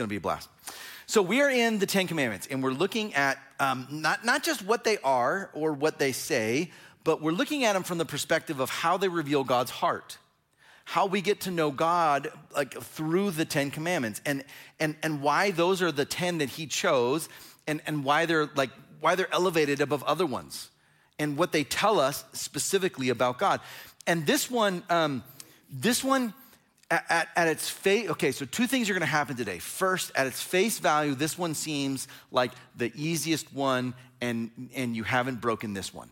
going 0.00 0.08
to 0.08 0.12
be 0.12 0.16
a 0.16 0.20
blast. 0.20 0.48
So 1.06 1.20
we 1.20 1.42
are 1.42 1.50
in 1.50 1.78
the 1.78 1.86
Ten 1.86 2.06
Commandments, 2.06 2.48
and 2.50 2.62
we're 2.62 2.72
looking 2.72 3.14
at 3.14 3.38
um, 3.58 3.86
not, 3.90 4.24
not 4.24 4.42
just 4.42 4.64
what 4.64 4.82
they 4.84 4.96
are 4.98 5.50
or 5.52 5.72
what 5.72 5.98
they 5.98 6.12
say, 6.12 6.70
but 7.04 7.20
we're 7.20 7.32
looking 7.32 7.64
at 7.64 7.74
them 7.74 7.82
from 7.82 7.98
the 7.98 8.06
perspective 8.06 8.60
of 8.60 8.70
how 8.70 8.96
they 8.96 9.08
reveal 9.08 9.44
God's 9.44 9.70
heart 9.70 10.18
how 10.86 11.06
we 11.06 11.20
get 11.20 11.42
to 11.42 11.52
know 11.52 11.70
God 11.70 12.32
like 12.52 12.74
through 12.74 13.30
the 13.30 13.44
Ten 13.44 13.70
Commandments 13.70 14.20
and 14.26 14.42
and 14.80 14.96
and 15.04 15.22
why 15.22 15.52
those 15.52 15.82
are 15.82 15.92
the 15.92 16.04
ten 16.04 16.38
that 16.38 16.48
He 16.48 16.66
chose 16.66 17.28
and 17.68 17.80
and 17.86 18.02
why 18.02 18.26
they're 18.26 18.50
like 18.56 18.70
why 18.98 19.14
they're 19.14 19.32
elevated 19.32 19.80
above 19.80 20.02
other 20.02 20.26
ones 20.26 20.68
and 21.16 21.36
what 21.36 21.52
they 21.52 21.62
tell 21.62 22.00
us 22.00 22.24
specifically 22.32 23.08
about 23.08 23.38
God. 23.38 23.60
And 24.06 24.26
this 24.26 24.50
one, 24.50 24.82
um, 24.90 25.22
this 25.70 26.02
one 26.02 26.34
at, 26.90 27.28
at, 27.36 27.48
its 27.48 27.68
face, 27.68 28.10
okay, 28.10 28.32
so 28.32 28.44
two 28.44 28.66
things 28.66 28.90
are 28.90 28.92
gonna 28.92 29.06
happen 29.06 29.36
today. 29.36 29.58
First, 29.58 30.10
at 30.16 30.26
its 30.26 30.42
face 30.42 30.78
value, 30.78 31.14
this 31.14 31.38
one 31.38 31.54
seems 31.54 32.08
like 32.32 32.50
the 32.76 32.92
easiest 32.96 33.52
one, 33.54 33.94
and, 34.20 34.50
and 34.74 34.96
you 34.96 35.04
haven't 35.04 35.40
broken 35.40 35.72
this 35.72 35.94
one. 35.94 36.10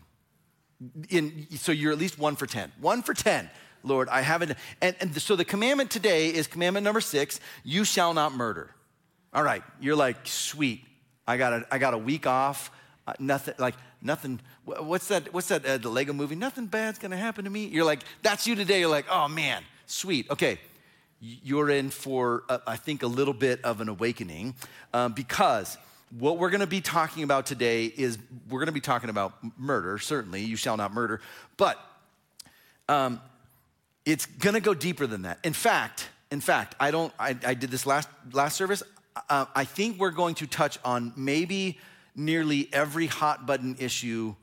In, 1.09 1.47
so 1.57 1.73
you're 1.73 1.91
at 1.91 1.97
least 1.97 2.17
one 2.17 2.37
for 2.37 2.45
10. 2.45 2.71
One 2.79 3.03
for 3.03 3.13
10. 3.13 3.49
Lord, 3.83 4.09
I 4.09 4.21
haven't. 4.21 4.53
And, 4.81 4.95
and 4.99 5.21
so 5.21 5.35
the 5.35 5.45
commandment 5.45 5.91
today 5.91 6.29
is 6.29 6.47
commandment 6.47 6.83
number 6.83 7.01
six 7.01 7.39
you 7.63 7.83
shall 7.83 8.13
not 8.13 8.33
murder. 8.33 8.73
All 9.33 9.43
right, 9.43 9.63
you're 9.79 9.95
like, 9.95 10.17
sweet. 10.23 10.83
I 11.27 11.37
got 11.37 11.53
a, 11.53 11.67
I 11.71 11.77
got 11.77 11.93
a 11.93 11.97
week 11.97 12.25
off. 12.25 12.71
Uh, 13.05 13.13
nothing, 13.19 13.53
like, 13.57 13.75
nothing. 14.01 14.39
What's 14.65 15.07
that? 15.09 15.33
What's 15.33 15.49
that? 15.49 15.65
Uh, 15.65 15.77
the 15.77 15.89
Lego 15.89 16.13
movie? 16.13 16.35
Nothing 16.35 16.65
bad's 16.65 16.99
gonna 16.99 17.17
happen 17.17 17.43
to 17.45 17.49
me. 17.49 17.65
You're 17.65 17.85
like, 17.85 18.01
that's 18.23 18.47
you 18.47 18.55
today. 18.55 18.79
You're 18.79 18.89
like, 18.89 19.05
oh 19.09 19.27
man, 19.27 19.63
sweet. 19.85 20.29
Okay, 20.31 20.59
you're 21.19 21.69
in 21.69 21.89
for, 21.89 22.43
uh, 22.49 22.59
I 22.65 22.75
think, 22.77 23.03
a 23.03 23.07
little 23.07 23.33
bit 23.33 23.63
of 23.63 23.81
an 23.81 23.89
awakening 23.89 24.55
um, 24.93 25.13
because 25.13 25.77
what 26.17 26.37
we're 26.37 26.49
gonna 26.49 26.67
be 26.67 26.81
talking 26.81 27.23
about 27.23 27.45
today 27.45 27.85
is 27.85 28.17
we're 28.49 28.59
gonna 28.59 28.71
be 28.71 28.81
talking 28.81 29.09
about 29.09 29.33
murder, 29.57 29.97
certainly. 29.99 30.41
You 30.41 30.55
shall 30.55 30.77
not 30.77 30.93
murder. 30.93 31.21
But 31.57 31.79
um, 32.87 33.21
it's 34.05 34.25
gonna 34.25 34.61
go 34.61 34.73
deeper 34.73 35.05
than 35.07 35.23
that. 35.23 35.39
In 35.43 35.53
fact, 35.53 36.09
in 36.31 36.41
fact, 36.41 36.75
I 36.79 36.91
don't, 36.91 37.13
I, 37.19 37.35
I 37.45 37.53
did 37.53 37.71
this 37.71 37.85
last, 37.85 38.07
last 38.31 38.55
service. 38.55 38.83
Uh, 39.29 39.45
I 39.55 39.65
think 39.65 39.99
we're 39.99 40.11
going 40.11 40.35
to 40.35 40.47
touch 40.47 40.77
on 40.85 41.13
maybe 41.15 41.79
nearly 42.15 42.69
every 42.71 43.07
hot 43.07 43.45
button 43.45 43.75
issue 43.79 44.35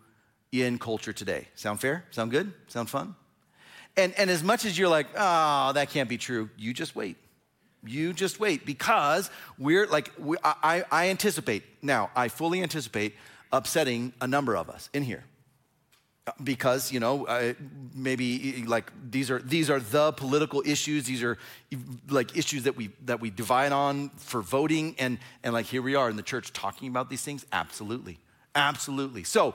in 0.52 0.78
culture 0.78 1.12
today. 1.12 1.48
Sound 1.54 1.80
fair? 1.80 2.04
Sound 2.10 2.30
good? 2.30 2.52
Sound 2.68 2.90
fun? 2.90 3.14
And, 3.96 4.12
and 4.18 4.28
as 4.30 4.42
much 4.42 4.64
as 4.64 4.78
you're 4.78 4.88
like, 4.88 5.06
oh, 5.16 5.72
that 5.72 5.90
can't 5.90 6.08
be 6.08 6.18
true, 6.18 6.50
you 6.56 6.74
just 6.74 6.94
wait. 6.94 7.16
You 7.84 8.12
just 8.12 8.40
wait 8.40 8.66
because 8.66 9.30
we're 9.58 9.86
like, 9.86 10.12
we, 10.18 10.36
I, 10.44 10.84
I 10.90 11.08
anticipate, 11.08 11.62
now, 11.82 12.10
I 12.14 12.28
fully 12.28 12.62
anticipate 12.62 13.14
upsetting 13.52 14.12
a 14.20 14.26
number 14.26 14.56
of 14.56 14.68
us 14.68 14.90
in 14.92 15.02
here. 15.02 15.24
Because 16.42 16.90
you 16.90 16.98
know 16.98 17.24
uh, 17.26 17.52
maybe 17.94 18.64
like 18.66 18.90
these 19.12 19.30
are 19.30 19.38
these 19.38 19.70
are 19.70 19.78
the 19.78 20.10
political 20.10 20.60
issues 20.66 21.04
these 21.04 21.22
are 21.22 21.38
like 22.08 22.36
issues 22.36 22.64
that 22.64 22.76
we 22.76 22.90
that 23.04 23.20
we 23.20 23.30
divide 23.30 23.70
on 23.70 24.08
for 24.16 24.42
voting 24.42 24.96
and 24.98 25.18
and 25.44 25.54
like 25.54 25.66
here 25.66 25.82
we 25.82 25.94
are 25.94 26.10
in 26.10 26.16
the 26.16 26.24
church 26.24 26.52
talking 26.52 26.88
about 26.88 27.10
these 27.10 27.22
things? 27.22 27.46
Absolutely. 27.52 28.18
Absolutely. 28.56 29.22
So 29.22 29.54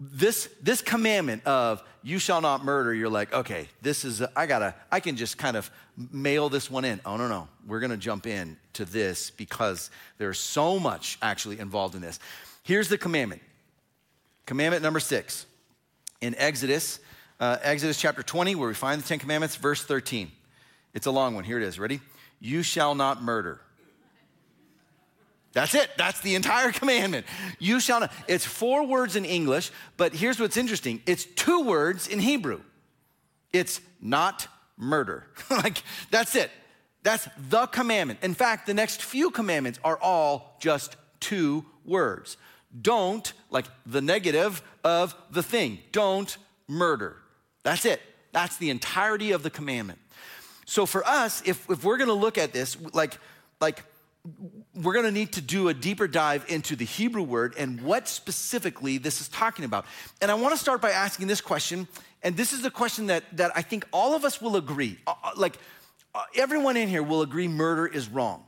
this 0.00 0.48
this 0.62 0.80
commandment 0.80 1.44
of 1.46 1.82
you 2.02 2.18
shall 2.18 2.40
not 2.40 2.64
murder 2.64 2.94
you're 2.94 3.10
like 3.10 3.32
okay 3.34 3.68
this 3.82 4.04
is 4.04 4.22
i 4.34 4.46
gotta 4.46 4.74
i 4.90 4.98
can 4.98 5.14
just 5.14 5.36
kind 5.36 5.56
of 5.56 5.70
mail 6.10 6.48
this 6.48 6.70
one 6.70 6.86
in 6.86 6.98
oh 7.04 7.18
no 7.18 7.28
no 7.28 7.46
we're 7.66 7.80
gonna 7.80 7.98
jump 7.98 8.26
in 8.26 8.56
to 8.72 8.86
this 8.86 9.30
because 9.30 9.90
there's 10.16 10.38
so 10.38 10.78
much 10.78 11.18
actually 11.20 11.58
involved 11.58 11.94
in 11.94 12.00
this 12.00 12.18
here's 12.62 12.88
the 12.88 12.96
commandment 12.96 13.42
commandment 14.46 14.82
number 14.82 15.00
six 15.00 15.44
in 16.20 16.34
Exodus, 16.36 17.00
uh, 17.38 17.56
Exodus 17.62 17.98
chapter 17.98 18.22
20, 18.22 18.54
where 18.54 18.68
we 18.68 18.74
find 18.74 19.02
the 19.02 19.06
Ten 19.06 19.18
Commandments, 19.18 19.56
verse 19.56 19.82
13. 19.82 20.30
It's 20.92 21.06
a 21.06 21.10
long 21.10 21.34
one. 21.34 21.44
Here 21.44 21.58
it 21.58 21.64
is. 21.64 21.78
Ready? 21.78 22.00
You 22.40 22.62
shall 22.62 22.94
not 22.94 23.22
murder. 23.22 23.60
That's 25.52 25.74
it. 25.74 25.90
That's 25.96 26.20
the 26.20 26.34
entire 26.34 26.72
commandment. 26.80 27.26
You 27.58 27.80
shall 27.80 28.00
not. 28.00 28.12
It's 28.28 28.44
four 28.44 28.86
words 28.86 29.16
in 29.16 29.24
English, 29.24 29.70
but 29.96 30.14
here's 30.14 30.38
what's 30.38 30.56
interesting 30.56 31.02
it's 31.06 31.24
two 31.24 31.62
words 31.62 32.06
in 32.06 32.18
Hebrew. 32.18 32.60
It's 33.52 33.80
not 34.00 34.46
murder. 34.76 35.26
like, 35.50 35.82
that's 36.10 36.36
it. 36.36 36.50
That's 37.02 37.28
the 37.48 37.66
commandment. 37.66 38.20
In 38.22 38.34
fact, 38.34 38.66
the 38.66 38.74
next 38.74 39.02
few 39.02 39.30
commandments 39.30 39.80
are 39.82 39.98
all 40.00 40.56
just 40.60 40.96
two 41.18 41.64
words. 41.84 42.36
Don't, 42.80 43.32
like 43.50 43.66
the 43.86 44.00
negative 44.00 44.62
of 44.84 45.14
the 45.30 45.42
thing, 45.42 45.80
don't 45.92 46.36
murder. 46.68 47.16
That's 47.62 47.84
it. 47.84 48.00
That's 48.32 48.58
the 48.58 48.70
entirety 48.70 49.32
of 49.32 49.42
the 49.42 49.50
commandment. 49.50 49.98
So 50.66 50.86
for 50.86 51.04
us, 51.04 51.42
if, 51.44 51.68
if 51.68 51.82
we're 51.82 51.96
gonna 51.96 52.12
look 52.12 52.38
at 52.38 52.52
this, 52.52 52.76
like, 52.92 53.18
like 53.60 53.82
we're 54.74 54.94
gonna 54.94 55.10
need 55.10 55.32
to 55.32 55.40
do 55.40 55.68
a 55.68 55.74
deeper 55.74 56.06
dive 56.06 56.44
into 56.48 56.76
the 56.76 56.84
Hebrew 56.84 57.22
word 57.22 57.54
and 57.56 57.80
what 57.82 58.08
specifically 58.08 58.98
this 58.98 59.20
is 59.20 59.28
talking 59.28 59.64
about. 59.64 59.86
And 60.20 60.30
I 60.30 60.34
wanna 60.34 60.56
start 60.56 60.80
by 60.80 60.90
asking 60.90 61.26
this 61.26 61.40
question, 61.40 61.88
and 62.22 62.36
this 62.36 62.52
is 62.52 62.62
the 62.62 62.70
question 62.70 63.06
that, 63.06 63.24
that 63.36 63.52
I 63.54 63.62
think 63.62 63.86
all 63.92 64.14
of 64.14 64.24
us 64.24 64.40
will 64.40 64.56
agree. 64.56 64.98
Uh, 65.06 65.14
uh 65.22 65.30
like, 65.36 65.56
uh, 66.14 66.22
everyone 66.36 66.76
in 66.76 66.88
here 66.88 67.02
will 67.02 67.22
agree 67.22 67.48
murder 67.48 67.86
is 67.86 68.08
wrong 68.08 68.44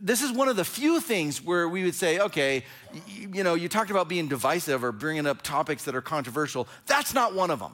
this 0.00 0.22
is 0.22 0.32
one 0.32 0.48
of 0.48 0.56
the 0.56 0.64
few 0.64 1.00
things 1.00 1.42
where 1.42 1.68
we 1.68 1.84
would 1.84 1.94
say, 1.94 2.18
okay, 2.18 2.64
you, 3.06 3.30
you, 3.34 3.44
know, 3.44 3.54
you 3.54 3.68
talked 3.68 3.90
about 3.90 4.08
being 4.08 4.28
divisive 4.28 4.84
or 4.84 4.92
bringing 4.92 5.26
up 5.26 5.42
topics 5.42 5.84
that 5.84 5.94
are 5.94 6.02
controversial. 6.02 6.68
That's 6.86 7.14
not 7.14 7.34
one 7.34 7.50
of 7.50 7.60
them. 7.60 7.72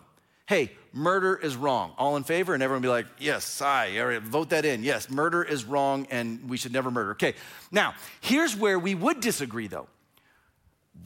Hey, 0.53 0.71
murder 0.93 1.35
is 1.35 1.57
wrong. 1.57 1.95
All 1.97 2.17
in 2.17 2.25
favor? 2.25 2.53
And 2.53 2.63
everyone 2.63 2.83
be 2.83 2.89
like, 2.89 3.07
yes, 3.19 3.63
I, 3.63 4.19
vote 4.19 4.51
that 4.51 4.67
in. 4.67 4.85
Yes, 4.85 5.09
murder 5.09 5.43
is 5.43 5.65
wrong 5.65 6.07
and 6.11 6.51
we 6.51 6.59
should 6.59 6.75
never 6.75 6.91
murder. 6.91 7.13
Okay, 7.13 7.33
now, 7.71 7.95
here's 8.21 8.55
where 8.55 8.79
we 8.79 8.95
would 8.95 9.21
disagree 9.21 9.67
though. 9.67 9.87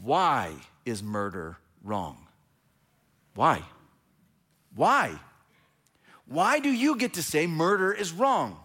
Why 0.03 0.53
is 0.85 1.01
murder 1.01 1.59
wrong? 1.85 2.27
Why? 3.37 3.63
Why? 4.75 5.17
Why 6.27 6.59
do 6.59 6.69
you 6.69 6.97
get 6.97 7.15
to 7.15 7.23
say 7.23 7.47
murder 7.47 7.93
is 7.93 8.13
wrong? 8.13 8.59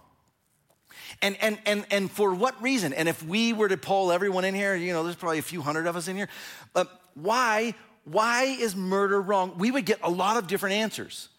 And, 1.21 1.37
and, 1.41 1.59
and, 1.67 1.85
and 1.91 2.09
for 2.09 2.33
what 2.33 2.59
reason? 2.59 2.91
And 2.91 3.07
if 3.07 3.23
we 3.23 3.53
were 3.53 3.69
to 3.69 3.77
poll 3.77 4.11
everyone 4.11 4.45
in 4.45 4.55
here, 4.55 4.73
you 4.73 4.93
know, 4.93 5.03
there's 5.03 5.15
probably 5.15 5.37
a 5.37 5.43
few 5.43 5.61
hundred 5.61 5.85
of 5.85 5.95
us 5.95 6.07
in 6.07 6.15
here, 6.15 6.29
but 6.73 6.89
why, 7.13 7.75
why 8.11 8.43
is 8.43 8.75
murder 8.75 9.21
wrong? 9.21 9.57
We 9.57 9.71
would 9.71 9.85
get 9.85 9.99
a 10.03 10.09
lot 10.09 10.37
of 10.37 10.47
different 10.47 10.75
answers. 10.75 11.29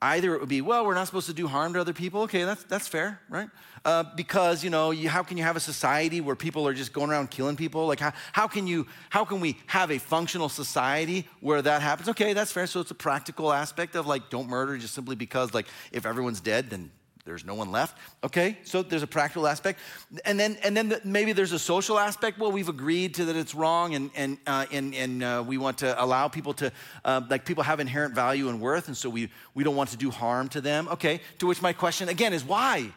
Either 0.00 0.34
it 0.34 0.40
would 0.40 0.48
be, 0.48 0.60
well, 0.60 0.86
we're 0.86 0.94
not 0.94 1.06
supposed 1.06 1.26
to 1.26 1.34
do 1.34 1.48
harm 1.48 1.72
to 1.72 1.80
other 1.80 1.92
people. 1.92 2.22
Okay, 2.22 2.44
that's, 2.44 2.62
that's 2.64 2.86
fair, 2.86 3.20
right? 3.28 3.48
Uh, 3.84 4.04
because, 4.14 4.62
you 4.62 4.70
know, 4.70 4.92
you, 4.92 5.08
how 5.08 5.24
can 5.24 5.36
you 5.36 5.42
have 5.42 5.56
a 5.56 5.60
society 5.60 6.20
where 6.20 6.36
people 6.36 6.68
are 6.68 6.74
just 6.74 6.92
going 6.92 7.10
around 7.10 7.30
killing 7.30 7.56
people? 7.56 7.86
Like, 7.88 7.98
how, 7.98 8.12
how, 8.32 8.46
can 8.46 8.68
you, 8.68 8.86
how 9.10 9.24
can 9.24 9.40
we 9.40 9.58
have 9.66 9.90
a 9.90 9.98
functional 9.98 10.48
society 10.48 11.26
where 11.40 11.62
that 11.62 11.82
happens? 11.82 12.08
Okay, 12.10 12.32
that's 12.32 12.52
fair. 12.52 12.68
So 12.68 12.78
it's 12.78 12.92
a 12.92 12.94
practical 12.94 13.52
aspect 13.52 13.96
of 13.96 14.06
like, 14.06 14.30
don't 14.30 14.48
murder 14.48 14.78
just 14.78 14.94
simply 14.94 15.16
because, 15.16 15.52
like, 15.52 15.66
if 15.90 16.06
everyone's 16.06 16.40
dead, 16.40 16.70
then 16.70 16.92
there's 17.28 17.44
no 17.44 17.54
one 17.54 17.70
left. 17.70 17.98
Okay, 18.24 18.56
so 18.64 18.82
there's 18.82 19.02
a 19.02 19.06
practical 19.06 19.46
aspect, 19.46 19.78
and 20.24 20.40
then 20.40 20.56
and 20.64 20.74
then 20.74 20.88
the, 20.88 21.00
maybe 21.04 21.34
there's 21.34 21.52
a 21.52 21.58
social 21.58 21.98
aspect. 21.98 22.38
Well, 22.38 22.50
we've 22.50 22.70
agreed 22.70 23.14
to 23.16 23.26
that 23.26 23.36
it's 23.36 23.54
wrong, 23.54 23.94
and 23.94 24.10
and 24.16 24.38
uh, 24.46 24.64
and 24.72 24.94
and 24.94 25.22
uh, 25.22 25.44
we 25.46 25.58
want 25.58 25.78
to 25.78 26.02
allow 26.02 26.28
people 26.28 26.54
to 26.54 26.72
uh, 27.04 27.20
like 27.28 27.44
people 27.44 27.62
have 27.64 27.80
inherent 27.80 28.14
value 28.14 28.48
and 28.48 28.62
worth, 28.62 28.88
and 28.88 28.96
so 28.96 29.10
we 29.10 29.30
we 29.54 29.62
don't 29.62 29.76
want 29.76 29.90
to 29.90 29.98
do 29.98 30.10
harm 30.10 30.48
to 30.48 30.62
them. 30.62 30.88
Okay, 30.88 31.20
to 31.38 31.46
which 31.46 31.60
my 31.60 31.74
question 31.74 32.08
again 32.08 32.32
is 32.32 32.42
why? 32.42 32.90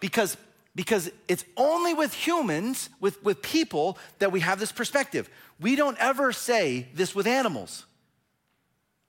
Because 0.00 0.38
because 0.74 1.10
it's 1.26 1.44
only 1.56 1.92
with 1.92 2.14
humans, 2.14 2.88
with, 3.00 3.22
with 3.24 3.42
people, 3.42 3.98
that 4.20 4.30
we 4.30 4.38
have 4.40 4.60
this 4.60 4.70
perspective. 4.70 5.28
We 5.60 5.74
don't 5.74 5.98
ever 5.98 6.32
say 6.32 6.86
this 6.94 7.16
with 7.16 7.26
animals. 7.26 7.84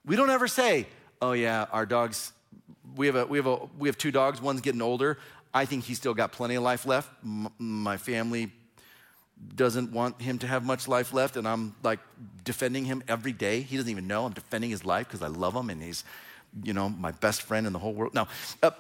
We 0.04 0.16
don't 0.16 0.32
ever 0.32 0.48
say, 0.48 0.88
oh 1.22 1.34
yeah, 1.34 1.68
our 1.72 1.86
dog's 1.86 2.34
we 3.00 3.08
have, 3.08 3.16
a, 3.16 3.26
we, 3.26 3.38
have 3.38 3.48
a, 3.48 3.60
we 3.78 3.88
have 3.88 3.98
two 3.98 4.12
dogs. 4.12 4.42
One's 4.42 4.60
getting 4.60 4.82
older. 4.82 5.18
I 5.54 5.64
think 5.64 5.86
he's 5.86 5.96
still 5.96 6.14
got 6.14 6.34
plenty 6.34 6.56
of 6.56 6.64
life 6.64 6.86
left. 6.86 7.10
M- 7.24 7.48
my 7.58 7.96
family 7.96 8.52
doesn't 9.56 9.94
want 9.94 10.22
him 10.22 10.38
to 10.40 10.48
have 10.48 10.66
much 10.66 10.86
life 10.86 11.14
left, 11.14 11.38
and 11.38 11.48
I'm 11.48 11.74
like 11.82 12.00
defending 12.44 12.84
him 12.84 13.02
every 13.08 13.32
day. 13.32 13.62
He 13.62 13.78
doesn't 13.78 13.90
even 13.90 14.06
know 14.06 14.26
I'm 14.26 14.34
defending 14.34 14.70
his 14.70 14.84
life 14.84 15.08
because 15.08 15.22
I 15.22 15.28
love 15.28 15.56
him 15.56 15.70
and 15.70 15.82
he's, 15.82 16.04
you 16.62 16.74
know, 16.74 16.90
my 16.90 17.12
best 17.12 17.42
friend 17.44 17.66
in 17.66 17.72
the 17.72 17.80
whole 17.80 17.94
world. 17.94 18.14
Now, 18.14 18.28
uh, 18.62 18.72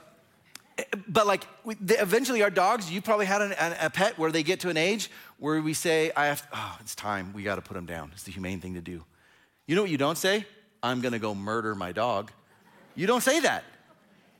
but 1.07 1.25
like 1.25 1.47
eventually 1.65 2.43
our 2.43 2.49
dogs, 2.49 2.91
you 2.91 3.01
probably 3.01 3.25
had 3.25 3.41
an, 3.41 3.53
a 3.79 3.89
pet 3.89 4.19
where 4.19 4.33
they 4.33 4.43
get 4.43 4.59
to 4.59 4.69
an 4.69 4.75
age 4.75 5.09
where 5.37 5.61
we 5.61 5.73
say, 5.73 6.11
I 6.13 6.25
have, 6.25 6.41
to, 6.41 6.57
oh, 6.57 6.77
it's 6.81 6.93
time. 6.93 7.31
We 7.31 7.43
got 7.43 7.55
to 7.55 7.61
put 7.61 7.77
him 7.77 7.85
down. 7.85 8.11
It's 8.13 8.23
the 8.23 8.33
humane 8.33 8.59
thing 8.59 8.73
to 8.73 8.81
do. 8.81 9.01
You 9.65 9.77
know 9.77 9.81
what 9.83 9.91
you 9.91 9.97
don't 9.97 10.17
say? 10.17 10.45
I'm 10.83 10.99
going 10.99 11.13
to 11.13 11.19
go 11.19 11.33
murder 11.33 11.73
my 11.73 11.93
dog. 11.93 12.31
You 12.95 13.07
don't 13.07 13.23
say 13.23 13.39
that. 13.39 13.63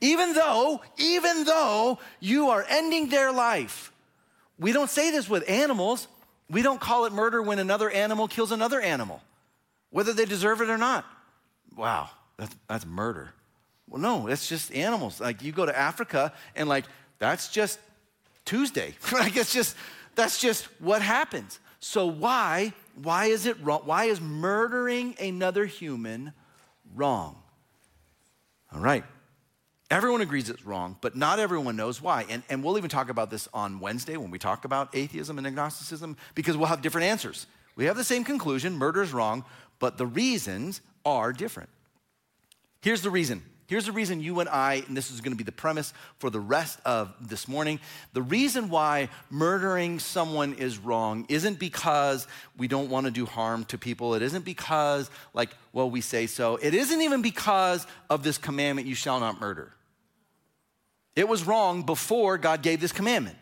Even 0.00 0.32
though, 0.32 0.80
even 0.96 1.44
though 1.44 1.98
you 2.20 2.48
are 2.50 2.64
ending 2.68 3.08
their 3.08 3.32
life. 3.32 3.92
We 4.58 4.72
don't 4.72 4.90
say 4.90 5.10
this 5.10 5.28
with 5.28 5.48
animals. 5.48 6.06
We 6.48 6.62
don't 6.62 6.80
call 6.80 7.06
it 7.06 7.12
murder 7.12 7.42
when 7.42 7.58
another 7.58 7.90
animal 7.90 8.28
kills 8.28 8.52
another 8.52 8.80
animal, 8.80 9.22
whether 9.90 10.12
they 10.12 10.24
deserve 10.24 10.60
it 10.60 10.68
or 10.68 10.78
not. 10.78 11.04
Wow, 11.76 12.10
that's, 12.36 12.54
that's 12.68 12.86
murder. 12.86 13.32
Well, 13.88 14.00
no, 14.00 14.26
it's 14.26 14.48
just 14.48 14.72
animals. 14.72 15.20
Like 15.20 15.42
you 15.42 15.52
go 15.52 15.66
to 15.66 15.76
Africa 15.76 16.32
and 16.54 16.68
like 16.68 16.84
that's 17.18 17.48
just 17.48 17.78
Tuesday. 18.44 18.94
like 19.12 19.36
it's 19.36 19.52
just 19.52 19.76
that's 20.14 20.40
just 20.40 20.64
what 20.80 21.02
happens. 21.02 21.58
So 21.80 22.06
why 22.06 22.72
why 23.02 23.26
is 23.26 23.46
it 23.46 23.56
wrong? 23.62 23.82
Why 23.84 24.04
is 24.04 24.20
murdering 24.20 25.16
another 25.20 25.64
human 25.64 26.32
wrong? 26.94 27.36
All 28.72 28.80
right. 28.80 29.04
Everyone 29.90 30.20
agrees 30.20 30.48
it's 30.48 30.64
wrong, 30.64 30.96
but 31.00 31.16
not 31.16 31.40
everyone 31.40 31.74
knows 31.74 32.00
why. 32.00 32.24
And, 32.28 32.44
and 32.48 32.62
we'll 32.62 32.78
even 32.78 32.90
talk 32.90 33.10
about 33.10 33.30
this 33.30 33.48
on 33.52 33.80
Wednesday 33.80 34.16
when 34.16 34.30
we 34.30 34.38
talk 34.38 34.64
about 34.64 34.94
atheism 34.94 35.36
and 35.36 35.46
agnosticism 35.46 36.16
because 36.36 36.56
we'll 36.56 36.68
have 36.68 36.80
different 36.80 37.08
answers. 37.08 37.46
We 37.74 37.86
have 37.86 37.96
the 37.96 38.04
same 38.04 38.22
conclusion 38.22 38.76
murder 38.76 39.02
is 39.02 39.12
wrong, 39.12 39.44
but 39.80 39.98
the 39.98 40.06
reasons 40.06 40.80
are 41.04 41.32
different. 41.32 41.70
Here's 42.82 43.02
the 43.02 43.10
reason 43.10 43.42
Here's 43.70 43.86
the 43.86 43.92
reason 43.92 44.18
you 44.18 44.40
and 44.40 44.48
I, 44.48 44.82
and 44.88 44.96
this 44.96 45.12
is 45.12 45.20
going 45.20 45.30
to 45.30 45.38
be 45.38 45.44
the 45.44 45.52
premise 45.52 45.94
for 46.18 46.28
the 46.28 46.40
rest 46.40 46.80
of 46.84 47.14
this 47.20 47.46
morning. 47.46 47.78
The 48.14 48.20
reason 48.20 48.68
why 48.68 49.10
murdering 49.30 50.00
someone 50.00 50.54
is 50.54 50.76
wrong 50.76 51.24
isn't 51.28 51.60
because 51.60 52.26
we 52.58 52.66
don't 52.66 52.90
want 52.90 53.06
to 53.06 53.12
do 53.12 53.26
harm 53.26 53.64
to 53.66 53.78
people. 53.78 54.16
It 54.16 54.22
isn't 54.22 54.44
because, 54.44 55.08
like, 55.34 55.50
well, 55.72 55.88
we 55.88 56.00
say 56.00 56.26
so. 56.26 56.56
It 56.56 56.74
isn't 56.74 57.00
even 57.00 57.22
because 57.22 57.86
of 58.10 58.24
this 58.24 58.38
commandment, 58.38 58.88
you 58.88 58.96
shall 58.96 59.20
not 59.20 59.40
murder. 59.40 59.72
It 61.16 61.28
was 61.28 61.44
wrong 61.44 61.82
before 61.82 62.38
God 62.38 62.62
gave 62.62 62.80
this 62.80 62.92
commandment. 62.92 63.36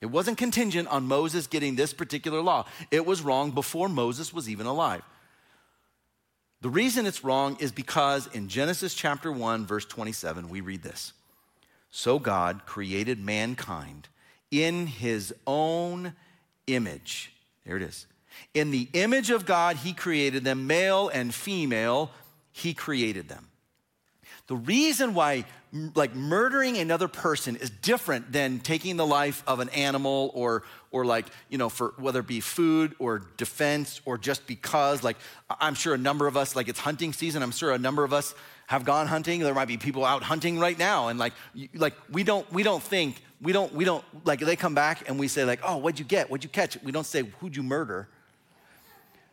It 0.00 0.06
wasn't 0.06 0.38
contingent 0.38 0.88
on 0.88 1.04
Moses 1.04 1.46
getting 1.46 1.76
this 1.76 1.92
particular 1.92 2.40
law. 2.40 2.66
It 2.90 3.06
was 3.06 3.22
wrong 3.22 3.52
before 3.52 3.88
Moses 3.88 4.32
was 4.32 4.48
even 4.48 4.66
alive. 4.66 5.02
The 6.60 6.68
reason 6.68 7.06
it's 7.06 7.24
wrong 7.24 7.56
is 7.60 7.72
because 7.72 8.28
in 8.28 8.48
Genesis 8.48 8.94
chapter 8.94 9.30
1, 9.30 9.66
verse 9.66 9.84
27, 9.84 10.48
we 10.48 10.60
read 10.60 10.82
this 10.82 11.12
So 11.90 12.18
God 12.18 12.66
created 12.66 13.20
mankind 13.20 14.08
in 14.50 14.86
his 14.86 15.34
own 15.46 16.14
image. 16.66 17.32
There 17.64 17.76
it 17.76 17.82
is. 17.82 18.06
In 18.54 18.70
the 18.70 18.88
image 18.92 19.30
of 19.30 19.46
God, 19.46 19.76
he 19.76 19.92
created 19.92 20.44
them, 20.44 20.66
male 20.66 21.08
and 21.08 21.34
female, 21.34 22.10
he 22.50 22.74
created 22.74 23.28
them. 23.28 23.48
The 24.48 24.56
reason 24.56 25.14
why 25.14 25.44
like 25.94 26.14
murdering 26.14 26.76
another 26.76 27.08
person 27.08 27.56
is 27.56 27.70
different 27.70 28.30
than 28.30 28.58
taking 28.58 28.96
the 28.96 29.06
life 29.06 29.42
of 29.46 29.60
an 29.60 29.70
animal 29.70 30.30
or 30.34 30.64
or 30.90 31.06
like 31.06 31.26
you 31.48 31.56
know 31.56 31.70
for 31.70 31.94
whether 31.96 32.20
it 32.20 32.26
be 32.26 32.40
food 32.40 32.94
or 32.98 33.22
defense 33.38 34.02
or 34.04 34.18
just 34.18 34.46
because 34.46 35.02
like 35.02 35.16
i'm 35.60 35.74
sure 35.74 35.94
a 35.94 35.98
number 35.98 36.26
of 36.26 36.36
us 36.36 36.54
like 36.54 36.68
it's 36.68 36.78
hunting 36.78 37.14
season 37.14 37.42
i'm 37.42 37.50
sure 37.50 37.72
a 37.72 37.78
number 37.78 38.04
of 38.04 38.12
us 38.12 38.34
have 38.72 38.86
gone 38.86 39.06
hunting. 39.06 39.40
There 39.40 39.52
might 39.52 39.68
be 39.68 39.76
people 39.76 40.02
out 40.02 40.22
hunting 40.22 40.58
right 40.58 40.78
now 40.78 41.08
and 41.08 41.18
like 41.18 41.34
like 41.74 41.94
we 42.10 42.24
don't 42.24 42.50
we 42.52 42.62
don't 42.62 42.82
think 42.82 43.22
we 43.42 43.52
don't 43.52 43.74
we 43.74 43.84
don't 43.84 44.02
like 44.24 44.40
they 44.40 44.56
come 44.56 44.74
back 44.74 45.08
and 45.08 45.18
we 45.18 45.28
say 45.28 45.44
like 45.44 45.60
oh 45.62 45.76
what'd 45.76 45.98
you 45.98 46.06
get? 46.06 46.30
What'd 46.30 46.42
you 46.42 46.48
catch? 46.48 46.82
We 46.82 46.90
don't 46.90 47.04
say 47.04 47.22
who'd 47.40 47.54
you 47.54 47.62
murder? 47.62 48.08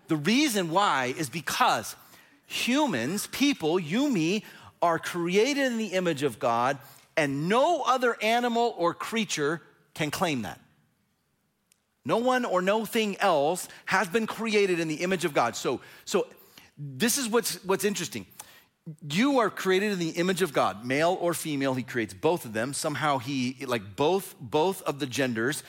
The 0.10 0.18
reason 0.18 0.72
why 0.72 1.14
is 1.18 1.30
because 1.30 1.96
humans 2.48 3.28
people 3.28 3.80
you 3.80 4.10
me 4.10 4.44
are 4.82 5.00
created 5.00 5.66
in 5.66 5.78
the 5.78 5.88
image 5.88 6.24
of 6.24 6.40
God, 6.40 6.78
and 7.18 7.50
no 7.50 7.82
other 7.82 8.18
animal 8.22 8.74
or 8.78 8.94
creature 8.94 9.62
can 9.94 10.12
claim 10.12 10.44
that. 10.44 10.60
No 12.06 12.18
one 12.18 12.46
or 12.46 12.62
no 12.62 12.86
thing 12.86 13.18
else 13.20 13.68
has 13.86 14.08
been 14.08 14.26
created 14.26 14.80
in 14.80 14.88
the 14.88 14.96
image 14.96 15.26
of 15.26 15.34
God. 15.34 15.56
So, 15.56 15.82
so 16.06 16.28
this 16.78 17.18
is 17.18 17.28
what's, 17.28 17.64
what's 17.66 17.84
interesting. 17.84 18.26
You 19.08 19.40
are 19.40 19.50
created 19.50 19.92
in 19.92 20.00
the 20.00 20.10
image 20.12 20.42
of 20.42 20.54
God, 20.54 20.86
male 20.86 21.18
or 21.20 21.34
female. 21.34 21.74
He 21.74 21.84
creates 21.84 22.14
both 22.14 22.46
of 22.46 22.54
them. 22.54 22.74
Somehow 22.74 23.18
he, 23.18 23.58
like 23.66 23.96
both, 23.96 24.36
both 24.40 24.82
of 24.84 25.00
the 25.00 25.06
genders, 25.06 25.64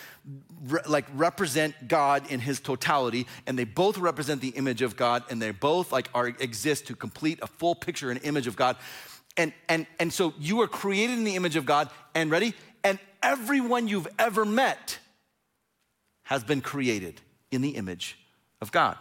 re, 0.63 0.81
like 0.89 1.07
represent 1.15 1.89
God 1.89 2.31
in 2.31 2.41
his 2.41 2.61
totality, 2.61 3.27
and 3.47 3.59
they 3.59 3.65
both 3.65 3.99
represent 3.99 4.41
the 4.41 4.51
image 4.51 4.81
of 4.81 4.97
God, 4.97 5.25
and 5.29 5.43
they 5.43 5.51
both 5.51 5.93
like 5.93 6.09
are 6.15 6.29
exist 6.29 6.87
to 6.87 6.95
complete 6.95 7.41
a 7.43 7.47
full 7.47 7.75
picture 7.75 8.11
and 8.11 8.23
image 8.23 8.47
of 8.47 8.57
God. 8.57 8.77
And 9.37 9.53
and 9.69 9.87
and 9.99 10.13
so 10.13 10.33
you 10.39 10.61
are 10.61 10.69
created 10.69 11.19
in 11.19 11.25
the 11.25 11.35
image 11.37 11.57
of 11.57 11.67
God, 11.67 11.91
and 12.15 12.31
ready? 12.31 12.55
And 12.85 12.99
everyone 13.23 13.89
you've 13.89 14.09
ever 14.19 14.45
met 14.45 14.99
has 16.23 16.45
been 16.45 16.61
created 16.61 17.21
in 17.51 17.61
the 17.61 17.71
image 17.71 18.17
of 18.61 18.71
God. 18.71 18.97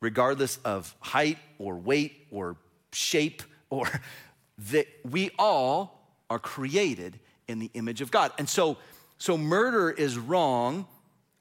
Regardless 0.00 0.58
of 0.64 0.94
height 1.00 1.36
or 1.58 1.76
weight 1.76 2.26
or 2.30 2.56
shape 2.92 3.42
or 3.68 3.88
that 4.70 4.86
we 5.08 5.30
all 5.38 6.06
are 6.28 6.38
created 6.38 7.18
in 7.48 7.58
the 7.58 7.70
image 7.74 8.00
of 8.00 8.10
God. 8.10 8.32
And 8.38 8.48
so 8.48 8.76
so 9.18 9.36
murder 9.36 9.90
is 9.90 10.18
wrong 10.18 10.86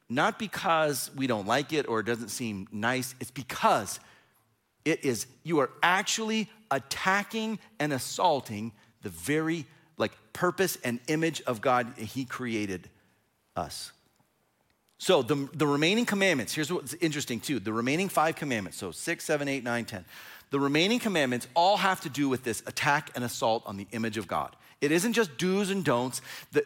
not 0.09 0.39
because 0.39 1.11
we 1.15 1.27
don't 1.27 1.47
like 1.47 1.71
it 1.71 1.87
or 1.87 1.99
it 1.99 2.05
doesn't 2.05 2.29
seem 2.29 2.67
nice, 2.71 3.15
it's 3.19 3.31
because 3.31 3.99
it 4.83 5.05
is 5.05 5.27
you 5.43 5.59
are 5.59 5.69
actually 5.83 6.49
attacking 6.71 7.59
and 7.79 7.93
assaulting 7.93 8.71
the 9.01 9.09
very 9.09 9.65
like 9.97 10.11
purpose 10.33 10.77
and 10.83 10.99
image 11.07 11.41
of 11.43 11.61
God 11.61 11.93
he 11.97 12.25
created 12.25 12.89
us. 13.55 13.91
So 14.97 15.21
the, 15.21 15.47
the 15.53 15.65
remaining 15.65 16.05
commandments, 16.05 16.53
here's 16.53 16.71
what's 16.71 16.93
interesting 16.95 17.39
too. 17.39 17.59
The 17.59 17.71
remaining 17.71 18.09
five 18.09 18.35
commandments, 18.35 18.77
so 18.77 18.91
six, 18.91 19.23
seven, 19.23 19.47
eight, 19.47 19.63
nine, 19.63 19.85
ten. 19.85 20.03
The 20.51 20.59
remaining 20.59 20.99
commandments 20.99 21.47
all 21.53 21.77
have 21.77 22.01
to 22.01 22.09
do 22.09 22.27
with 22.27 22.43
this 22.43 22.63
attack 22.65 23.11
and 23.15 23.23
assault 23.23 23.63
on 23.65 23.77
the 23.77 23.87
image 23.91 24.17
of 24.17 24.27
God. 24.27 24.55
It 24.81 24.91
isn't 24.91 25.13
just 25.13 25.37
do's 25.37 25.69
and 25.69 25.83
don'ts. 25.83 26.21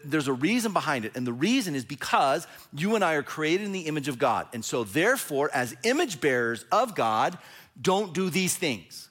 There's 0.05 0.27
a 0.27 0.33
reason 0.33 0.71
behind 0.71 1.03
it. 1.03 1.15
And 1.15 1.25
the 1.25 1.33
reason 1.33 1.75
is 1.75 1.83
because 1.83 2.47
you 2.71 2.95
and 2.95 3.03
I 3.03 3.15
are 3.15 3.23
created 3.23 3.65
in 3.65 3.71
the 3.71 3.81
image 3.81 4.07
of 4.07 4.19
God. 4.19 4.47
And 4.53 4.63
so, 4.63 4.83
therefore, 4.83 5.49
as 5.53 5.75
image 5.83 6.21
bearers 6.21 6.63
of 6.71 6.95
God, 6.95 7.37
don't 7.81 8.13
do 8.13 8.29
these 8.29 8.55
things. 8.55 9.09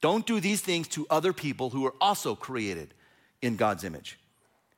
Don't 0.00 0.24
do 0.24 0.38
these 0.38 0.60
things 0.60 0.86
to 0.88 1.06
other 1.10 1.32
people 1.32 1.70
who 1.70 1.84
are 1.86 1.94
also 2.00 2.36
created 2.36 2.94
in 3.42 3.56
God's 3.56 3.82
image. 3.82 4.18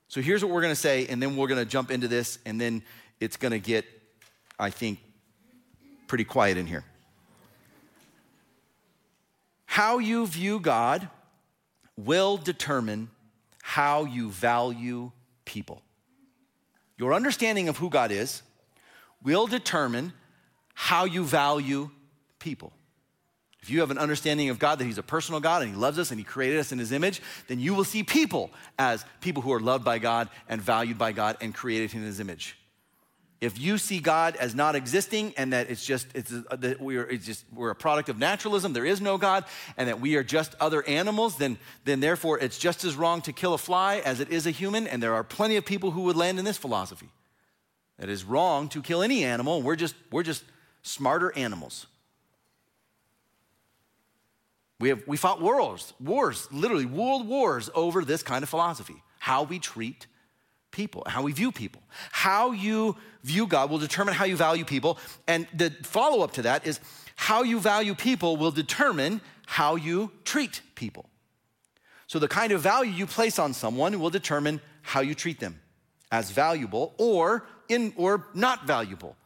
So 0.09 0.21
here's 0.21 0.43
what 0.43 0.53
we're 0.53 0.63
gonna 0.63 0.75
say, 0.75 1.07
and 1.07 1.23
then 1.23 1.37
we're 1.37 1.47
gonna 1.47 1.67
jump 1.67 1.91
into 1.91 2.09
this, 2.09 2.39
and 2.47 2.61
then 2.61 2.83
it's 3.21 3.37
gonna 3.37 3.59
get, 3.59 3.85
I 4.59 4.71
think, 4.71 4.99
pretty 6.09 6.25
quiet 6.25 6.57
in 6.57 6.67
here. 6.67 6.85
How 9.71 9.99
you 9.99 10.27
view 10.27 10.59
God 10.59 11.09
will 11.97 12.37
determine 12.37 13.09
how 13.63 14.03
you 14.03 14.29
value 14.31 15.13
people. 15.45 15.81
Your 16.99 17.15
understanding 17.15 17.69
of 17.69 17.77
who 17.77 17.89
God 17.89 18.11
is 18.11 18.43
will 19.23 19.47
determine 19.47 20.13
how 20.75 21.05
you 21.05 21.23
value 21.23 21.89
people. 22.41 22.73
If 23.63 23.71
you 23.71 23.79
have 23.79 23.93
an 23.93 23.99
understanding 23.99 24.49
of 24.49 24.59
God 24.59 24.81
that 24.81 24.87
He's 24.87 24.99
a 24.99 25.05
personal 25.05 25.39
God 25.39 25.63
and 25.63 25.71
He 25.71 25.77
loves 25.77 26.01
us 26.01 26.11
and 26.11 26.19
He 26.19 26.25
created 26.25 26.59
us 26.59 26.73
in 26.73 26.81
His 26.81 26.91
image, 26.91 27.23
then 27.47 27.61
you 27.61 27.73
will 27.73 27.85
see 27.85 28.03
people 28.03 28.51
as 28.77 29.05
people 29.21 29.41
who 29.41 29.53
are 29.53 29.61
loved 29.61 29.85
by 29.85 30.01
God 30.01 30.31
and 30.49 30.61
valued 30.61 30.99
by 30.99 31.13
God 31.13 31.37
and 31.41 31.55
created 31.55 31.95
in 31.95 32.03
His 32.03 32.19
image. 32.19 32.57
If 33.41 33.59
you 33.59 33.79
see 33.79 34.01
God 34.01 34.37
as 34.37 34.55
not 34.55 34.75
existing 34.75 35.33
and 35.39 35.55
that 35.55 35.71
it's 35.71 35.85
just 35.85 36.09
it's 36.15 36.31
uh, 36.31 36.57
that 36.57 36.79
we 36.79 36.99
are 36.99 37.05
it's 37.09 37.25
just 37.25 37.45
we're 37.55 37.71
a 37.71 37.75
product 37.75 38.11
of 38.11 38.19
naturalism, 38.19 38.75
there 38.75 38.85
is 38.85 39.01
no 39.01 39.17
God, 39.17 39.47
and 39.79 39.89
that 39.89 39.99
we 39.99 40.17
are 40.17 40.23
just 40.23 40.55
other 40.61 40.87
animals, 40.87 41.37
then 41.37 41.59
then 41.85 42.01
therefore 42.01 42.39
it's 42.39 42.59
just 42.59 42.85
as 42.85 42.97
wrong 42.97 43.23
to 43.23 43.33
kill 43.33 43.55
a 43.55 43.59
fly 43.59 43.97
as 44.05 44.21
it 44.21 44.29
is 44.29 44.47
a 44.47 44.51
human, 44.51 44.87
and 44.87 45.03
there 45.03 45.15
are 45.15 45.25
plenty 45.25 45.57
of 45.57 45.65
people 45.65 45.91
who 45.91 46.03
would 46.03 46.17
land 46.17 46.39
in 46.39 46.45
this 46.45 46.59
philosophy. 46.59 47.09
It 47.99 48.11
is 48.11 48.25
wrong 48.25 48.69
to 48.71 48.83
kill 48.83 49.03
any 49.03 49.25
animal. 49.25 49.63
We're 49.63 49.77
just 49.77 49.95
we're 50.13 50.23
just 50.23 50.45
smarter 50.83 51.35
animals. 51.35 51.87
We, 54.81 54.89
have, 54.89 55.03
we 55.07 55.19
fought 55.19 55.43
wars, 55.43 55.93
wars, 56.01 56.49
literally 56.51 56.87
world 56.87 57.29
wars 57.29 57.69
over 57.75 58.03
this 58.03 58.23
kind 58.23 58.43
of 58.43 58.49
philosophy 58.49 59.03
how 59.19 59.43
we 59.43 59.59
treat 59.59 60.07
people, 60.71 61.03
how 61.07 61.23
we 61.23 61.33
view 61.33 61.53
people. 61.53 61.83
How 62.13 62.53
you 62.53 62.97
view 63.23 63.47
God 63.47 63.71
will 63.71 63.79
determine 63.79 64.15
how 64.15 64.25
you 64.25 64.37
value 64.37 64.65
people. 64.65 64.99
And 65.27 65.47
the 65.55 65.71
follow 65.83 66.23
up 66.23 66.33
to 66.33 66.43
that 66.43 66.67
is 66.67 66.81
how 67.17 67.43
you 67.43 67.61
value 67.61 67.95
people 67.95 68.37
will 68.37 68.51
determine 68.51 69.21
how 69.47 69.77
you 69.77 70.13
treat 70.25 70.63
people. 70.75 71.07
So 72.07 72.19
the 72.19 72.29
kind 72.29 72.53
of 72.53 72.61
value 72.61 72.91
you 72.91 73.07
place 73.07 73.39
on 73.39 73.53
someone 73.53 74.01
will 74.01 74.11
determine 74.11 74.61
how 74.83 75.01
you 75.01 75.15
treat 75.15 75.39
them 75.39 75.61
as 76.11 76.31
valuable 76.31 76.95
or 76.99 77.47
in 77.69 77.93
or 77.97 78.27
not 78.35 78.67
valuable, 78.67 79.17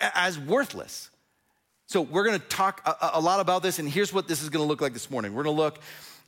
as 0.00 0.38
worthless. 0.38 1.10
So 1.86 2.02
we're 2.02 2.24
going 2.24 2.38
to 2.38 2.46
talk 2.46 2.82
a, 2.86 3.18
a, 3.18 3.20
lot 3.20 3.40
about 3.40 3.62
this, 3.62 3.78
and 3.78 3.88
here's 3.88 4.12
what 4.12 4.28
this 4.28 4.42
is 4.42 4.48
going 4.48 4.62
to 4.62 4.68
look 4.68 4.80
like 4.80 4.92
this 4.92 5.10
morning. 5.10 5.34
We're 5.34 5.42
going 5.42 5.56
to 5.56 5.62
look 5.62 5.80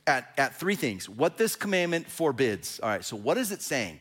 at, 0.05 0.33
at 0.37 0.55
three 0.55 0.75
things 0.75 1.07
what 1.07 1.37
this 1.37 1.55
commandment 1.55 2.09
forbids. 2.09 2.79
All 2.81 2.89
right, 2.89 3.05
so 3.05 3.15
what 3.15 3.37
is 3.37 3.51
it 3.51 3.61
saying? 3.61 3.99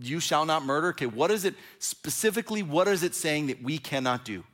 You 0.00 0.20
shall 0.20 0.44
not 0.44 0.64
murder. 0.64 0.88
Okay, 0.88 1.06
what 1.06 1.30
is 1.30 1.44
it 1.44 1.54
specifically? 1.78 2.62
What 2.62 2.88
is 2.88 3.02
it 3.02 3.14
saying 3.14 3.48
that 3.48 3.62
we 3.62 3.78
cannot 3.78 4.24
do? 4.24 4.44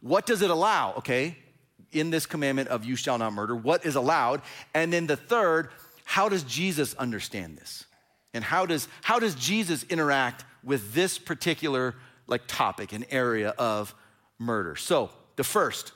What 0.00 0.26
does 0.26 0.42
it 0.42 0.50
allow? 0.50 0.94
Okay, 0.94 1.36
in 1.92 2.10
this 2.10 2.26
commandment 2.26 2.68
of 2.68 2.84
you 2.84 2.96
shall 2.96 3.18
not 3.18 3.32
murder, 3.32 3.54
what 3.54 3.84
is 3.84 3.94
allowed? 3.94 4.42
And 4.74 4.92
then 4.92 5.06
the 5.06 5.16
third, 5.16 5.68
how 6.04 6.28
does 6.28 6.42
Jesus 6.42 6.94
understand 6.94 7.56
this? 7.56 7.84
And 8.34 8.42
how 8.42 8.66
does, 8.66 8.88
how 9.02 9.18
does 9.18 9.34
Jesus 9.34 9.84
interact 9.84 10.44
with 10.64 10.94
this 10.94 11.18
particular 11.18 11.94
like 12.26 12.46
topic, 12.46 12.92
and 12.92 13.04
area 13.10 13.50
of 13.58 13.94
murder? 14.38 14.76
So 14.76 15.10
the 15.36 15.44
first, 15.44 15.92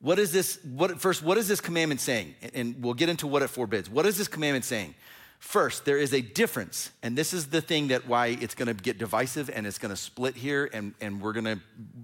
what 0.00 0.18
is 0.18 0.32
this? 0.32 0.58
What 0.62 1.00
first? 1.00 1.22
What 1.22 1.38
is 1.38 1.48
this 1.48 1.60
commandment 1.60 2.00
saying? 2.00 2.34
And 2.54 2.82
we'll 2.82 2.94
get 2.94 3.08
into 3.08 3.26
what 3.26 3.42
it 3.42 3.48
forbids. 3.48 3.90
What 3.90 4.06
is 4.06 4.18
this 4.18 4.28
commandment 4.28 4.64
saying? 4.64 4.94
First, 5.38 5.84
there 5.84 5.98
is 5.98 6.14
a 6.14 6.20
difference, 6.20 6.90
and 7.02 7.16
this 7.16 7.32
is 7.32 7.48
the 7.48 7.60
thing 7.60 7.88
that 7.88 8.08
why 8.08 8.28
it's 8.40 8.54
going 8.54 8.68
to 8.68 8.74
get 8.74 8.98
divisive 8.98 9.50
and 9.50 9.66
it's 9.66 9.78
going 9.78 9.90
to 9.90 9.96
split 9.96 10.34
here, 10.34 10.68
and, 10.72 10.94
and 11.00 11.20
we're 11.20 11.32
going 11.32 11.44
to 11.44 11.60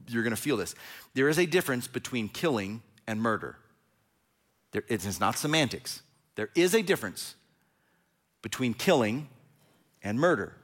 you're 0.09 0.23
going 0.23 0.35
to 0.35 0.41
feel 0.41 0.57
this. 0.57 0.75
There 1.15 1.29
is 1.29 1.39
a 1.39 1.47
difference 1.47 1.89
between 1.89 2.29
killing 2.29 2.83
and 3.07 3.21
murder. 3.21 3.57
There, 4.73 4.85
it 4.89 5.05
is 5.05 5.19
not 5.19 5.37
semantics. 5.37 6.03
There 6.35 6.51
is 6.55 6.75
a 6.75 6.83
difference 6.83 7.35
between 8.43 8.75
killing 8.75 9.29
and 10.03 10.19
murder. 10.19 10.55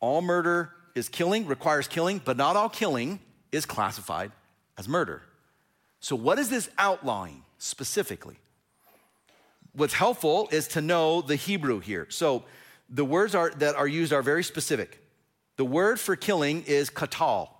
All 0.00 0.22
murder 0.22 0.72
is 0.94 1.08
killing, 1.08 1.46
requires 1.46 1.86
killing, 1.86 2.20
but 2.24 2.36
not 2.36 2.56
all 2.56 2.68
killing 2.68 3.20
is 3.52 3.66
classified 3.66 4.32
as 4.76 4.88
murder. 4.88 5.22
So, 6.00 6.16
what 6.16 6.38
is 6.38 6.50
this 6.50 6.70
outlawing 6.78 7.42
specifically? 7.58 8.36
What's 9.72 9.94
helpful 9.94 10.48
is 10.50 10.68
to 10.68 10.80
know 10.80 11.22
the 11.22 11.36
Hebrew 11.36 11.80
here. 11.80 12.06
So, 12.10 12.44
the 12.88 13.04
words 13.04 13.34
are, 13.36 13.50
that 13.50 13.76
are 13.76 13.86
used 13.86 14.12
are 14.12 14.22
very 14.22 14.42
specific. 14.42 15.00
The 15.56 15.64
word 15.64 16.00
for 16.00 16.16
killing 16.16 16.64
is 16.66 16.90
katal. 16.90 17.50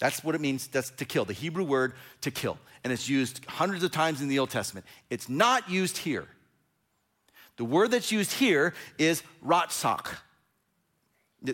That's 0.00 0.24
what 0.24 0.34
it 0.34 0.40
means, 0.40 0.66
that's 0.66 0.90
to 0.90 1.04
kill, 1.04 1.24
the 1.24 1.32
Hebrew 1.32 1.62
word 1.62 1.92
to 2.22 2.30
kill. 2.30 2.58
And 2.82 2.92
it's 2.92 3.08
used 3.08 3.44
hundreds 3.44 3.84
of 3.84 3.92
times 3.92 4.20
in 4.22 4.28
the 4.28 4.38
Old 4.38 4.50
Testament. 4.50 4.86
It's 5.10 5.28
not 5.28 5.68
used 5.70 5.98
here. 5.98 6.26
The 7.56 7.64
word 7.64 7.90
that's 7.90 8.10
used 8.10 8.32
here 8.32 8.74
is 8.98 9.22
ratsak. 9.46 10.06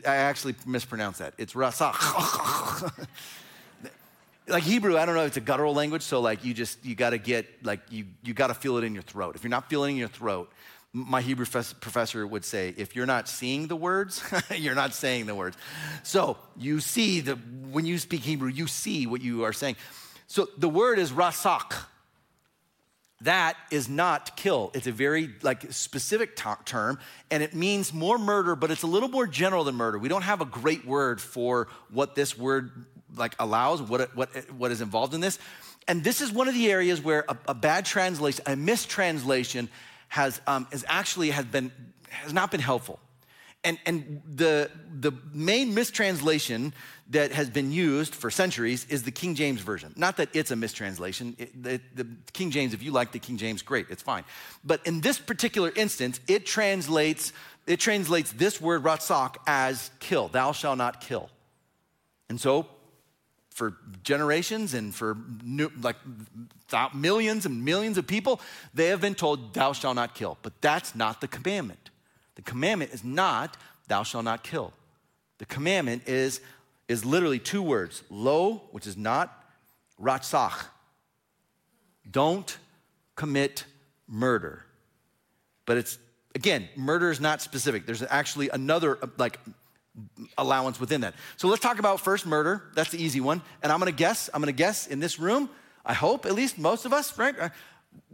I 0.07 0.17
actually 0.17 0.55
mispronounced 0.65 1.19
that. 1.19 1.35
It's 1.37 1.53
ratsak. 1.55 3.07
like 4.49 4.63
Hebrew, 4.63 4.97
I 4.97 5.07
don't 5.07 5.15
know 5.15 5.25
it's 5.25 5.37
a 5.37 5.41
guttural 5.41 5.75
language, 5.75 6.03
so 6.03 6.21
like 6.21 6.45
you 6.45 6.55
just 6.55 6.85
you 6.85 6.95
got 6.95 7.11
to 7.11 7.19
get 7.19 7.47
like 7.65 7.81
you 7.91 8.07
you 8.23 8.35
got 8.35 8.49
to 8.49 8.55
feel 8.55 8.77
it 8.77 8.85
in 8.85 8.95
your 8.95 9.03
throat. 9.03 9.37
If 9.37 9.43
you're 9.43 9.51
not 9.51 9.69
feeling 9.69 9.97
in 9.97 9.99
your 9.99 10.09
throat, 10.09 10.53
my 10.93 11.21
Hebrew 11.21 11.45
professor 11.45 12.27
would 12.27 12.45
say, 12.45 12.73
if 12.77 12.97
you're 12.97 13.07
not 13.07 13.29
seeing 13.29 13.67
the 13.67 13.77
words, 13.77 14.23
you're 14.57 14.75
not 14.75 14.95
saying 14.95 15.27
the 15.27 15.35
words. 15.35 15.57
So 16.03 16.39
you 16.57 16.81
see 16.81 17.21
the 17.21 17.35
when 17.35 17.87
you 17.87 17.99
speak 17.99 18.23
Hebrew, 18.23 18.49
you 18.49 18.67
see 18.67 19.07
what 19.07 19.21
you 19.21 19.45
are 19.45 19.53
saying. 19.53 19.77
So 20.27 20.49
the 20.57 20.69
word 20.69 20.99
is 20.99 21.13
rasak. 21.13 21.75
That 23.23 23.57
is 23.71 23.89
not 23.89 24.37
kill. 24.37 24.71
It's 24.75 24.87
a 24.87 24.93
very 24.93 25.31
like 25.43 25.73
specific 25.73 26.37
t- 26.37 26.51
term, 26.67 26.99
and 27.31 27.43
it 27.43 27.55
means 27.55 27.93
more 27.93 28.19
murder, 28.19 28.55
but 28.55 28.71
it's 28.71 28.83
a 28.83 28.87
little 28.87 29.09
more 29.09 29.27
general 29.27 29.65
than 29.65 29.75
murder. 29.75 29.99
We 29.99 30.09
don't 30.09 30.23
have 30.23 30.43
a 30.43 30.45
great 30.45 30.87
word 30.87 31.21
for 31.21 31.69
what 31.91 32.15
this 32.15 32.37
word 32.37 32.87
like 33.17 33.35
allows, 33.39 33.83
what, 33.83 34.15
what, 34.17 34.29
what 34.53 34.71
is 34.71 34.81
involved 34.81 35.15
in 35.15 35.21
this. 35.21 35.39
And 35.89 36.05
this 36.05 36.21
is 36.21 36.33
one 36.33 36.49
of 36.49 36.55
the 36.55 36.71
areas 36.71 37.01
where 37.01 37.25
a, 37.29 37.37
a 37.49 37.55
bad 37.55 37.85
translation, 37.85 38.45
a 38.47 38.57
mistranslation, 38.57 39.69
has, 40.09 40.41
um, 40.47 40.67
has 40.71 40.85
actually 40.89 41.31
has 41.31 41.45
been 41.45 41.73
has 42.09 42.33
not 42.33 42.51
been 42.51 42.61
helpful. 42.61 42.99
And, 43.65 43.79
and 43.85 44.23
the, 44.33 44.71
the 45.01 45.13
main 45.33 45.75
mistranslation 45.75 46.73
that 47.11 47.33
has 47.33 47.51
been 47.51 47.73
used 47.73 48.15
for 48.15 48.31
centuries 48.31 48.87
is 48.89 49.03
the 49.03 49.11
King 49.11 49.35
James 49.35 49.61
Version. 49.61 49.93
Not 49.97 50.19
that 50.19 50.29
it's 50.35 50.51
a 50.51 50.57
mistranslation. 50.57 51.35
It, 51.39 51.63
the, 51.63 51.81
the 51.95 52.07
King 52.33 52.51
James, 52.51 52.75
if 52.75 52.83
you 52.83 52.93
like 52.93 53.13
the 53.13 53.19
King 53.19 53.37
James, 53.37 53.63
great, 53.63 53.87
it's 53.91 54.03
fine. 54.03 54.25
But 54.65 54.87
in 54.87 55.01
this 55.01 55.19
particular 55.19 55.73
instance, 55.75 56.21
it 56.29 56.47
translates, 56.47 57.33
it 57.67 57.81
translates 57.81 58.33
this 58.33 58.61
word 58.61 58.85
ratsak 58.85 59.37
as 59.47 59.91
kill. 59.99 60.29
Thou 60.29 60.53
shalt 60.53 60.79
not 60.79 61.01
kill. 61.01 61.29
And 62.29 62.41
so 62.41 62.67
for 63.57 63.75
generations 64.03 64.75
and 64.75 64.95
for 64.95 65.17
new, 65.43 65.73
like 65.81 65.97
millions 66.95 67.47
and 67.47 67.65
millions 67.65 67.97
of 67.97 68.07
people, 68.07 68.39
they 68.75 68.89
have 68.89 69.01
been 69.01 69.15
told, 69.15 69.55
Thou 69.55 69.73
shalt 69.73 69.97
not 69.97 70.15
kill. 70.15 70.37
But 70.43 70.61
that's 70.61 70.95
not 70.95 71.23
the 71.23 71.27
commandment. 71.27 71.89
The 72.35 72.43
commandment 72.43 72.93
is 72.93 73.03
not, 73.03 73.57
Thou 73.89 74.03
shalt 74.03 74.25
not 74.25 74.45
kill. 74.45 74.75
The 75.39 75.47
commandment 75.47 76.03
is, 76.07 76.43
is 76.87 77.07
literally 77.07 77.39
two 77.39 77.63
words 77.63 78.03
lo, 78.11 78.61
which 78.73 78.87
is 78.87 78.99
not, 78.99 79.43
ratsach. 79.99 80.67
Don't 82.11 82.59
commit 83.15 83.65
murder. 84.07 84.67
But 85.65 85.79
it's, 85.79 85.97
again, 86.35 86.69
murder 86.77 87.11
is 87.11 87.21
not 87.21 87.41
specific. 87.41 87.87
There's 87.87 88.03
actually 88.03 88.51
another, 88.51 88.99
like, 89.17 89.41
allowance 90.37 90.79
within 90.79 91.01
that. 91.03 91.15
So 91.37 91.49
let's 91.49 91.63
talk 91.63 91.79
about 91.79 92.01
first 92.01 92.27
murder. 92.27 92.63
That's 92.75 92.91
the 92.91 93.03
easy 93.03 93.21
one. 93.21 93.43
And 93.63 93.73
I'm 93.73 93.79
gonna 93.79 93.93
guess, 93.93 94.29
I'm 94.33 94.41
gonna 94.41 94.53
guess 94.53 94.87
in 94.87 95.01
this 95.01 95.19
room, 95.19 95.49
I 95.85 95.95
hope 95.95 96.27
at 96.27 96.35
least 96.35 96.59
most 96.59 96.85
of 96.85 96.93
us, 96.93 97.17
right? 97.17 97.39
Uh, 97.39 97.49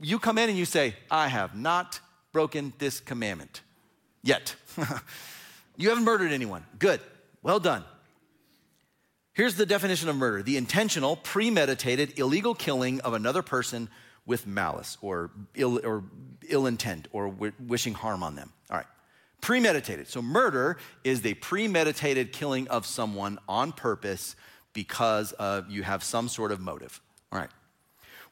you 0.00 0.18
come 0.18 0.38
in 0.38 0.48
and 0.48 0.58
you 0.58 0.64
say, 0.64 0.94
I 1.10 1.28
have 1.28 1.56
not 1.56 2.00
broken 2.32 2.72
this 2.78 3.00
commandment 3.00 3.62
yet. 4.22 4.54
you 5.76 5.88
haven't 5.88 6.04
murdered 6.04 6.32
anyone. 6.32 6.64
Good. 6.78 7.00
Well 7.42 7.60
done. 7.60 7.84
Here's 9.34 9.54
the 9.54 9.66
definition 9.66 10.08
of 10.08 10.16
murder 10.16 10.42
the 10.42 10.56
intentional, 10.56 11.16
premeditated, 11.16 12.18
illegal 12.18 12.54
killing 12.54 13.00
of 13.00 13.14
another 13.14 13.42
person 13.42 13.88
with 14.26 14.46
malice 14.46 14.98
or 15.00 15.30
ill, 15.54 15.80
or 15.84 16.04
ill 16.48 16.66
intent 16.66 17.08
or 17.12 17.28
wishing 17.28 17.94
harm 17.94 18.22
on 18.22 18.36
them. 18.36 18.52
Premeditated. 19.42 20.08
So, 20.08 20.22
murder 20.22 20.78
is 21.04 21.20
the 21.20 21.34
premeditated 21.34 22.32
killing 22.32 22.68
of 22.68 22.86
someone 22.86 23.38
on 23.48 23.72
purpose 23.72 24.36
because 24.72 25.32
of 25.32 25.68
you 25.68 25.82
have 25.82 26.02
some 26.02 26.28
sort 26.28 26.52
of 26.52 26.60
motive. 26.60 27.00
All 27.30 27.38
right. 27.38 27.50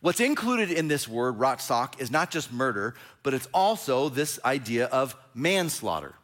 What's 0.00 0.20
included 0.20 0.70
in 0.70 0.88
this 0.88 1.06
word, 1.06 1.38
ratsak, 1.38 2.00
is 2.00 2.10
not 2.10 2.30
just 2.30 2.50
murder, 2.52 2.94
but 3.22 3.34
it's 3.34 3.48
also 3.52 4.08
this 4.08 4.40
idea 4.44 4.86
of 4.86 5.14
manslaughter. 5.34 6.14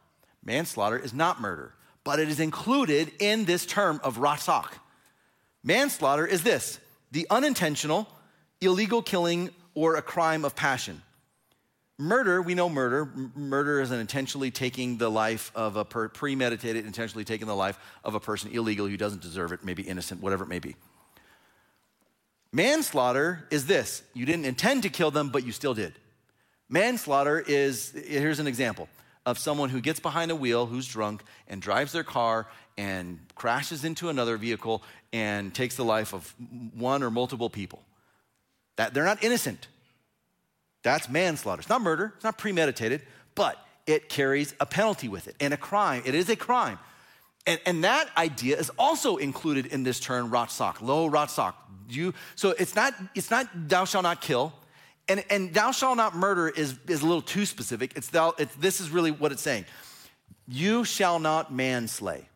Manslaughter 0.42 0.96
is 0.98 1.12
not 1.12 1.40
murder, 1.40 1.74
but 2.02 2.18
it 2.18 2.28
is 2.28 2.40
included 2.40 3.12
in 3.18 3.44
this 3.44 3.66
term 3.66 4.00
of 4.02 4.16
ratsak. 4.16 4.68
Manslaughter 5.62 6.26
is 6.26 6.42
this 6.42 6.78
the 7.10 7.26
unintentional, 7.28 8.08
illegal 8.60 9.02
killing 9.02 9.50
or 9.74 9.96
a 9.96 10.02
crime 10.02 10.44
of 10.44 10.54
passion. 10.54 11.02
Murder, 11.98 12.42
we 12.42 12.54
know 12.54 12.68
murder. 12.68 13.06
Murder 13.34 13.80
is 13.80 13.90
an 13.90 14.00
intentionally 14.00 14.50
taking 14.50 14.98
the 14.98 15.10
life 15.10 15.50
of 15.54 15.76
a 15.76 15.84
per, 15.84 16.08
premeditated, 16.08 16.84
intentionally 16.84 17.24
taking 17.24 17.46
the 17.46 17.56
life 17.56 17.78
of 18.04 18.14
a 18.14 18.20
person 18.20 18.50
illegal 18.52 18.86
who 18.86 18.98
doesn't 18.98 19.22
deserve 19.22 19.52
it, 19.52 19.64
maybe 19.64 19.82
innocent, 19.82 20.20
whatever 20.20 20.44
it 20.44 20.48
may 20.48 20.58
be. 20.58 20.76
Manslaughter 22.52 23.46
is 23.50 23.66
this 23.66 24.02
you 24.12 24.26
didn't 24.26 24.44
intend 24.44 24.82
to 24.82 24.90
kill 24.90 25.10
them, 25.10 25.30
but 25.30 25.44
you 25.46 25.52
still 25.52 25.74
did. 25.74 25.94
Manslaughter 26.68 27.40
is 27.40 27.92
here's 27.92 28.40
an 28.40 28.46
example 28.46 28.88
of 29.24 29.38
someone 29.38 29.70
who 29.70 29.80
gets 29.80 29.98
behind 29.98 30.30
a 30.30 30.36
wheel, 30.36 30.66
who's 30.66 30.86
drunk, 30.86 31.22
and 31.48 31.62
drives 31.62 31.92
their 31.92 32.04
car 32.04 32.46
and 32.76 33.18
crashes 33.34 33.84
into 33.84 34.08
another 34.08 34.36
vehicle 34.36 34.82
and 35.12 35.54
takes 35.54 35.76
the 35.76 35.84
life 35.84 36.12
of 36.12 36.34
one 36.74 37.02
or 37.02 37.10
multiple 37.10 37.48
people. 37.48 37.82
That 38.76 38.92
they're 38.92 39.04
not 39.04 39.24
innocent. 39.24 39.68
That's 40.86 41.08
manslaughter. 41.08 41.58
It's 41.58 41.68
not 41.68 41.82
murder, 41.82 42.12
it's 42.14 42.22
not 42.22 42.38
premeditated, 42.38 43.02
but 43.34 43.58
it 43.88 44.08
carries 44.08 44.54
a 44.60 44.66
penalty 44.66 45.08
with 45.08 45.26
it 45.26 45.34
and 45.40 45.52
a 45.52 45.56
crime. 45.56 46.04
It 46.06 46.14
is 46.14 46.28
a 46.28 46.36
crime. 46.36 46.78
And, 47.44 47.58
and 47.66 47.82
that 47.82 48.08
idea 48.16 48.56
is 48.56 48.70
also 48.78 49.16
included 49.16 49.66
in 49.66 49.82
this 49.82 49.98
term, 49.98 50.30
ratsak, 50.30 50.80
lo 50.80 51.10
ratsak. 51.10 51.54
You, 51.88 52.14
so 52.36 52.50
it's 52.50 52.76
not, 52.76 52.94
it's 53.16 53.32
not 53.32 53.48
thou 53.68 53.84
shalt 53.84 54.04
not 54.04 54.20
kill. 54.20 54.52
And, 55.08 55.24
and 55.28 55.52
thou 55.52 55.72
shalt 55.72 55.96
not 55.96 56.14
murder 56.14 56.48
is, 56.48 56.78
is 56.86 57.02
a 57.02 57.06
little 57.06 57.20
too 57.20 57.46
specific. 57.46 57.96
It's, 57.96 58.10
thou, 58.10 58.34
it's 58.38 58.54
this 58.54 58.80
is 58.80 58.88
really 58.88 59.10
what 59.10 59.32
it's 59.32 59.42
saying. 59.42 59.64
You 60.46 60.84
shall 60.84 61.18
not 61.18 61.52
manslay. 61.52 62.28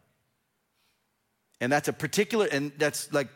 And 1.61 1.71
that's 1.71 1.87
a 1.87 1.92
particular, 1.92 2.47
and 2.47 2.73
that's 2.78 3.12
like, 3.12 3.28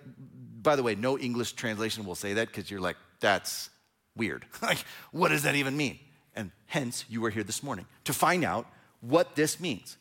by 0.61 0.75
the 0.75 0.83
way, 0.83 0.97
no 0.97 1.17
English 1.17 1.53
translation 1.53 2.05
will 2.05 2.17
say 2.17 2.35
that 2.35 2.49
because 2.49 2.69
you're 2.69 2.81
like, 2.81 2.97
that's 3.21 3.71
weird. 4.17 4.47
like, 4.63 4.79
what 5.13 5.29
does 5.29 5.43
that 5.43 5.55
even 5.55 5.77
mean? 5.77 5.99
And 6.35 6.51
hence, 6.67 7.05
you 7.09 7.25
are 7.25 7.31
here 7.31 7.45
this 7.45 7.63
morning 7.63 7.87
to 8.05 8.13
find 8.13 8.45
out 8.45 8.67
what 9.01 9.37
this 9.37 9.61
means 9.61 9.97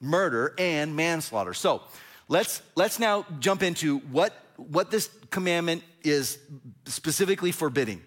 murder 0.00 0.54
and 0.58 0.94
manslaughter. 0.94 1.54
So, 1.54 1.82
let's, 2.28 2.62
let's 2.74 2.98
now 2.98 3.24
jump 3.40 3.62
into 3.62 3.98
what, 3.98 4.34
what 4.56 4.90
this 4.90 5.08
commandment 5.30 5.82
is 6.02 6.38
specifically 6.84 7.52
forbidding. 7.52 8.02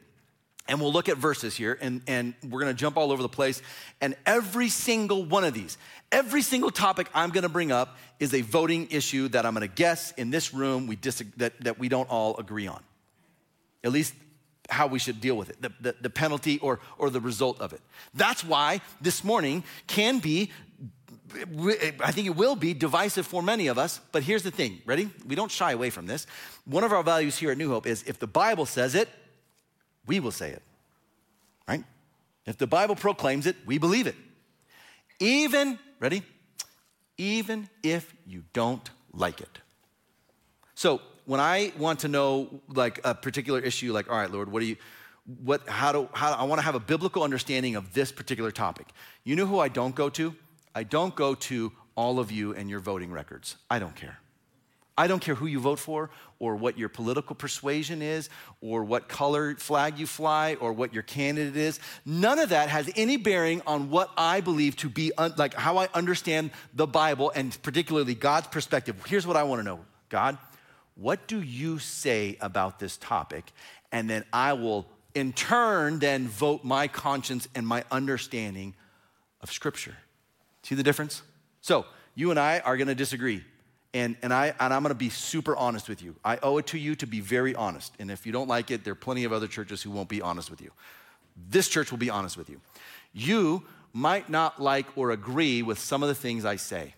And 0.67 0.79
we'll 0.79 0.93
look 0.93 1.09
at 1.09 1.17
verses 1.17 1.55
here, 1.55 1.79
and, 1.81 2.03
and 2.05 2.35
we're 2.47 2.59
gonna 2.59 2.75
jump 2.75 2.95
all 2.95 3.11
over 3.11 3.23
the 3.23 3.29
place. 3.29 3.59
And 4.01 4.15
every 4.25 4.69
single 4.69 5.25
one 5.25 5.43
of 5.43 5.55
these, 5.55 5.79
every 6.11 6.43
single 6.43 6.69
topic 6.69 7.09
I'm 7.15 7.31
gonna 7.31 7.49
bring 7.49 7.71
up 7.71 7.97
is 8.19 8.35
a 8.35 8.41
voting 8.41 8.87
issue 8.91 9.29
that 9.29 9.47
I'm 9.47 9.53
gonna 9.53 9.67
guess 9.67 10.11
in 10.11 10.29
this 10.29 10.53
room 10.53 10.85
we 10.85 10.95
dis- 10.95 11.23
that, 11.37 11.59
that 11.61 11.79
we 11.79 11.89
don't 11.89 12.07
all 12.07 12.37
agree 12.37 12.67
on. 12.67 12.83
At 13.83 13.91
least 13.91 14.13
how 14.69 14.87
we 14.87 14.99
should 14.99 15.19
deal 15.19 15.35
with 15.35 15.49
it, 15.49 15.61
the, 15.61 15.71
the, 15.81 15.95
the 16.01 16.09
penalty 16.09 16.59
or, 16.59 16.79
or 16.97 17.09
the 17.09 17.19
result 17.19 17.59
of 17.59 17.73
it. 17.73 17.81
That's 18.13 18.43
why 18.43 18.81
this 19.01 19.23
morning 19.23 19.63
can 19.87 20.19
be 20.19 20.51
I 22.03 22.11
think 22.11 22.27
it 22.27 22.35
will 22.35 22.55
be 22.55 22.73
divisive 22.73 23.27
for 23.27 23.43
many 23.43 23.67
of 23.67 23.77
us, 23.77 23.99
but 24.11 24.23
here's 24.23 24.43
the 24.43 24.51
thing. 24.51 24.81
Ready? 24.85 25.09
We 25.27 25.35
don't 25.35 25.51
shy 25.51 25.71
away 25.71 25.89
from 25.89 26.07
this. 26.07 26.25
One 26.65 26.83
of 26.83 26.91
our 26.91 27.03
values 27.03 27.37
here 27.37 27.51
at 27.51 27.57
New 27.57 27.69
Hope 27.69 27.85
is 27.85 28.03
if 28.07 28.19
the 28.19 28.27
Bible 28.27 28.65
says 28.65 28.95
it, 28.95 29.09
we 30.07 30.19
will 30.19 30.31
say 30.31 30.49
it. 30.51 30.63
Right? 31.67 31.83
If 32.45 32.57
the 32.57 32.67
Bible 32.67 32.95
proclaims 32.95 33.45
it, 33.45 33.55
we 33.65 33.77
believe 33.77 34.07
it. 34.07 34.15
Even, 35.19 35.77
ready? 35.99 36.23
Even 37.17 37.69
if 37.83 38.13
you 38.25 38.43
don't 38.53 38.89
like 39.13 39.41
it. 39.41 39.59
So, 40.73 41.01
when 41.29 41.39
I 41.39 41.71
want 41.77 41.99
to 41.99 42.07
know 42.07 42.59
like 42.69 43.01
a 43.03 43.13
particular 43.13 43.59
issue 43.59 43.93
like 43.93 44.09
all 44.09 44.17
right, 44.17 44.31
Lord, 44.31 44.51
what 44.51 44.61
do 44.61 44.65
you 44.65 44.77
what 45.43 45.69
how 45.69 45.91
do 45.91 46.09
how 46.11 46.33
I 46.33 46.45
want 46.45 46.57
to 46.57 46.63
have 46.65 46.73
a 46.73 46.79
biblical 46.79 47.21
understanding 47.21 47.75
of 47.75 47.93
this 47.93 48.11
particular 48.11 48.49
topic. 48.49 48.87
You 49.23 49.35
know 49.35 49.45
who 49.45 49.59
I 49.59 49.67
don't 49.67 49.93
go 49.93 50.09
to? 50.09 50.33
I 50.73 50.81
don't 50.81 51.15
go 51.15 51.35
to 51.35 51.71
all 51.93 52.17
of 52.17 52.31
you 52.31 52.55
and 52.55 52.67
your 52.67 52.79
voting 52.79 53.11
records. 53.11 53.57
I 53.69 53.77
don't 53.77 53.95
care. 53.95 54.17
I 54.97 55.05
don't 55.05 55.19
care 55.19 55.35
who 55.35 55.45
you 55.45 55.59
vote 55.59 55.77
for 55.77 56.09
or 56.39 56.55
what 56.55 56.79
your 56.79 56.89
political 56.89 57.35
persuasion 57.35 58.01
is 58.01 58.27
or 58.59 58.83
what 58.83 59.07
color 59.07 59.53
flag 59.53 59.99
you 59.99 60.07
fly 60.07 60.55
or 60.59 60.73
what 60.73 60.95
your 60.95 61.03
candidate 61.03 61.55
is. 61.55 61.79
None 62.07 62.39
of 62.39 62.49
that 62.49 62.69
has 62.69 62.89
any 62.95 63.17
bearing 63.17 63.61
on 63.67 63.91
what 63.91 64.09
I 64.17 64.41
believe 64.41 64.77
to 64.77 64.89
be 64.89 65.11
un- 65.15 65.35
like 65.37 65.53
how 65.53 65.77
I 65.77 65.89
understand 65.93 66.49
the 66.73 66.87
Bible 66.87 67.31
and 67.35 67.55
particularly 67.61 68.15
God's 68.15 68.47
perspective. 68.47 68.95
Here's 69.05 69.27
what 69.27 69.37
I 69.37 69.43
want 69.43 69.59
to 69.59 69.63
know. 69.63 69.79
God, 70.09 70.39
what 70.99 71.27
do 71.27 71.41
you 71.41 71.79
say 71.79 72.37
about 72.41 72.79
this 72.79 72.97
topic? 72.97 73.51
And 73.91 74.09
then 74.09 74.25
I 74.33 74.53
will 74.53 74.85
in 75.15 75.33
turn 75.33 75.99
then 75.99 76.27
vote 76.27 76.63
my 76.63 76.87
conscience 76.87 77.47
and 77.55 77.65
my 77.65 77.83
understanding 77.89 78.75
of 79.41 79.51
scripture. 79.51 79.95
See 80.63 80.75
the 80.75 80.83
difference? 80.83 81.21
So, 81.61 81.85
you 82.15 82.31
and 82.31 82.39
I 82.39 82.59
are 82.59 82.77
gonna 82.77 82.95
disagree. 82.95 83.43
And, 83.93 84.17
and, 84.21 84.33
I, 84.33 84.53
and 84.59 84.73
I'm 84.73 84.83
gonna 84.83 84.93
be 84.93 85.09
super 85.09 85.55
honest 85.55 85.87
with 85.89 86.03
you. 86.03 86.15
I 86.23 86.37
owe 86.43 86.57
it 86.57 86.67
to 86.67 86.77
you 86.77 86.95
to 86.95 87.07
be 87.07 87.21
very 87.21 87.55
honest. 87.55 87.93
And 87.97 88.11
if 88.11 88.25
you 88.25 88.31
don't 88.31 88.47
like 88.47 88.69
it, 88.69 88.83
there 88.83 88.91
are 88.91 88.95
plenty 88.95 89.23
of 89.23 89.31
other 89.31 89.47
churches 89.47 89.81
who 89.81 89.91
won't 89.91 90.09
be 90.09 90.21
honest 90.21 90.51
with 90.51 90.61
you. 90.61 90.71
This 91.49 91.69
church 91.69 91.91
will 91.91 91.97
be 91.97 92.09
honest 92.09 92.37
with 92.37 92.49
you. 92.49 92.59
You 93.13 93.63
might 93.93 94.29
not 94.29 94.61
like 94.61 94.85
or 94.97 95.11
agree 95.11 95.61
with 95.61 95.79
some 95.79 96.03
of 96.03 96.09
the 96.09 96.15
things 96.15 96.45
I 96.45 96.57
say. 96.57 96.93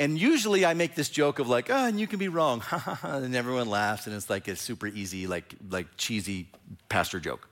And 0.00 0.18
usually 0.18 0.66
I 0.66 0.74
make 0.74 0.94
this 0.94 1.08
joke 1.08 1.38
of 1.38 1.48
like, 1.48 1.70
oh, 1.70 1.86
and 1.86 2.00
you 2.00 2.06
can 2.06 2.18
be 2.18 2.28
wrong. 2.28 2.62
and 3.02 3.34
everyone 3.34 3.68
laughs, 3.68 4.06
and 4.06 4.16
it's 4.16 4.28
like 4.28 4.48
a 4.48 4.56
super 4.56 4.88
easy, 4.88 5.26
like, 5.26 5.54
like 5.70 5.86
cheesy 5.96 6.48
pastor 6.88 7.20
joke. 7.20 7.48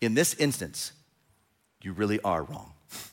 In 0.00 0.14
this 0.14 0.34
instance, 0.34 0.92
you 1.82 1.92
really 1.92 2.20
are 2.20 2.42
wrong. 2.42 2.72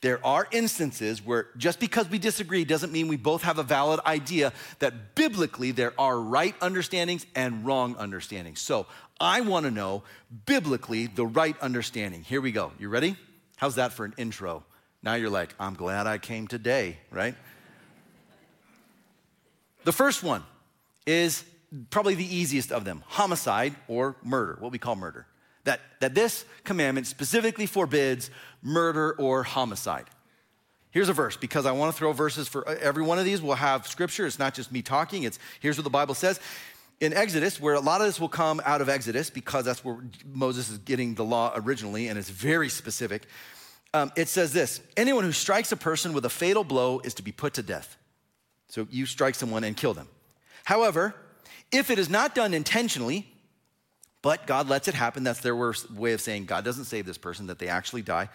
There 0.00 0.20
are 0.26 0.46
instances 0.50 1.24
where 1.24 1.46
just 1.56 1.80
because 1.80 2.10
we 2.10 2.18
disagree 2.18 2.66
doesn't 2.66 2.92
mean 2.92 3.08
we 3.08 3.16
both 3.16 3.42
have 3.42 3.58
a 3.58 3.62
valid 3.62 4.00
idea 4.04 4.52
that 4.80 5.14
biblically 5.14 5.70
there 5.70 5.94
are 5.98 6.20
right 6.20 6.54
understandings 6.60 7.24
and 7.34 7.64
wrong 7.64 7.96
understandings. 7.96 8.60
So 8.60 8.86
I 9.18 9.40
want 9.40 9.64
to 9.64 9.70
know 9.70 10.02
biblically 10.44 11.06
the 11.06 11.24
right 11.24 11.58
understanding. 11.60 12.22
Here 12.22 12.42
we 12.42 12.52
go. 12.52 12.72
You 12.78 12.90
ready? 12.90 13.16
How's 13.56 13.76
that 13.76 13.94
for 13.94 14.04
an 14.04 14.12
intro? 14.18 14.64
Now 15.02 15.14
you're 15.14 15.30
like, 15.30 15.54
I'm 15.58 15.74
glad 15.74 16.06
I 16.06 16.18
came 16.18 16.48
today, 16.48 16.98
right? 17.10 17.34
The 19.84 19.92
first 19.92 20.22
one 20.22 20.42
is 21.06 21.44
probably 21.90 22.14
the 22.14 22.36
easiest 22.36 22.72
of 22.72 22.84
them 22.84 23.02
homicide 23.06 23.74
or 23.88 24.16
murder, 24.22 24.56
what 24.60 24.72
we 24.72 24.78
call 24.78 24.96
murder 24.96 25.26
that, 25.64 25.80
that 26.00 26.14
this 26.14 26.44
commandment 26.62 27.06
specifically 27.06 27.66
forbids 27.66 28.30
murder 28.62 29.12
or 29.18 29.42
homicide. 29.42 30.04
Here's 30.90 31.08
a 31.08 31.12
verse 31.12 31.36
because 31.36 31.66
I 31.66 31.72
want 31.72 31.92
to 31.92 31.98
throw 31.98 32.12
verses 32.12 32.46
for 32.46 32.66
every 32.68 33.02
one 33.02 33.18
of 33.18 33.24
these. 33.24 33.42
We'll 33.42 33.56
have 33.56 33.86
scripture. 33.86 34.26
It's 34.26 34.38
not 34.38 34.54
just 34.54 34.70
me 34.70 34.82
talking, 34.82 35.24
it's 35.24 35.38
here's 35.60 35.76
what 35.76 35.84
the 35.84 35.90
Bible 35.90 36.14
says. 36.14 36.38
In 37.00 37.12
Exodus, 37.12 37.60
where 37.60 37.74
a 37.74 37.80
lot 37.80 38.00
of 38.00 38.06
this 38.06 38.20
will 38.20 38.28
come 38.28 38.62
out 38.64 38.80
of 38.80 38.88
Exodus 38.88 39.28
because 39.28 39.64
that's 39.64 39.84
where 39.84 39.98
Moses 40.24 40.70
is 40.70 40.78
getting 40.78 41.16
the 41.16 41.24
law 41.24 41.52
originally 41.56 42.06
and 42.06 42.16
it's 42.16 42.30
very 42.30 42.68
specific. 42.68 43.26
Um, 43.92 44.12
it 44.16 44.28
says 44.28 44.52
this 44.52 44.80
anyone 44.96 45.24
who 45.24 45.32
strikes 45.32 45.72
a 45.72 45.76
person 45.76 46.12
with 46.12 46.24
a 46.24 46.30
fatal 46.30 46.62
blow 46.62 47.00
is 47.00 47.14
to 47.14 47.22
be 47.22 47.32
put 47.32 47.54
to 47.54 47.62
death. 47.62 47.96
So 48.74 48.88
you 48.90 49.06
strike 49.06 49.36
someone 49.36 49.62
and 49.62 49.76
kill 49.76 49.94
them. 49.94 50.08
However, 50.64 51.14
if 51.70 51.90
it 51.90 51.98
is 52.00 52.10
not 52.10 52.34
done 52.34 52.52
intentionally, 52.52 53.24
but 54.20 54.48
God 54.48 54.68
lets 54.68 54.88
it 54.88 54.94
happen. 54.94 55.22
That's 55.22 55.38
their 55.38 55.54
worst 55.54 55.92
way 55.92 56.12
of 56.12 56.20
saying 56.20 56.46
God 56.46 56.64
doesn't 56.64 56.86
save 56.86 57.06
this 57.06 57.16
person, 57.16 57.46
that 57.46 57.60
they 57.60 57.68
actually 57.68 58.02
die. 58.02 58.30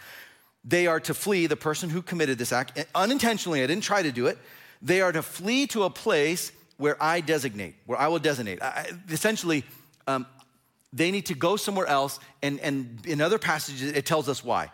They 0.64 0.88
are 0.88 1.02
to 1.02 1.14
flee, 1.14 1.48
the 1.48 1.58
person 1.58 1.90
who 1.90 2.02
committed 2.02 2.38
this 2.38 2.54
act, 2.54 2.82
unintentionally, 2.96 3.62
I 3.64 3.68
didn't 3.68 3.84
try 3.84 4.02
to 4.02 4.14
do 4.14 4.28
it. 4.28 4.38
They 4.82 5.02
are 5.02 5.12
to 5.12 5.22
flee 5.22 5.68
to 5.68 5.84
a 5.84 5.90
place 5.90 6.54
where 6.78 6.96
I 7.04 7.20
designate, 7.20 7.76
where 7.86 8.00
I 8.00 8.08
will 8.08 8.20
designate. 8.20 8.62
I, 8.62 8.92
essentially, 9.10 9.66
um, 10.08 10.26
they 10.94 11.12
need 11.12 11.26
to 11.26 11.36
go 11.36 11.58
somewhere 11.58 11.88
else, 11.88 12.18
and, 12.42 12.62
and 12.62 13.06
in 13.06 13.20
other 13.20 13.40
passages, 13.40 13.92
it 13.92 14.06
tells 14.06 14.30
us 14.30 14.42
why. 14.42 14.72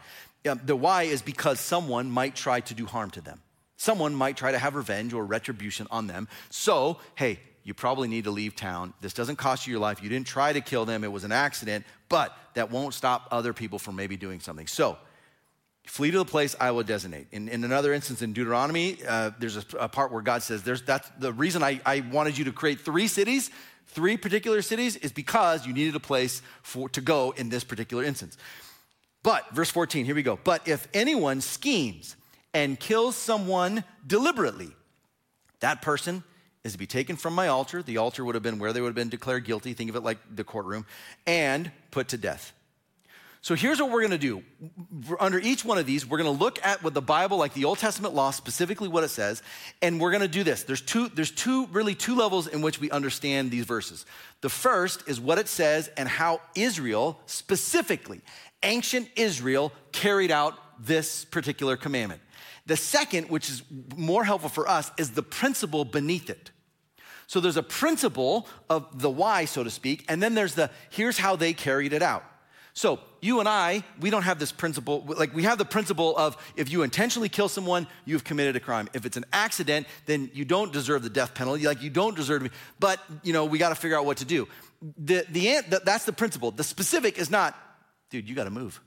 Um, 0.47 0.61
the 0.63 0.75
why 0.75 1.03
is 1.03 1.23
because 1.23 1.59
someone 1.59 2.11
might 2.11 2.35
try 2.35 2.59
to 2.59 2.75
do 2.75 2.85
harm 2.85 3.09
to 3.11 3.21
them. 3.21 3.41
Someone 3.85 4.15
might 4.15 4.35
try 4.35 4.51
to 4.51 4.57
have 4.57 4.73
revenge 4.73 5.13
or 5.13 5.23
retribution 5.23 5.85
on 5.91 6.07
them. 6.07 6.27
So, 6.49 6.97
hey, 7.13 7.39
you 7.63 7.75
probably 7.75 8.07
need 8.07 8.23
to 8.23 8.31
leave 8.31 8.55
town. 8.55 8.95
This 8.99 9.13
doesn't 9.13 9.35
cost 9.35 9.67
you 9.67 9.71
your 9.73 9.79
life. 9.79 10.01
You 10.01 10.09
didn't 10.09 10.25
try 10.25 10.53
to 10.53 10.59
kill 10.59 10.85
them, 10.85 11.03
it 11.03 11.11
was 11.11 11.23
an 11.23 11.31
accident, 11.31 11.85
but 12.09 12.35
that 12.55 12.71
won't 12.71 12.95
stop 12.95 13.27
other 13.29 13.53
people 13.53 13.77
from 13.77 13.95
maybe 13.95 14.17
doing 14.17 14.39
something. 14.39 14.65
So, 14.65 14.97
flee 15.85 16.09
to 16.09 16.17
the 16.17 16.25
place 16.25 16.55
I 16.59 16.71
will 16.71 16.81
designate. 16.81 17.27
In, 17.31 17.47
in 17.47 17.63
another 17.63 17.93
instance 17.93 18.23
in 18.23 18.33
Deuteronomy, 18.33 18.97
uh, 19.07 19.29
there's 19.37 19.57
a, 19.57 19.63
a, 19.79 19.87
part 19.87 20.11
where 20.11 20.23
God 20.23 20.41
says, 20.41 20.63
there's, 20.63 20.81
that's 20.81 21.07
the 21.19 21.31
reason 21.31 21.61
I, 21.61 21.79
I 21.85 21.99
wanted 22.11 22.39
you 22.39 22.45
to 22.45 22.51
create 22.51 22.79
three 22.79 23.07
cities, 23.07 23.51
three 23.85 24.17
particular 24.17 24.63
cities, 24.63 24.95
is 24.95 25.11
because 25.11 25.67
you 25.67 25.73
needed 25.73 25.93
a 25.95 25.99
place 25.99 26.41
for, 26.63 26.89
to 26.89 27.01
go 27.01 27.35
in 27.37 27.49
this 27.49 27.63
particular 27.63 28.03
instance. 28.03 28.35
But, 29.21 29.47
verse 29.53 29.69
14, 29.69 30.05
here 30.05 30.15
we 30.15 30.23
go. 30.23 30.39
But 30.43 30.67
if 30.67 30.87
anyone 30.91 31.39
schemes 31.39 32.15
and 32.55 32.79
kills 32.79 33.17
someone 33.17 33.83
deliberately, 34.07 34.69
that 35.59 35.81
person 35.81 36.23
is 36.63 36.71
to 36.71 36.79
be 36.79 36.87
taken 36.87 37.17
from 37.17 37.35
my 37.35 37.49
altar. 37.49 37.83
The 37.83 37.97
altar 37.97 38.23
would 38.23 38.33
have 38.33 38.43
been 38.43 38.59
where 38.59 38.71
they 38.71 38.79
would 38.79 38.87
have 38.87 38.95
been 38.95 39.09
declared 39.09 39.43
guilty. 39.43 39.73
Think 39.73 39.89
of 39.89 39.97
it 39.97 40.03
like 40.03 40.17
the 40.33 40.45
courtroom, 40.45 40.85
and 41.27 41.69
put 41.91 42.07
to 42.07 42.17
death. 42.17 42.53
So 43.41 43.55
here's 43.55 43.79
what 43.79 43.91
we're 43.91 44.01
gonna 44.01 44.17
do. 44.17 44.41
Under 45.19 45.37
each 45.37 45.65
one 45.65 45.77
of 45.77 45.85
these, 45.85 46.07
we're 46.07 46.17
gonna 46.17 46.31
look 46.31 46.57
at 46.65 46.81
what 46.81 46.93
the 46.93 47.01
Bible, 47.01 47.37
like 47.37 47.53
the 47.53 47.65
Old 47.65 47.77
Testament 47.77 48.15
law, 48.15 48.31
specifically 48.31 48.87
what 48.87 49.03
it 49.03 49.09
says, 49.09 49.43
and 49.81 49.99
we're 49.99 50.11
gonna 50.11 50.27
do 50.27 50.43
this. 50.43 50.63
There's 50.63 50.81
two, 50.81 51.09
there's 51.09 51.31
two, 51.31 51.67
really 51.67 51.93
two 51.93 52.15
levels 52.15 52.47
in 52.47 52.61
which 52.61 52.79
we 52.79 52.89
understand 52.89 53.51
these 53.51 53.65
verses. 53.65 54.05
The 54.39 54.49
first 54.49 55.03
is 55.07 55.19
what 55.19 55.37
it 55.39 55.49
says 55.49 55.89
and 55.97 56.07
how 56.07 56.39
Israel, 56.55 57.19
specifically, 57.25 58.21
ancient 58.63 59.09
Israel, 59.17 59.73
carried 59.91 60.31
out 60.31 60.57
this 60.79 61.25
particular 61.25 61.77
commandment. 61.77 62.21
The 62.65 62.77
second, 62.77 63.29
which 63.29 63.49
is 63.49 63.63
more 63.95 64.23
helpful 64.23 64.49
for 64.49 64.67
us, 64.67 64.91
is 64.97 65.11
the 65.11 65.23
principle 65.23 65.85
beneath 65.85 66.29
it. 66.29 66.51
So 67.27 67.39
there's 67.39 67.57
a 67.57 67.63
principle 67.63 68.47
of 68.69 69.01
the 69.01 69.09
why, 69.09 69.45
so 69.45 69.63
to 69.63 69.69
speak, 69.69 70.05
and 70.07 70.21
then 70.21 70.35
there's 70.35 70.55
the 70.55 70.69
here's 70.89 71.17
how 71.17 71.35
they 71.35 71.53
carried 71.53 71.93
it 71.93 72.01
out. 72.01 72.23
So 72.73 72.99
you 73.21 73.39
and 73.39 73.47
I, 73.47 73.83
we 74.01 74.09
don't 74.09 74.23
have 74.23 74.37
this 74.37 74.51
principle. 74.51 75.03
Like 75.07 75.33
we 75.33 75.43
have 75.43 75.57
the 75.57 75.65
principle 75.65 76.15
of 76.17 76.37
if 76.57 76.69
you 76.69 76.83
intentionally 76.83 77.29
kill 77.29 77.47
someone, 77.47 77.87
you've 78.03 78.25
committed 78.25 78.57
a 78.57 78.59
crime. 78.59 78.89
If 78.93 79.05
it's 79.05 79.15
an 79.15 79.25
accident, 79.31 79.87
then 80.05 80.29
you 80.33 80.43
don't 80.43 80.73
deserve 80.73 81.01
the 81.01 81.09
death 81.09 81.33
penalty. 81.33 81.65
Like 81.65 81.81
you 81.81 81.89
don't 81.89 82.15
deserve. 82.15 82.51
But 82.79 82.99
you 83.23 83.31
know 83.31 83.45
we 83.45 83.57
got 83.57 83.69
to 83.69 83.75
figure 83.75 83.97
out 83.97 84.05
what 84.05 84.17
to 84.17 84.25
do. 84.25 84.47
The 84.97 85.25
the 85.29 85.61
that's 85.83 86.05
the 86.05 86.13
principle. 86.13 86.51
The 86.51 86.65
specific 86.65 87.17
is 87.17 87.31
not, 87.31 87.57
dude. 88.09 88.27
You 88.27 88.35
got 88.35 88.43
to 88.43 88.49
move. 88.49 88.81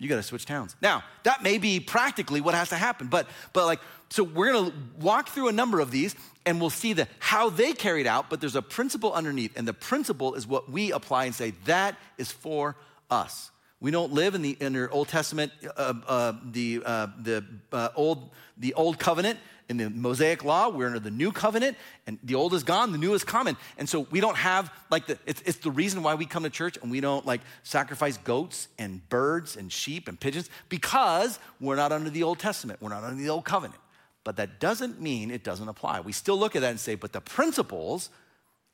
You 0.00 0.08
got 0.08 0.16
to 0.16 0.22
switch 0.22 0.46
towns. 0.46 0.74
Now 0.82 1.04
that 1.22 1.44
may 1.44 1.58
be 1.58 1.78
practically 1.78 2.40
what 2.40 2.54
has 2.54 2.70
to 2.70 2.76
happen, 2.76 3.06
but 3.06 3.28
but 3.52 3.66
like 3.66 3.80
so 4.08 4.24
we're 4.24 4.52
gonna 4.52 4.72
walk 4.98 5.28
through 5.28 5.48
a 5.48 5.52
number 5.52 5.78
of 5.78 5.92
these 5.92 6.16
and 6.46 6.60
we'll 6.60 6.70
see 6.70 6.94
the, 6.94 7.06
how 7.18 7.50
they 7.50 7.72
carried 7.72 8.06
out, 8.06 8.30
but 8.30 8.40
there's 8.40 8.56
a 8.56 8.62
principle 8.62 9.12
underneath. 9.12 9.56
And 9.56 9.68
the 9.68 9.74
principle 9.74 10.34
is 10.34 10.46
what 10.46 10.70
we 10.70 10.90
apply 10.90 11.26
and 11.26 11.34
say, 11.34 11.52
that 11.66 11.96
is 12.18 12.32
for 12.32 12.76
us. 13.10 13.50
We 13.78 13.90
don't 13.90 14.12
live 14.12 14.34
in 14.34 14.42
the 14.42 14.56
in 14.60 14.76
Old 14.88 15.08
Testament, 15.08 15.52
uh, 15.76 15.94
uh, 16.06 16.32
the 16.44 16.82
uh, 16.84 17.06
the 17.18 17.44
uh, 17.72 17.88
old 17.94 18.30
the 18.58 18.74
old 18.74 18.98
covenant 18.98 19.38
in 19.70 19.76
the 19.76 19.88
Mosaic 19.88 20.44
law. 20.44 20.68
We're 20.68 20.88
under 20.88 20.98
the 20.98 21.12
new 21.12 21.30
covenant, 21.32 21.78
and 22.06 22.18
the 22.24 22.34
old 22.34 22.52
is 22.52 22.64
gone, 22.64 22.92
the 22.92 22.98
new 22.98 23.14
is 23.14 23.24
coming. 23.24 23.56
And 23.78 23.88
so 23.88 24.00
we 24.10 24.20
don't 24.20 24.36
have 24.36 24.70
like 24.90 25.06
the. 25.06 25.16
It's, 25.26 25.40
it's 25.46 25.58
the 25.58 25.70
reason 25.70 26.02
why 26.02 26.16
we 26.16 26.26
come 26.26 26.42
to 26.42 26.50
church 26.50 26.76
and 26.82 26.90
we 26.90 27.00
don't 27.00 27.24
like 27.24 27.40
sacrifice 27.62 28.18
goats 28.18 28.68
and 28.78 29.08
birds 29.08 29.56
and 29.56 29.72
sheep 29.72 30.08
and 30.08 30.18
pigeons 30.18 30.50
because 30.68 31.38
we're 31.60 31.76
not 31.76 31.92
under 31.92 32.10
the 32.10 32.24
Old 32.24 32.40
Testament. 32.40 32.82
We're 32.82 32.90
not 32.90 33.04
under 33.04 33.22
the 33.22 33.30
old 33.30 33.44
covenant. 33.44 33.80
But 34.24 34.36
that 34.36 34.60
doesn't 34.60 35.00
mean 35.00 35.30
it 35.30 35.44
doesn't 35.44 35.68
apply. 35.68 36.00
We 36.00 36.12
still 36.12 36.36
look 36.36 36.54
at 36.54 36.60
that 36.60 36.70
and 36.70 36.80
say, 36.80 36.94
but 36.94 37.12
the 37.12 37.22
principles 37.22 38.10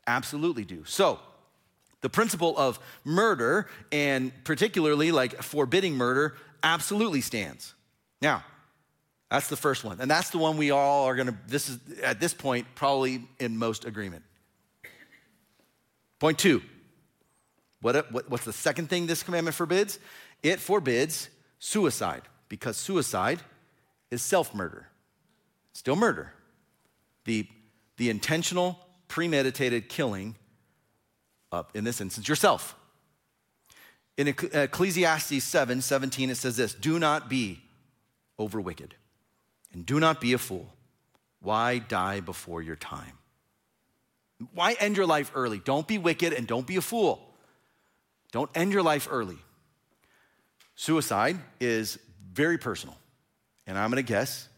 absolutely 0.06 0.64
do. 0.64 0.82
So 0.86 1.20
the 2.00 2.08
principle 2.08 2.56
of 2.56 2.80
murder, 3.04 3.68
and 3.92 4.32
particularly 4.44 5.12
like 5.12 5.42
forbidding 5.42 5.94
murder, 5.94 6.34
absolutely 6.62 7.20
stands. 7.20 7.74
Now, 8.20 8.44
that's 9.30 9.48
the 9.48 9.56
first 9.56 9.84
one. 9.84 10.00
And 10.00 10.10
that's 10.10 10.30
the 10.30 10.38
one 10.38 10.56
we 10.56 10.70
all 10.70 11.04
are 11.06 11.16
going 11.16 11.28
to, 11.28 11.36
this 11.48 11.68
is 11.68 11.78
at 12.02 12.20
this 12.20 12.32
point, 12.32 12.66
probably 12.74 13.24
in 13.38 13.56
most 13.56 13.84
agreement. 13.84 14.22
Point 16.18 16.38
two 16.38 16.62
what, 17.82 18.10
what, 18.10 18.30
what's 18.30 18.44
the 18.44 18.52
second 18.52 18.88
thing 18.88 19.06
this 19.06 19.22
commandment 19.22 19.54
forbids? 19.54 19.98
It 20.42 20.58
forbids 20.58 21.28
suicide 21.58 22.22
because 22.48 22.76
suicide 22.76 23.40
is 24.10 24.22
self 24.22 24.54
murder. 24.54 24.88
Still 25.72 25.96
murder. 25.96 26.32
The, 27.26 27.46
the 27.96 28.10
intentional, 28.10 28.78
premeditated 29.08 29.88
killing 29.88 30.36
up, 31.52 31.76
in 31.76 31.84
this 31.84 32.00
instance, 32.00 32.28
yourself. 32.28 32.74
In 34.16 34.28
Ecclesiastes 34.28 35.44
7 35.44 35.80
17, 35.82 36.30
it 36.30 36.36
says 36.36 36.56
this 36.56 36.74
Do 36.74 36.98
not 36.98 37.28
be 37.28 37.60
over 38.38 38.60
wicked, 38.60 38.94
and 39.76 39.84
do 39.84 40.00
not 40.00 40.22
be 40.22 40.32
a 40.32 40.38
fool. 40.38 40.66
Why 41.40 41.78
die 41.78 42.20
before 42.20 42.62
your 42.62 42.76
time? 42.76 43.12
Why 44.54 44.72
end 44.72 44.96
your 44.96 45.04
life 45.04 45.30
early? 45.34 45.58
Don't 45.58 45.86
be 45.86 45.98
wicked 45.98 46.32
and 46.32 46.46
don't 46.46 46.66
be 46.66 46.76
a 46.76 46.80
fool. 46.80 47.34
Don't 48.32 48.50
end 48.54 48.72
your 48.72 48.82
life 48.82 49.06
early. 49.10 49.36
Suicide 50.76 51.36
is 51.60 51.98
very 52.32 52.56
personal. 52.56 52.96
And 53.66 53.78
I'm 53.78 53.90
going 53.90 54.02
to 54.02 54.08
guess 54.08 54.48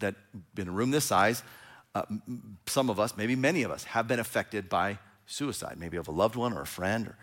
that 0.00 0.14
in 0.58 0.68
a 0.68 0.70
room 0.70 0.90
this 0.90 1.06
size, 1.06 1.42
uh, 1.94 2.02
some 2.66 2.90
of 2.90 3.00
us, 3.00 3.16
maybe 3.16 3.36
many 3.36 3.62
of 3.62 3.70
us, 3.70 3.84
have 3.84 4.06
been 4.06 4.20
affected 4.20 4.68
by 4.68 4.98
suicide, 5.26 5.76
maybe 5.78 5.96
of 5.96 6.06
a 6.06 6.12
loved 6.12 6.36
one 6.36 6.52
or 6.52 6.60
a 6.60 6.66
friend 6.66 7.08
or 7.08 7.16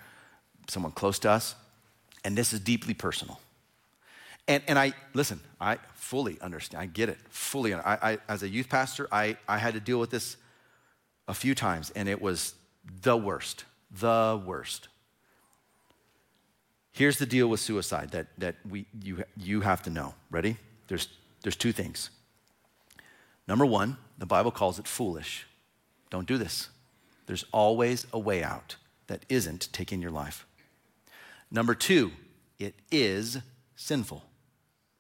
someone 0.68 0.92
close 0.92 1.20
to 1.20 1.30
us. 1.30 1.54
And 2.24 2.36
this 2.36 2.52
is 2.52 2.60
deeply 2.60 2.96
personal. 2.96 3.40
And, 4.48 4.64
and 4.68 4.80
I, 4.80 4.94
listen, 5.14 5.42
I 5.60 5.78
fully 5.94 6.40
understand. 6.40 6.82
I 6.82 6.86
get 6.86 7.10
it, 7.10 7.18
fully. 7.30 7.74
I, 7.74 8.14
I, 8.14 8.18
as 8.30 8.44
a 8.44 8.50
youth 8.50 8.70
pastor, 8.70 9.08
I, 9.12 9.38
I 9.48 9.58
had 9.58 9.74
to 9.74 9.80
deal 9.80 10.00
with 10.00 10.10
this 10.10 10.38
a 11.28 11.34
few 11.34 11.54
times, 11.54 11.92
and 11.96 12.08
it 12.08 12.22
was 12.22 12.54
the 13.02 13.18
worst, 13.18 13.66
the 13.92 14.42
worst. 14.46 14.88
Here's 16.94 17.20
the 17.20 17.26
deal 17.26 17.48
with 17.48 17.60
suicide 17.60 18.12
that, 18.12 18.28
that 18.38 18.56
we, 18.68 18.86
you, 19.04 19.24
you 19.36 19.62
have 19.62 19.84
to 19.84 19.90
know. 19.90 20.16
Ready? 20.32 20.58
There's, 20.88 21.10
there's 21.44 21.58
two 21.58 21.74
things. 21.74 22.10
Number 23.48 23.66
one, 23.66 23.98
the 24.18 24.26
Bible 24.26 24.52
calls 24.52 24.80
it 24.80 24.88
foolish. 24.88 25.46
Don't 26.10 26.28
do 26.28 26.38
this. 26.38 26.70
There's 27.26 27.46
always 27.52 28.08
a 28.14 28.20
way 28.20 28.42
out 28.44 28.78
that 29.08 29.26
isn't 29.28 29.70
taking 29.74 30.02
your 30.02 30.12
life. 30.12 30.46
Number 31.52 31.76
two, 31.76 32.12
it 32.58 32.76
is 32.92 33.40
sinful. 33.76 34.24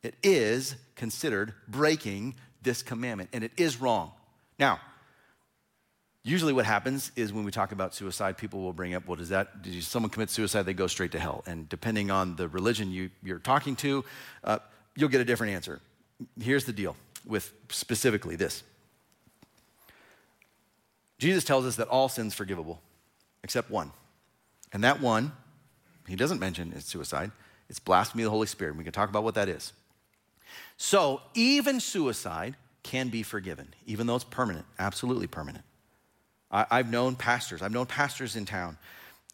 It 0.07 0.15
is 0.23 0.77
considered 0.95 1.53
breaking 1.67 2.35
this 2.61 2.81
commandment, 2.81 3.29
and 3.33 3.43
it 3.43 3.51
is 3.57 3.81
wrong. 3.81 4.13
Now, 4.57 4.79
usually 6.23 6.53
what 6.53 6.63
happens 6.63 7.11
is 7.17 7.33
when 7.33 7.43
we 7.43 7.51
talk 7.51 7.73
about 7.73 7.93
suicide, 7.93 8.37
people 8.37 8.61
will 8.61 8.71
bring 8.71 8.93
up, 8.93 9.05
well, 9.05 9.17
does 9.17 9.27
that, 9.27 9.63
did 9.63 9.83
someone 9.83 10.09
commit 10.09 10.29
suicide, 10.29 10.63
they 10.63 10.73
go 10.73 10.87
straight 10.87 11.11
to 11.11 11.19
hell. 11.19 11.43
And 11.45 11.67
depending 11.67 12.09
on 12.09 12.37
the 12.37 12.47
religion 12.47 12.89
you, 12.89 13.09
you're 13.21 13.39
talking 13.39 13.75
to, 13.77 14.05
uh, 14.45 14.59
you'll 14.95 15.09
get 15.09 15.19
a 15.19 15.25
different 15.25 15.51
answer. 15.51 15.81
Here's 16.41 16.63
the 16.63 16.71
deal 16.71 16.95
with 17.25 17.51
specifically 17.67 18.37
this 18.37 18.63
Jesus 21.19 21.43
tells 21.43 21.65
us 21.65 21.75
that 21.75 21.89
all 21.89 22.07
sin's 22.07 22.33
forgivable 22.33 22.79
except 23.43 23.69
one. 23.69 23.91
And 24.71 24.85
that 24.85 25.01
one, 25.01 25.33
he 26.07 26.15
doesn't 26.15 26.39
mention 26.39 26.71
is 26.71 26.85
suicide. 26.85 27.31
It's 27.69 27.79
blasphemy 27.79 28.23
of 28.23 28.27
the 28.27 28.31
Holy 28.31 28.47
Spirit. 28.47 28.77
We 28.77 28.85
can 28.85 28.93
talk 28.93 29.09
about 29.09 29.25
what 29.25 29.35
that 29.35 29.49
is. 29.49 29.73
So 30.77 31.21
even 31.33 31.79
suicide 31.79 32.55
can 32.83 33.09
be 33.09 33.23
forgiven, 33.23 33.73
even 33.85 34.07
though 34.07 34.15
it's 34.15 34.23
permanent, 34.23 34.65
absolutely 34.79 35.27
permanent. 35.27 35.65
I, 36.49 36.77
have 36.77 36.89
known 36.89 37.15
pastors, 37.15 37.61
I've 37.61 37.73
known 37.73 37.87
pastors 37.87 38.37
in 38.37 38.45
town 38.45 38.77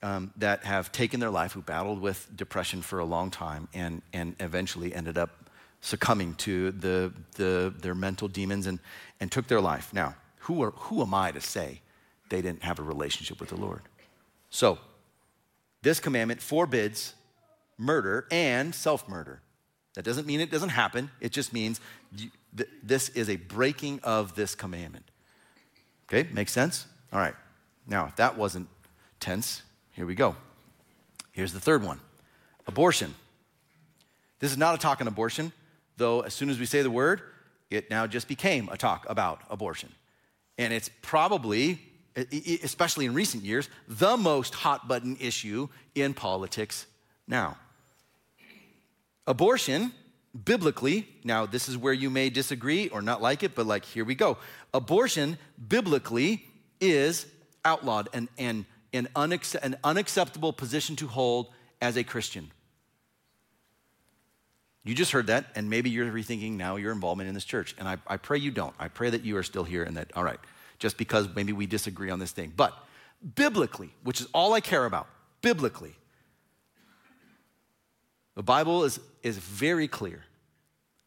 um, 0.02 0.34
that 0.38 0.64
have 0.64 0.92
taken 0.92 1.20
their 1.20 1.30
life, 1.30 1.52
who 1.52 1.62
battled 1.62 2.02
with 2.02 2.28
depression 2.36 2.82
for 2.82 2.98
a 2.98 3.06
long 3.06 3.30
time 3.30 3.68
and, 3.74 4.02
and 4.14 4.36
eventually 4.40 4.96
ended 4.96 5.18
up 5.18 5.50
succumbing 5.82 6.34
to 6.36 6.72
the, 6.72 7.14
the, 7.36 7.72
their 7.78 7.94
mental 7.94 8.28
demons 8.28 8.66
and, 8.66 8.80
and 9.20 9.32
took 9.32 9.48
their 9.48 9.62
life. 9.62 9.94
Now, 9.94 10.16
who, 10.40 10.64
are, 10.64 10.72
who 10.72 11.02
am 11.02 11.14
I 11.14 11.32
to 11.32 11.42
say 11.42 11.82
they 12.30 12.42
didn't 12.42 12.64
have 12.64 12.80
a 12.80 12.84
relationship 12.84 13.40
with 13.40 13.50
the 13.50 13.58
Lord? 13.58 13.82
So, 14.50 14.80
this 15.84 16.00
commandment 16.00 16.42
forbids 16.42 17.14
murder 17.78 18.26
and 18.32 18.74
self 18.74 19.08
murder. 19.08 19.42
That 19.96 20.04
doesn't 20.04 20.26
mean 20.26 20.40
it 20.40 20.50
doesn't 20.50 20.70
happen, 20.70 21.12
it 21.22 21.32
just 21.32 21.54
means 21.54 21.80
this 22.84 23.10
is 23.10 23.30
a 23.30 23.36
breaking 23.36 24.00
of 24.04 24.36
this 24.36 24.56
commandment. 24.56 25.06
Okay, 26.10 26.28
makes 26.32 26.52
sense? 26.52 26.88
All 27.12 27.20
right. 27.20 27.36
Now, 27.88 28.08
if 28.08 28.16
that 28.16 28.38
wasn't 28.38 28.68
tense, 29.20 29.62
here 29.92 30.06
we 30.06 30.16
go. 30.16 30.36
Here's 31.32 31.54
the 31.54 31.60
third 31.60 31.84
one 31.84 32.00
abortion. 32.68 33.14
This 34.40 34.52
is 34.52 34.58
not 34.58 34.76
a 34.76 34.78
talk 34.78 35.00
on 35.00 35.08
abortion, 35.08 35.52
though, 35.98 36.22
as 36.22 36.34
soon 36.34 36.50
as 36.50 36.60
we 36.60 36.66
say 36.66 36.82
the 36.82 36.92
word, 36.92 37.22
it 37.70 37.90
now 37.90 38.08
just 38.08 38.28
became 38.28 38.70
a 38.72 38.78
talk 38.78 39.06
about 39.10 39.42
abortion. 39.50 39.90
And 40.58 40.74
it's 40.74 40.90
probably, 41.02 41.80
especially 42.16 43.06
in 43.06 43.14
recent 43.14 43.44
years, 43.44 43.70
the 43.88 44.18
most 44.18 44.54
hot 44.54 44.88
button 44.88 45.18
issue 45.20 45.70
in 45.96 46.14
politics 46.14 46.86
now. 47.28 47.58
Abortion, 49.26 49.94
biblically, 50.46 51.08
now 51.24 51.46
this 51.46 51.70
is 51.70 51.78
where 51.78 51.94
you 51.94 52.10
may 52.10 52.30
disagree 52.30 52.90
or 52.90 53.02
not 53.02 53.22
like 53.22 53.44
it, 53.44 53.56
but 53.56 53.66
like 53.66 53.86
here 53.86 54.04
we 54.04 54.16
go. 54.16 54.38
Abortion, 54.74 55.38
biblically, 55.68 56.46
is 56.82 57.26
outlawed 57.64 58.10
and, 58.14 58.28
and, 58.38 58.66
and 58.92 59.08
an 59.62 59.78
unacceptable 59.84 60.52
position 60.52 60.96
to 60.98 61.08
hold 61.08 61.48
as 61.82 61.96
a 61.98 62.04
Christian. 62.04 62.52
You 64.84 64.94
just 64.94 65.12
heard 65.12 65.28
that, 65.28 65.46
and 65.56 65.70
maybe 65.70 65.90
you're 65.90 66.12
rethinking 66.12 66.58
now 66.58 66.76
your 66.76 66.92
involvement 66.92 67.30
in 67.30 67.34
this 67.34 67.46
church. 67.46 67.74
And 67.78 67.88
I, 67.88 67.98
I 68.06 68.18
pray 68.18 68.38
you 68.38 68.52
don't. 68.52 68.76
I 68.78 68.90
pray 68.90 69.10
that 69.10 69.24
you 69.24 69.38
are 69.38 69.44
still 69.44 69.64
here 69.64 69.84
and 69.84 69.96
that, 69.96 70.12
all 70.16 70.26
right, 70.26 70.40
just 70.78 70.98
because 70.98 71.30
maybe 71.34 71.54
we 71.54 71.66
disagree 71.66 72.10
on 72.10 72.20
this 72.20 72.32
thing. 72.32 72.52
But 72.56 72.78
biblically, 73.36 73.94
which 74.04 74.20
is 74.20 74.28
all 74.34 74.54
I 74.54 74.60
care 74.60 74.84
about, 74.86 75.08
biblically, 75.42 75.96
the 78.36 78.44
Bible 78.44 78.84
is, 78.84 79.00
is 79.22 79.38
very 79.38 79.88
clear 79.88 80.24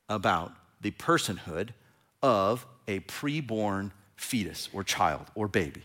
about 0.08 0.52
the 0.80 0.90
personhood 0.92 1.70
of 2.22 2.66
a 2.86 3.00
preborn 3.00 3.90
fetus 4.16 4.68
or 4.72 4.84
child 4.84 5.26
or 5.34 5.48
baby. 5.48 5.82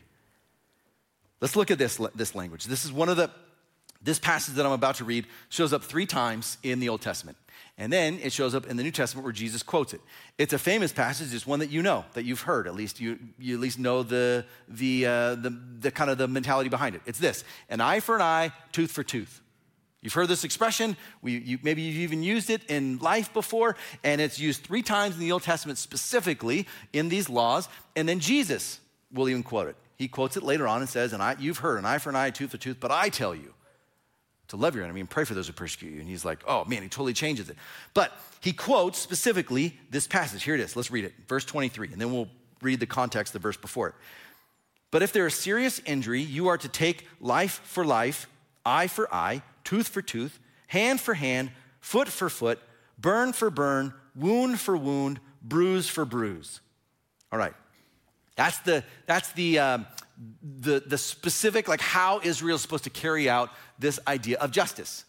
Let's 1.40 1.56
look 1.56 1.72
at 1.72 1.80
this, 1.80 2.00
this 2.14 2.36
language. 2.36 2.66
This 2.66 2.86
is 2.86 2.92
one 2.92 3.10
of 3.10 3.18
the, 3.18 3.32
this 4.02 4.20
passage 4.20 4.56
that 4.56 4.66
I'm 4.66 4.72
about 4.72 4.96
to 4.96 5.06
read 5.06 5.26
shows 5.50 5.74
up 5.74 5.84
three 5.84 6.06
times 6.06 6.58
in 6.62 6.80
the 6.80 6.90
Old 6.90 7.02
Testament. 7.02 7.38
And 7.78 7.92
then 7.92 8.20
it 8.22 8.32
shows 8.32 8.54
up 8.54 8.68
in 8.68 8.78
the 8.78 8.84
New 8.84 8.92
Testament 8.92 9.24
where 9.24 9.34
Jesus 9.34 9.64
quotes 9.64 9.94
it. 9.94 10.02
It's 10.38 10.54
a 10.54 10.60
famous 10.60 10.92
passage. 10.92 11.34
It's 11.34 11.48
one 11.48 11.60
that 11.60 11.72
you 11.72 11.82
know, 11.82 12.06
that 12.14 12.26
you've 12.26 12.42
heard. 12.42 12.68
At 12.68 12.76
least 12.76 13.00
you, 13.00 13.18
you 13.40 13.56
at 13.56 13.60
least 13.60 13.80
know 13.80 14.04
the, 14.04 14.46
the, 14.68 15.08
uh, 15.08 15.36
the, 15.36 15.58
the 15.80 15.90
kind 15.90 16.12
of 16.12 16.20
the 16.20 16.28
mentality 16.28 16.70
behind 16.70 16.96
it. 16.96 17.02
It's 17.08 17.18
this: 17.18 17.44
an 17.70 17.82
eye 17.82 18.00
for 18.00 18.16
an 18.16 18.22
eye, 18.22 18.52
tooth 18.72 18.92
for 18.92 19.04
tooth. 19.04 19.42
You've 20.02 20.14
heard 20.14 20.28
this 20.28 20.44
expression. 20.44 20.98
We, 21.22 21.38
you, 21.38 21.60
maybe 21.62 21.84
you've 21.84 21.98
even 21.98 22.24
used 22.24 22.50
it 22.50 22.64
in 22.70 22.98
life 23.00 23.34
before, 23.34 23.76
and 24.04 24.20
it's 24.20 24.40
used 24.40 24.64
three 24.64 24.82
times 24.82 25.16
in 25.16 25.22
the 25.22 25.32
Old 25.32 25.44
Testament 25.44 25.78
specifically 25.78 26.68
in 26.92 27.10
these 27.10 27.30
laws. 27.30 27.70
And 27.96 28.10
then 28.10 28.20
Jesus 28.20 28.80
will 29.14 29.30
even 29.30 29.44
quote 29.44 29.68
it. 29.68 29.76
He 29.98 30.08
quotes 30.08 30.38
it 30.38 30.44
later 30.44 30.68
on 30.68 30.82
and 30.82 30.90
says, 30.90 31.14
"And 31.14 31.22
I, 31.22 31.36
you've 31.38 31.60
heard 31.60 31.78
an 31.78 31.86
eye 31.86 32.00
for 32.00 32.10
an 32.10 32.16
eye, 32.16 32.32
tooth 32.32 32.52
for 32.52 32.58
tooth, 32.58 32.78
but 32.80 32.92
I 32.92 33.10
tell 33.10 33.36
you." 33.36 33.54
to 34.52 34.58
love 34.58 34.76
your 34.76 34.84
enemy 34.84 35.00
and 35.00 35.10
pray 35.10 35.24
for 35.24 35.34
those 35.34 35.48
who 35.48 35.54
persecute 35.54 35.94
you. 35.94 36.02
And 36.02 36.10
he's 36.10 36.26
like, 36.26 36.44
oh 36.46 36.66
man, 36.66 36.84
he 36.84 36.90
totally 36.90 37.14
changes 37.14 37.50
it. 37.50 37.56
But 37.94 38.12
he 38.42 38.52
quotes 38.52 39.00
specifically 39.00 39.80
this 39.90 40.08
passage. 40.08 40.44
Here 40.44 40.56
it 40.56 40.60
is. 40.60 40.76
Let's 40.76 40.92
read 40.92 41.06
it. 41.06 41.14
Verse 41.28 41.46
23, 41.46 41.94
and 41.94 42.02
then 42.02 42.12
we'll 42.12 42.28
read 42.62 42.82
the 42.82 42.86
context 42.86 43.34
of 43.34 43.42
the 43.42 43.48
verse 43.48 43.56
before 43.56 43.88
it. 43.88 43.96
But 44.92 45.04
if 45.04 45.14
there 45.14 45.26
is 45.26 45.36
serious 45.36 45.80
injury, 45.86 46.22
you 46.22 46.50
are 46.50 46.58
to 46.58 46.68
take 46.68 47.08
life 47.22 47.62
for 47.64 47.86
life, 47.86 48.28
eye 48.66 48.88
for 48.88 49.14
eye, 49.14 49.42
tooth 49.63 49.88
for 49.88 50.02
tooth, 50.02 50.39
hand 50.67 51.00
for 51.00 51.13
hand, 51.13 51.52
foot 51.80 52.08
for 52.08 52.30
foot, 52.30 52.60
burn 52.97 53.34
for 53.34 53.50
burn, 53.50 53.93
wound 54.15 54.60
for 54.60 54.78
wound, 54.78 55.19
bruise 55.41 55.88
for 55.88 56.06
bruise. 56.06 56.62
All 57.32 57.39
right. 57.39 57.54
That's 58.36 58.60
the, 58.60 58.84
that's 59.06 59.32
the, 59.34 59.60
um, 59.60 59.88
the, 60.60 60.82
the 60.86 60.97
specific, 60.97 61.67
like 61.67 61.82
how 61.82 62.21
Israel 62.24 62.56
is 62.56 62.62
supposed 62.62 62.84
to 62.86 62.89
carry 62.89 63.30
out 63.30 63.50
this 63.80 64.00
idea 64.08 64.38
of 64.39 64.52
justice. 64.52 65.06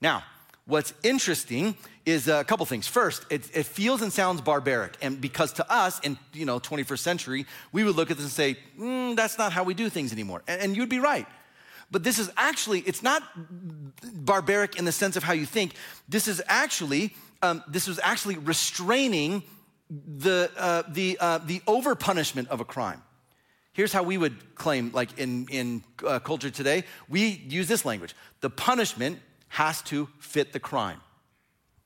Now, 0.00 0.24
what's 0.66 0.94
interesting 1.02 1.76
is 2.06 2.28
a 2.28 2.44
couple 2.44 2.64
things. 2.66 2.86
First, 2.86 3.26
it, 3.30 3.48
it, 3.54 3.66
feels 3.66 4.02
and 4.02 4.12
sounds 4.12 4.40
barbaric, 4.40 4.96
and 5.02 5.20
because 5.20 5.52
to 5.54 5.72
us 5.72 6.00
in 6.00 6.18
you 6.32 6.46
know 6.46 6.58
21st 6.58 6.98
century, 6.98 7.46
we 7.72 7.84
would 7.84 7.96
look 7.96 8.10
at 8.10 8.16
this 8.16 8.24
and 8.24 8.32
say, 8.32 8.56
mm, 8.78 9.14
"That's 9.16 9.36
not 9.36 9.52
how 9.52 9.64
we 9.64 9.74
do 9.74 9.88
things 9.88 10.12
anymore," 10.12 10.42
and, 10.48 10.62
and 10.62 10.76
you'd 10.76 10.88
be 10.88 10.98
right. 10.98 11.26
But 11.90 12.04
this 12.04 12.18
is 12.18 12.30
actually, 12.36 12.80
it's 12.80 13.02
not 13.02 13.22
barbaric 14.14 14.78
in 14.78 14.84
the 14.84 14.92
sense 14.92 15.16
of 15.16 15.24
how 15.24 15.32
you 15.32 15.46
think. 15.46 15.74
This 16.08 16.28
is 16.28 16.42
actually, 16.46 17.14
um, 17.42 17.64
this 17.68 17.88
was 17.88 17.98
actually 18.02 18.36
restraining 18.36 19.42
the, 19.90 20.50
uh, 20.56 20.84
the, 20.88 21.18
uh, 21.20 21.38
the 21.38 21.62
over 21.66 21.94
punishment 21.94 22.48
of 22.48 22.60
a 22.60 22.64
crime. 22.64 23.02
Here's 23.72 23.92
how 23.92 24.02
we 24.02 24.18
would 24.18 24.54
claim, 24.54 24.90
like 24.92 25.18
in, 25.18 25.46
in 25.50 25.82
uh, 26.06 26.18
culture 26.18 26.50
today, 26.50 26.84
we 27.08 27.42
use 27.48 27.66
this 27.66 27.84
language 27.84 28.14
the 28.40 28.50
punishment 28.50 29.18
has 29.48 29.82
to 29.82 30.08
fit 30.18 30.52
the 30.52 30.60
crime. 30.60 31.00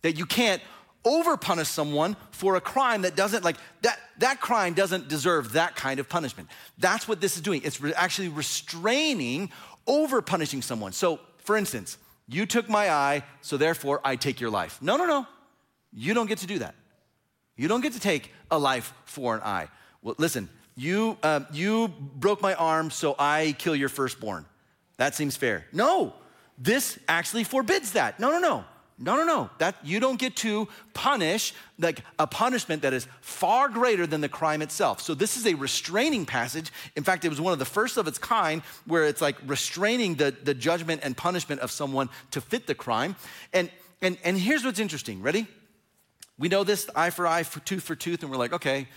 That 0.03 0.19
you 0.19 0.27
can't 0.27 0.61
over 1.05 1.37
punish 1.37 1.69
someone 1.69 2.17
for 2.31 2.57
a 2.57 2.61
crime 2.61 3.03
that 3.03 3.15
doesn't, 3.15 3.45
like, 3.45 3.57
that, 3.83 3.99
that 4.19 4.41
crime 4.41 4.75
doesn't 4.75 5.09
deserve 5.09 5.53
that 5.53 5.77
kind 5.77 6.01
of 6.01 6.09
punishment. 6.09 6.49
That's 6.79 7.07
what 7.07 7.21
this 7.21 7.37
is 7.37 7.43
doing. 7.43 7.61
It's 7.65 7.81
re- 7.81 7.93
actually 7.95 8.29
restraining 8.29 9.51
over 9.87 10.23
punishing 10.23 10.63
someone. 10.63 10.93
So, 10.93 11.21
for 11.39 11.57
instance, 11.57 11.99
you 12.27 12.47
took 12.47 12.69
my 12.69 12.91
eye, 12.91 13.23
so 13.43 13.57
therefore 13.57 14.01
I 14.05 14.17
take 14.17 14.41
your 14.41 14.51
life. 14.51 14.81
No, 14.81 14.97
no, 14.97 15.07
no. 15.07 15.27
You 15.93 16.15
don't 16.15 16.27
get 16.27 16.39
to 16.39 16.47
do 16.47 16.59
that. 16.61 16.75
You 17.57 17.69
don't 17.69 17.83
get 17.83 17.93
to 17.93 18.01
take 18.01 18.33
a 18.51 18.59
life 18.59 18.93
for 19.05 19.37
an 19.37 19.43
eye. 19.43 19.69
Well, 20.03 20.15
listen, 20.19 20.49
you, 20.75 21.17
uh, 21.23 21.41
you 21.53 21.89
broke 21.89 22.43
my 22.43 22.55
arm, 22.55 22.91
so 22.91 23.15
I 23.19 23.55
kill 23.59 23.77
your 23.77 23.89
firstborn. 23.89 24.45
That 24.97 25.15
seems 25.15 25.37
fair. 25.37 25.67
No, 25.73 26.15
this 26.59 26.99
actually 27.09 27.45
forbids 27.45 27.93
that. 27.93 28.19
No, 28.19 28.31
no, 28.31 28.39
no. 28.39 28.65
No, 28.97 29.17
no, 29.17 29.25
no. 29.25 29.51
That 29.59 29.77
you 29.83 29.99
don't 29.99 30.19
get 30.19 30.37
to 30.37 30.69
punish 30.93 31.53
like 31.79 32.01
a 32.19 32.27
punishment 32.27 32.83
that 32.83 32.93
is 32.93 33.09
far 33.21 33.69
greater 33.69 34.07
than 34.07 34.21
the 34.21 34.29
crime 34.29 34.63
itself. 34.63 35.01
So 35.01 35.15
this 35.15 35.37
is 35.37 35.47
a 35.47 35.55
restraining 35.55 36.27
passage. 36.27 36.73
In 36.95 37.03
fact, 37.03 37.25
it 37.25 37.29
was 37.29 37.41
one 37.41 37.53
of 37.53 37.59
the 37.59 37.65
first 37.65 37.97
of 37.97 38.07
its 38.07 38.19
kind 38.19 38.63
where 38.87 39.05
it's 39.05 39.21
like 39.21 39.37
restraining 39.47 40.15
the, 40.15 40.31
the 40.31 40.55
judgment 40.55 41.01
and 41.03 41.17
punishment 41.17 41.61
of 41.61 41.71
someone 41.71 42.09
to 42.31 42.41
fit 42.41 42.67
the 42.67 42.75
crime. 42.75 43.17
And 43.53 43.71
and 44.01 44.17
and 44.23 44.39
here's 44.39 44.65
what's 44.65 44.79
interesting. 44.79 45.23
Ready? 45.23 45.49
We 46.39 46.49
know 46.49 46.65
this 46.65 46.89
eye 46.95 47.11
for 47.11 47.27
eye, 47.27 47.45
for 47.45 47.61
tooth 47.61 47.83
for 47.83 47.95
tooth, 47.95 48.23
and 48.23 48.31
we're 48.31 48.39
like, 48.39 48.53
okay, 48.53 48.89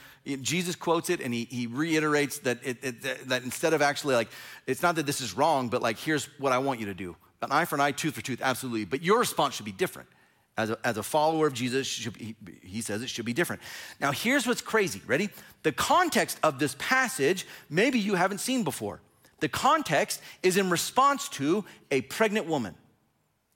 Jesus 0.42 0.76
quotes 0.76 1.10
it 1.10 1.22
and 1.22 1.34
he, 1.34 1.46
he 1.46 1.68
reiterates 1.68 2.40
that, 2.40 2.60
it, 2.64 2.78
it, 2.84 3.30
that 3.30 3.44
instead 3.44 3.74
of 3.74 3.82
actually 3.82 4.16
like, 4.16 4.28
it's 4.66 4.82
not 4.82 4.96
that 4.96 5.06
this 5.06 5.22
is 5.22 5.36
wrong, 5.36 5.70
but 5.70 5.82
like, 5.82 5.98
here's 5.98 6.26
what 6.40 6.52
I 6.52 6.58
want 6.58 6.80
you 6.80 6.88
to 6.88 6.94
do. 6.94 7.16
An 7.42 7.52
eye 7.52 7.66
for 7.66 7.76
an 7.76 7.82
eye, 7.82 7.92
tooth 7.92 8.16
for 8.16 8.22
tooth, 8.22 8.42
absolutely. 8.42 8.86
But 8.86 9.04
your 9.04 9.20
response 9.20 9.56
should 9.56 9.66
be 9.66 9.72
different. 9.72 10.10
As 10.58 10.72
a, 10.72 10.80
as 10.84 10.98
a 10.98 11.04
follower 11.04 11.46
of 11.46 11.54
Jesus, 11.54 12.08
be, 12.08 12.36
he 12.64 12.82
says 12.82 13.04
it 13.04 13.10
should 13.10 13.26
be 13.26 13.34
different. 13.34 13.62
Now, 14.02 14.12
here's 14.12 14.48
what's 14.48 14.62
crazy. 14.62 15.02
Ready? 15.06 15.30
The 15.62 15.72
context 15.72 16.40
of 16.42 16.58
this 16.58 16.76
passage, 16.80 17.46
maybe 17.70 18.00
you 18.00 18.16
haven't 18.16 18.40
seen 18.40 18.64
before. 18.64 19.00
The 19.40 19.50
context 19.50 20.20
is 20.42 20.58
in 20.58 20.72
response 20.72 21.30
to 21.30 21.64
a 21.92 22.02
pregnant 22.02 22.48
woman 22.48 22.74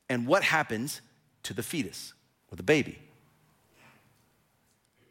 and 0.10 0.28
what 0.28 0.44
happens 0.44 1.02
to 1.44 1.56
the 1.56 1.64
fetus 1.64 2.14
or 2.52 2.56
the 2.56 2.64
baby. 2.64 3.00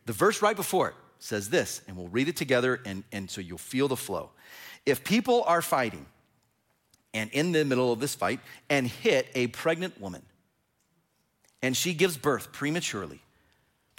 The 0.06 0.12
verse 0.12 0.42
right 0.42 0.54
before 0.54 0.90
it 0.90 0.94
says 1.18 1.50
this, 1.50 1.82
and 1.88 1.96
we'll 1.96 2.08
read 2.08 2.28
it 2.28 2.36
together, 2.36 2.80
and, 2.84 3.02
and 3.10 3.28
so 3.28 3.40
you'll 3.40 3.58
feel 3.58 3.88
the 3.88 3.96
flow. 3.96 4.30
If 4.86 5.02
people 5.04 5.42
are 5.44 5.60
fighting, 5.60 6.06
and 7.12 7.30
in 7.32 7.52
the 7.52 7.64
middle 7.64 7.92
of 7.92 8.00
this 8.00 8.14
fight, 8.14 8.40
and 8.68 8.86
hit 8.86 9.28
a 9.34 9.48
pregnant 9.48 10.00
woman, 10.00 10.22
and 11.62 11.76
she 11.76 11.94
gives 11.94 12.16
birth 12.16 12.52
prematurely, 12.52 13.20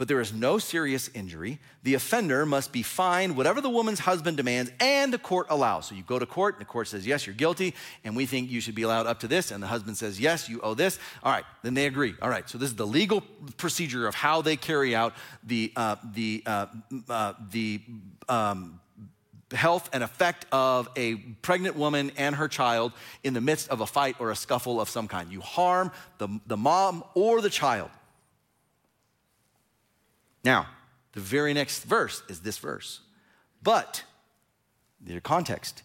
but 0.01 0.07
there 0.07 0.19
is 0.19 0.33
no 0.33 0.57
serious 0.57 1.11
injury, 1.13 1.59
the 1.83 1.93
offender 1.93 2.43
must 2.43 2.71
be 2.71 2.81
fined 2.81 3.37
whatever 3.37 3.61
the 3.61 3.69
woman's 3.69 3.99
husband 3.99 4.35
demands 4.35 4.71
and 4.79 5.13
the 5.13 5.19
court 5.19 5.45
allows. 5.51 5.85
So 5.85 5.93
you 5.93 6.01
go 6.01 6.17
to 6.17 6.25
court, 6.25 6.55
and 6.55 6.61
the 6.61 6.65
court 6.65 6.87
says, 6.87 7.05
Yes, 7.05 7.27
you're 7.27 7.35
guilty, 7.35 7.75
and 8.03 8.15
we 8.15 8.25
think 8.25 8.49
you 8.49 8.61
should 8.61 8.73
be 8.73 8.81
allowed 8.81 9.05
up 9.05 9.19
to 9.19 9.27
this. 9.27 9.51
And 9.51 9.61
the 9.61 9.67
husband 9.67 9.97
says, 9.97 10.19
Yes, 10.19 10.49
you 10.49 10.59
owe 10.61 10.73
this. 10.73 10.97
All 11.21 11.31
right, 11.31 11.43
then 11.61 11.75
they 11.75 11.85
agree. 11.85 12.15
All 12.19 12.31
right, 12.31 12.49
so 12.49 12.57
this 12.57 12.69
is 12.71 12.75
the 12.75 12.87
legal 12.87 13.21
procedure 13.57 14.07
of 14.07 14.15
how 14.15 14.41
they 14.41 14.55
carry 14.55 14.95
out 14.95 15.13
the, 15.43 15.71
uh, 15.75 15.97
the, 16.15 16.41
uh, 16.47 16.65
uh, 17.07 17.33
the 17.51 17.81
um, 18.27 18.79
health 19.51 19.89
and 19.93 20.03
effect 20.03 20.45
of 20.51 20.89
a 20.95 21.15
pregnant 21.15 21.75
woman 21.75 22.11
and 22.17 22.35
her 22.35 22.47
child 22.47 22.93
in 23.23 23.33
the 23.33 23.41
midst 23.41 23.69
of 23.69 23.81
a 23.81 23.85
fight 23.85 24.15
or 24.19 24.31
a 24.31 24.35
scuffle 24.35 24.79
of 24.79 24.89
some 24.89 25.07
kind. 25.07 25.31
You 25.31 25.41
harm 25.41 25.91
the, 26.17 26.27
the 26.47 26.57
mom 26.57 27.03
or 27.13 27.41
the 27.41 27.49
child. 27.49 27.89
Now, 30.43 30.67
the 31.13 31.19
very 31.19 31.53
next 31.53 31.83
verse 31.83 32.23
is 32.29 32.41
this 32.41 32.57
verse. 32.57 33.01
But, 33.61 34.03
the 35.01 35.21
context. 35.21 35.83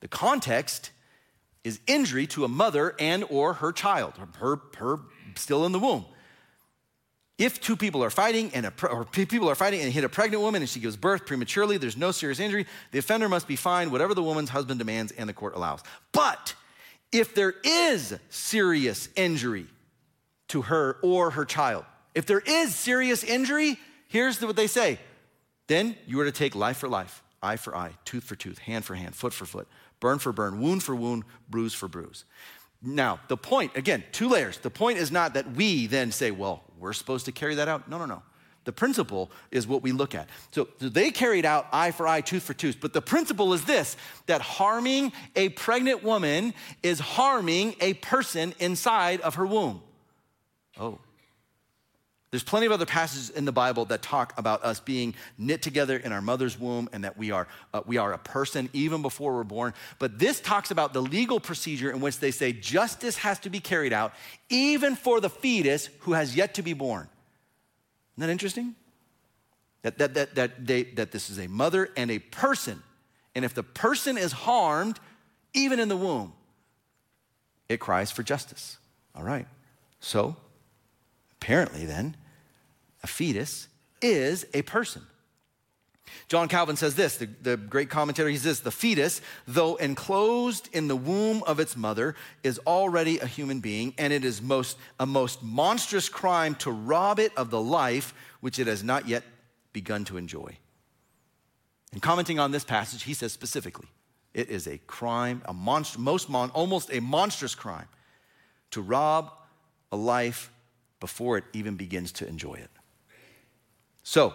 The 0.00 0.08
context 0.08 0.90
is 1.64 1.80
injury 1.86 2.26
to 2.28 2.44
a 2.44 2.48
mother 2.48 2.94
and 2.98 3.24
or 3.30 3.54
her 3.54 3.72
child, 3.72 4.14
her, 4.38 4.60
her 4.76 5.00
still 5.34 5.64
in 5.66 5.72
the 5.72 5.78
womb. 5.78 6.04
If 7.36 7.60
two 7.60 7.76
people 7.76 8.04
are 8.04 8.10
fighting 8.10 8.52
and 8.54 8.66
a, 8.66 8.86
or 8.86 9.04
people 9.04 9.48
are 9.50 9.56
fighting 9.56 9.80
and 9.80 9.92
hit 9.92 10.04
a 10.04 10.08
pregnant 10.08 10.42
woman 10.42 10.62
and 10.62 10.68
she 10.68 10.78
gives 10.78 10.96
birth 10.96 11.26
prematurely, 11.26 11.78
there's 11.78 11.96
no 11.96 12.12
serious 12.12 12.38
injury, 12.38 12.66
the 12.92 12.98
offender 13.00 13.28
must 13.28 13.48
be 13.48 13.56
fined 13.56 13.90
whatever 13.90 14.14
the 14.14 14.22
woman's 14.22 14.50
husband 14.50 14.78
demands 14.78 15.10
and 15.12 15.28
the 15.28 15.32
court 15.32 15.56
allows. 15.56 15.82
But 16.12 16.54
if 17.10 17.34
there 17.34 17.54
is 17.64 18.16
serious 18.28 19.08
injury 19.16 19.66
to 20.48 20.62
her 20.62 20.98
or 21.02 21.30
her 21.30 21.44
child, 21.44 21.84
if 22.14 22.26
there 22.26 22.40
is 22.40 22.72
serious 22.74 23.24
injury, 23.24 23.78
here's 24.06 24.40
what 24.40 24.56
they 24.56 24.68
say 24.68 24.98
then 25.66 25.96
you 26.06 26.20
are 26.20 26.24
to 26.24 26.32
take 26.32 26.54
life 26.54 26.76
for 26.76 26.88
life, 26.88 27.22
eye 27.42 27.56
for 27.56 27.74
eye, 27.74 27.92
tooth 28.04 28.24
for 28.24 28.36
tooth, 28.36 28.58
hand 28.58 28.84
for 28.84 28.94
hand, 28.94 29.14
foot 29.14 29.32
for 29.32 29.46
foot, 29.46 29.66
burn 29.98 30.18
for 30.18 30.30
burn, 30.32 30.60
wound 30.60 30.82
for 30.82 30.94
wound, 30.94 31.24
bruise 31.48 31.72
for 31.72 31.88
bruise. 31.88 32.24
Now, 32.84 33.20
the 33.28 33.36
point, 33.36 33.76
again, 33.76 34.04
two 34.12 34.28
layers. 34.28 34.58
The 34.58 34.70
point 34.70 34.98
is 34.98 35.10
not 35.10 35.34
that 35.34 35.52
we 35.52 35.86
then 35.86 36.12
say, 36.12 36.30
well, 36.30 36.62
we're 36.78 36.92
supposed 36.92 37.24
to 37.26 37.32
carry 37.32 37.54
that 37.56 37.68
out. 37.68 37.88
No, 37.88 37.98
no, 37.98 38.04
no. 38.04 38.22
The 38.64 38.72
principle 38.72 39.30
is 39.50 39.66
what 39.66 39.82
we 39.82 39.92
look 39.92 40.14
at. 40.14 40.28
So, 40.50 40.68
so, 40.80 40.88
they 40.88 41.10
carried 41.10 41.44
out 41.44 41.66
eye 41.72 41.90
for 41.90 42.06
eye, 42.08 42.22
tooth 42.22 42.42
for 42.42 42.54
tooth. 42.54 42.78
But 42.80 42.92
the 42.92 43.02
principle 43.02 43.52
is 43.52 43.64
this 43.64 43.96
that 44.26 44.40
harming 44.40 45.12
a 45.36 45.50
pregnant 45.50 46.02
woman 46.02 46.54
is 46.82 46.98
harming 46.98 47.76
a 47.80 47.94
person 47.94 48.54
inside 48.58 49.20
of 49.20 49.34
her 49.34 49.46
womb. 49.46 49.82
Oh. 50.78 50.98
There's 52.34 52.42
plenty 52.42 52.66
of 52.66 52.72
other 52.72 52.84
passages 52.84 53.30
in 53.30 53.44
the 53.44 53.52
Bible 53.52 53.84
that 53.84 54.02
talk 54.02 54.36
about 54.36 54.64
us 54.64 54.80
being 54.80 55.14
knit 55.38 55.62
together 55.62 55.96
in 55.96 56.10
our 56.10 56.20
mother's 56.20 56.58
womb 56.58 56.88
and 56.92 57.04
that 57.04 57.16
we 57.16 57.30
are, 57.30 57.46
uh, 57.72 57.82
we 57.86 57.96
are 57.96 58.12
a 58.12 58.18
person 58.18 58.68
even 58.72 59.02
before 59.02 59.36
we're 59.36 59.44
born. 59.44 59.72
But 60.00 60.18
this 60.18 60.40
talks 60.40 60.72
about 60.72 60.92
the 60.94 61.00
legal 61.00 61.38
procedure 61.38 61.92
in 61.92 62.00
which 62.00 62.18
they 62.18 62.32
say 62.32 62.52
justice 62.52 63.18
has 63.18 63.38
to 63.38 63.50
be 63.50 63.60
carried 63.60 63.92
out 63.92 64.14
even 64.50 64.96
for 64.96 65.20
the 65.20 65.30
fetus 65.30 65.90
who 66.00 66.14
has 66.14 66.34
yet 66.34 66.54
to 66.54 66.62
be 66.62 66.72
born. 66.72 67.08
Isn't 68.16 68.26
that 68.26 68.30
interesting? 68.30 68.74
That, 69.82 69.98
that, 69.98 70.14
that, 70.14 70.34
that, 70.34 70.66
they, 70.66 70.82
that 70.82 71.12
this 71.12 71.30
is 71.30 71.38
a 71.38 71.46
mother 71.46 71.90
and 71.96 72.10
a 72.10 72.18
person. 72.18 72.82
And 73.36 73.44
if 73.44 73.54
the 73.54 73.62
person 73.62 74.18
is 74.18 74.32
harmed, 74.32 74.98
even 75.52 75.78
in 75.78 75.86
the 75.88 75.96
womb, 75.96 76.32
it 77.68 77.78
cries 77.78 78.10
for 78.10 78.24
justice. 78.24 78.78
All 79.14 79.22
right. 79.22 79.46
So, 80.00 80.34
apparently, 81.40 81.86
then, 81.86 82.16
a 83.04 83.06
fetus 83.06 83.68
is 84.00 84.46
a 84.54 84.62
person. 84.62 85.02
John 86.26 86.48
Calvin 86.48 86.76
says 86.76 86.94
this, 86.94 87.18
the, 87.18 87.26
the, 87.42 87.56
great 87.58 87.90
commentator, 87.90 88.30
he 88.30 88.38
says, 88.38 88.60
the 88.60 88.70
fetus, 88.70 89.20
though 89.46 89.76
enclosed 89.76 90.70
in 90.72 90.88
the 90.88 90.96
womb 90.96 91.42
of 91.46 91.60
its 91.60 91.76
mother, 91.76 92.14
is 92.42 92.58
already 92.66 93.18
a 93.18 93.26
human 93.26 93.60
being, 93.60 93.92
and 93.98 94.10
it 94.10 94.24
is 94.24 94.40
most, 94.40 94.78
a 94.98 95.04
most 95.04 95.42
monstrous 95.42 96.08
crime 96.08 96.54
to 96.56 96.70
rob 96.70 97.18
it 97.18 97.30
of 97.36 97.50
the 97.50 97.60
life 97.60 98.14
which 98.40 98.58
it 98.58 98.66
has 98.66 98.82
not 98.82 99.06
yet 99.06 99.22
begun 99.74 100.04
to 100.06 100.16
enjoy. 100.16 100.56
In 101.92 102.00
commenting 102.00 102.38
on 102.38 102.52
this 102.52 102.64
passage, 102.64 103.02
he 103.02 103.12
says 103.12 103.32
specifically, 103.32 103.88
it 104.32 104.48
is 104.48 104.66
a 104.66 104.78
crime, 104.78 105.42
a 105.44 105.52
monster, 105.52 106.00
most 106.00 106.30
mon, 106.30 106.48
almost 106.50 106.90
a 106.90 107.00
monstrous 107.00 107.54
crime 107.54 107.88
to 108.70 108.80
rob 108.80 109.30
a 109.92 109.96
life 109.96 110.50
before 111.00 111.36
it 111.36 111.44
even 111.52 111.76
begins 111.76 112.12
to 112.12 112.26
enjoy 112.26 112.54
it. 112.54 112.70
So, 114.04 114.34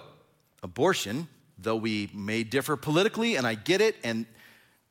abortion, 0.61 1.27
though 1.57 1.77
we 1.77 2.09
may 2.13 2.43
differ 2.43 2.75
politically, 2.75 3.35
and 3.35 3.47
I 3.47 3.55
get 3.55 3.79
it, 3.79 3.95
and 4.03 4.25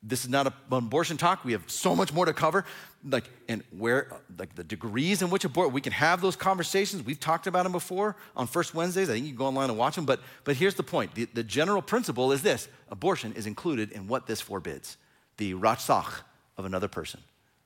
this 0.01 0.23
is 0.23 0.29
not 0.29 0.47
an 0.47 0.53
abortion 0.71 1.17
talk. 1.17 1.43
We 1.43 1.51
have 1.51 1.69
so 1.69 1.95
much 1.95 2.13
more 2.13 2.25
to 2.25 2.33
cover. 2.33 2.63
Like, 3.03 3.29
and 3.49 3.63
where, 3.77 4.07
like 4.37 4.55
the 4.55 4.63
degrees 4.63 5.21
in 5.21 5.29
which 5.29 5.43
abort, 5.43 5.73
we 5.73 5.81
can 5.81 5.91
have 5.91 6.21
those 6.21 6.37
conversations. 6.37 7.03
We've 7.03 7.19
talked 7.19 7.47
about 7.47 7.63
them 7.63 7.73
before 7.73 8.15
on 8.35 8.47
First 8.47 8.73
Wednesdays. 8.73 9.09
I 9.09 9.13
think 9.13 9.25
you 9.25 9.31
can 9.31 9.37
go 9.37 9.45
online 9.45 9.69
and 9.69 9.77
watch 9.77 9.95
them. 9.95 10.05
But, 10.05 10.21
but 10.45 10.55
here's 10.55 10.75
the 10.75 10.83
point 10.83 11.13
the, 11.15 11.25
the 11.33 11.43
general 11.43 11.81
principle 11.81 12.31
is 12.31 12.41
this 12.41 12.69
abortion 12.89 13.33
is 13.33 13.45
included 13.45 13.91
in 13.91 14.07
what 14.07 14.25
this 14.27 14.39
forbids 14.41 14.97
the 15.37 15.53
ratzach 15.53 16.21
of 16.57 16.65
another 16.65 16.87
person, 16.87 17.21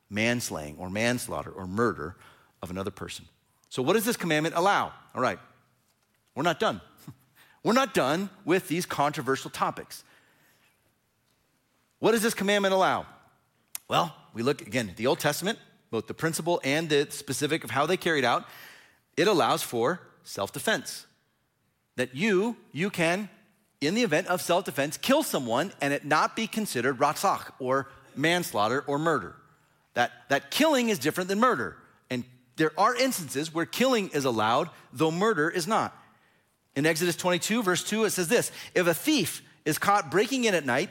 manslaying 0.10 0.76
or 0.80 0.90
manslaughter 0.90 1.52
or 1.52 1.68
murder 1.68 2.16
of 2.62 2.72
another 2.72 2.92
person. 2.92 3.26
So, 3.70 3.82
what 3.84 3.94
does 3.94 4.06
this 4.06 4.18
commandment 4.18 4.56
allow? 4.56 4.92
All 5.14 5.22
right, 5.22 5.40
we're 6.36 6.44
not 6.44 6.60
done. 6.60 6.82
We're 7.64 7.74
not 7.74 7.94
done 7.94 8.30
with 8.44 8.68
these 8.68 8.86
controversial 8.86 9.50
topics. 9.50 10.04
What 12.00 12.12
does 12.12 12.22
this 12.22 12.34
commandment 12.34 12.74
allow? 12.74 13.06
Well, 13.88 14.14
we 14.34 14.44
look 14.44 14.62
again 14.62 14.90
at 14.90 14.98
the 14.98 15.08
Old 15.08 15.20
Testament, 15.20 15.58
both 15.90 16.08
the 16.08 16.14
principle 16.14 16.60
and 16.64 16.90
the 16.90 17.08
specific 17.10 17.64
of 17.64 17.72
how 17.72 17.86
they 17.86 17.96
carried 17.96 18.26
out. 18.26 18.46
It 19.16 19.28
allows 19.28 19.64
for 19.64 20.02
self 20.24 20.52
defense. 20.52 21.06
That 21.96 22.16
you, 22.16 22.58
you 22.72 22.90
can, 22.90 23.30
in 23.80 23.94
the 23.94 24.04
event 24.04 24.28
of 24.28 24.42
self 24.42 24.66
defense, 24.66 24.98
kill 24.98 25.24
someone 25.24 25.72
and 25.80 25.94
it 25.94 26.04
not 26.04 26.36
be 26.36 26.48
considered 26.48 26.98
ratzach 26.98 27.52
or 27.60 27.90
manslaughter 28.16 28.84
or 28.88 29.00
murder. 29.00 29.36
That, 29.94 30.12
that 30.30 30.52
killing 30.52 30.90
is 30.90 31.00
different 31.00 31.30
than 31.30 31.40
murder. 31.40 31.78
And 32.10 32.26
there 32.58 32.72
are 32.78 32.96
instances 32.96 33.54
where 33.54 33.66
killing 33.66 34.10
is 34.10 34.26
allowed, 34.26 34.70
though 34.92 35.12
murder 35.12 35.50
is 35.50 35.68
not. 35.68 35.96
In 36.76 36.86
Exodus 36.86 37.16
22, 37.16 37.64
verse 37.64 37.84
2, 37.84 38.06
it 38.06 38.10
says 38.12 38.28
this 38.28 38.52
If 38.74 38.88
a 38.88 38.94
thief 38.94 39.42
is 39.66 39.78
caught 39.78 40.12
breaking 40.12 40.46
in 40.46 40.56
at 40.56 40.66
night 40.66 40.90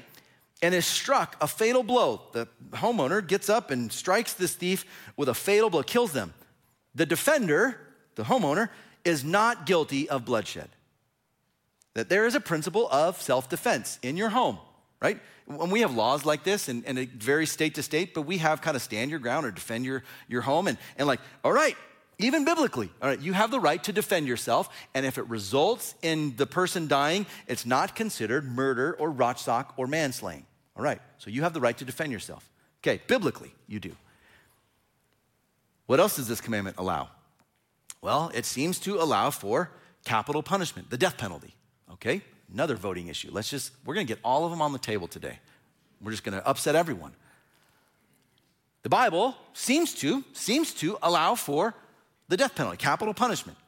and 0.62 0.74
is 0.74 0.86
struck 0.86 1.36
a 1.40 1.48
fatal 1.48 1.82
blow. 1.82 2.22
The 2.32 2.48
homeowner 2.70 3.26
gets 3.26 3.50
up 3.50 3.70
and 3.70 3.92
strikes 3.92 4.32
this 4.32 4.54
thief 4.54 4.84
with 5.16 5.28
a 5.28 5.34
fatal 5.34 5.68
blow, 5.68 5.82
kills 5.82 6.12
them. 6.12 6.32
The 6.94 7.04
defender, 7.04 7.80
the 8.14 8.22
homeowner, 8.22 8.68
is 9.04 9.24
not 9.24 9.66
guilty 9.66 10.08
of 10.08 10.24
bloodshed. 10.24 10.68
That 11.94 12.08
there 12.08 12.26
is 12.26 12.34
a 12.34 12.40
principle 12.40 12.88
of 12.90 13.20
self 13.20 13.48
defense 13.48 13.98
in 14.02 14.16
your 14.16 14.30
home, 14.30 14.58
right? 15.00 15.20
When 15.46 15.70
we 15.70 15.80
have 15.80 15.94
laws 15.94 16.24
like 16.24 16.44
this, 16.44 16.68
and, 16.68 16.86
and, 16.86 16.98
it 16.98 17.10
varies 17.10 17.50
state 17.50 17.74
to 17.74 17.82
state, 17.82 18.14
but 18.14 18.22
we 18.22 18.38
have 18.38 18.62
kind 18.62 18.76
of 18.76 18.82
stand 18.82 19.10
your 19.10 19.18
ground 19.18 19.44
or 19.44 19.50
defend 19.50 19.84
your, 19.84 20.04
your 20.28 20.40
home, 20.40 20.68
and, 20.68 20.78
and 20.96 21.08
like, 21.08 21.20
all 21.42 21.52
right, 21.52 21.76
even 22.22 22.44
biblically, 22.44 22.90
all 23.00 23.08
right, 23.08 23.20
you 23.20 23.32
have 23.32 23.50
the 23.50 23.60
right 23.60 23.82
to 23.84 23.92
defend 23.92 24.26
yourself, 24.26 24.68
and 24.94 25.06
if 25.06 25.18
it 25.18 25.28
results 25.28 25.94
in 26.02 26.36
the 26.36 26.46
person 26.46 26.86
dying, 26.88 27.26
it's 27.46 27.66
not 27.66 27.94
considered 27.94 28.44
murder 28.44 28.94
or 28.98 29.12
ratzach 29.12 29.66
or 29.76 29.86
manslaying. 29.86 30.44
All 30.76 30.82
right, 30.82 31.00
so 31.18 31.30
you 31.30 31.42
have 31.42 31.54
the 31.54 31.60
right 31.60 31.76
to 31.78 31.84
defend 31.84 32.12
yourself. 32.12 32.48
Okay, 32.80 33.00
biblically, 33.06 33.52
you 33.66 33.80
do. 33.80 33.94
What 35.86 36.00
else 36.00 36.16
does 36.16 36.28
this 36.28 36.40
commandment 36.40 36.76
allow? 36.78 37.08
Well, 38.00 38.30
it 38.34 38.46
seems 38.46 38.78
to 38.80 39.00
allow 39.00 39.30
for 39.30 39.70
capital 40.04 40.42
punishment, 40.42 40.90
the 40.90 40.98
death 40.98 41.16
penalty. 41.16 41.54
Okay, 41.92 42.22
another 42.52 42.74
voting 42.74 43.08
issue. 43.08 43.30
Let's 43.30 43.50
just, 43.50 43.72
we're 43.84 43.94
gonna 43.94 44.04
get 44.04 44.18
all 44.24 44.44
of 44.44 44.50
them 44.50 44.62
on 44.62 44.72
the 44.72 44.78
table 44.78 45.06
today. 45.06 45.38
We're 46.00 46.10
just 46.10 46.24
gonna 46.24 46.42
upset 46.44 46.74
everyone. 46.74 47.12
The 48.82 48.88
Bible 48.88 49.36
seems 49.52 49.94
to, 49.96 50.24
seems 50.32 50.74
to 50.74 50.98
allow 51.02 51.36
for 51.36 51.74
the 52.28 52.36
death 52.36 52.54
penalty, 52.54 52.76
capital 52.76 53.14
punishment. 53.14 53.58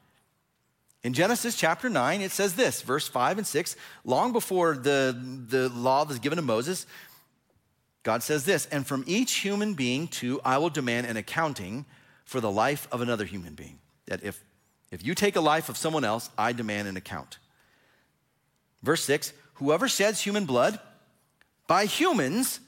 In 1.03 1.13
Genesis 1.13 1.55
chapter 1.55 1.91
9, 1.91 2.23
it 2.23 2.31
says 2.31 2.55
this, 2.55 2.81
verse 2.81 3.07
5 3.07 3.39
and 3.39 3.47
6, 3.47 3.77
long 4.05 4.33
before 4.33 4.75
the, 4.75 5.15
the 5.49 5.69
law 5.69 6.05
was 6.05 6.19
given 6.19 6.37
to 6.37 6.43
Moses, 6.43 6.87
God 8.03 8.23
says 8.23 8.45
this, 8.45 8.67
and 8.67 8.87
from 8.87 9.05
each 9.07 9.35
human 9.35 9.75
being 9.75 10.09
too, 10.09 10.41
I 10.45 10.59
will 10.59 10.71
demand 10.71 11.07
an 11.07 11.17
accounting 11.17 11.85
for 12.25 12.41
the 12.41 12.51
life 12.51 12.89
of 12.91 13.03
another 13.03 13.27
human 13.27 13.55
being. 13.55 13.79
That 14.07 14.23
if, 14.23 14.43
if 14.91 15.05
you 15.05 15.15
take 15.15 15.37
a 15.37 15.41
life 15.41 15.69
of 15.69 15.77
someone 15.77 16.05
else, 16.05 16.31
I 16.39 16.53
demand 16.53 16.89
an 16.89 16.97
account. 16.97 17.39
Verse 18.83 19.05
6, 19.05 19.33
whoever 19.55 19.89
sheds 19.89 20.21
human 20.23 20.47
blood, 20.47 20.79
by 21.67 21.87
humans 21.87 22.61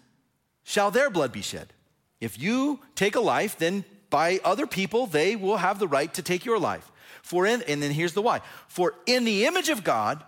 shall 0.64 0.90
their 0.90 1.10
blood 1.10 1.32
be 1.32 1.42
shed. 1.42 1.72
If 2.20 2.38
you 2.38 2.80
take 2.94 3.14
a 3.14 3.20
life, 3.20 3.58
then 3.58 3.84
by 4.10 4.40
other 4.44 4.66
people, 4.66 5.06
they 5.06 5.36
will 5.36 5.56
have 5.56 5.78
the 5.78 5.88
right 5.88 6.12
to 6.14 6.22
take 6.22 6.44
your 6.44 6.58
life. 6.58 6.90
For 7.22 7.46
in, 7.46 7.62
and 7.62 7.82
then 7.82 7.90
here's 7.90 8.12
the 8.12 8.22
why. 8.22 8.40
For 8.68 8.94
in 9.06 9.24
the 9.24 9.46
image 9.46 9.68
of 9.68 9.82
God 9.82 10.22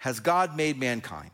has 0.00 0.20
God 0.20 0.56
made 0.56 0.78
mankind. 0.78 1.30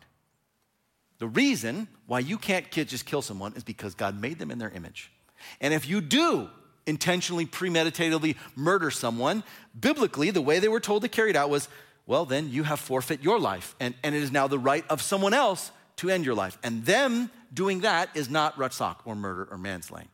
The 1.18 1.28
reason 1.28 1.88
why 2.06 2.20
you 2.20 2.38
can't 2.38 2.70
just 2.70 3.04
kill 3.04 3.20
someone 3.20 3.52
is 3.54 3.62
because 3.62 3.94
God 3.94 4.18
made 4.18 4.38
them 4.38 4.50
in 4.50 4.58
their 4.58 4.70
image. 4.70 5.12
And 5.60 5.74
if 5.74 5.88
you 5.88 6.00
do 6.00 6.48
intentionally, 6.86 7.46
premeditatedly 7.46 8.36
murder 8.56 8.90
someone, 8.90 9.44
biblically, 9.78 10.30
the 10.30 10.40
way 10.40 10.58
they 10.58 10.68
were 10.68 10.80
told 10.80 11.02
to 11.02 11.08
carry 11.08 11.30
it 11.30 11.36
out 11.36 11.50
was, 11.50 11.68
well, 12.06 12.24
then 12.24 12.50
you 12.50 12.62
have 12.62 12.80
forfeit 12.80 13.22
your 13.22 13.38
life. 13.38 13.74
And, 13.78 13.94
and 14.02 14.14
it 14.14 14.22
is 14.22 14.32
now 14.32 14.48
the 14.48 14.58
right 14.58 14.84
of 14.88 15.02
someone 15.02 15.34
else 15.34 15.70
to 15.96 16.08
end 16.08 16.24
your 16.24 16.34
life. 16.34 16.58
And 16.62 16.84
them 16.84 17.30
doing 17.52 17.80
that 17.80 18.08
is 18.14 18.30
not 18.30 18.56
ratzak 18.56 18.96
or 19.04 19.14
murder 19.14 19.46
or 19.50 19.58
manslaying. 19.58 20.08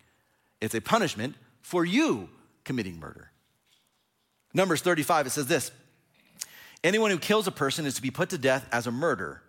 It's 0.60 0.74
a 0.74 0.80
punishment 0.80 1.36
for 1.66 1.84
you 1.84 2.28
committing 2.62 3.00
murder. 3.00 3.32
Numbers 4.54 4.82
35, 4.82 5.26
it 5.26 5.30
says 5.30 5.48
this 5.48 5.72
Anyone 6.84 7.10
who 7.10 7.18
kills 7.18 7.48
a 7.48 7.50
person 7.50 7.86
is 7.86 7.94
to 7.94 8.02
be 8.02 8.12
put 8.12 8.30
to 8.30 8.38
death 8.38 8.68
as 8.70 8.86
a 8.86 8.92
murder 8.92 9.42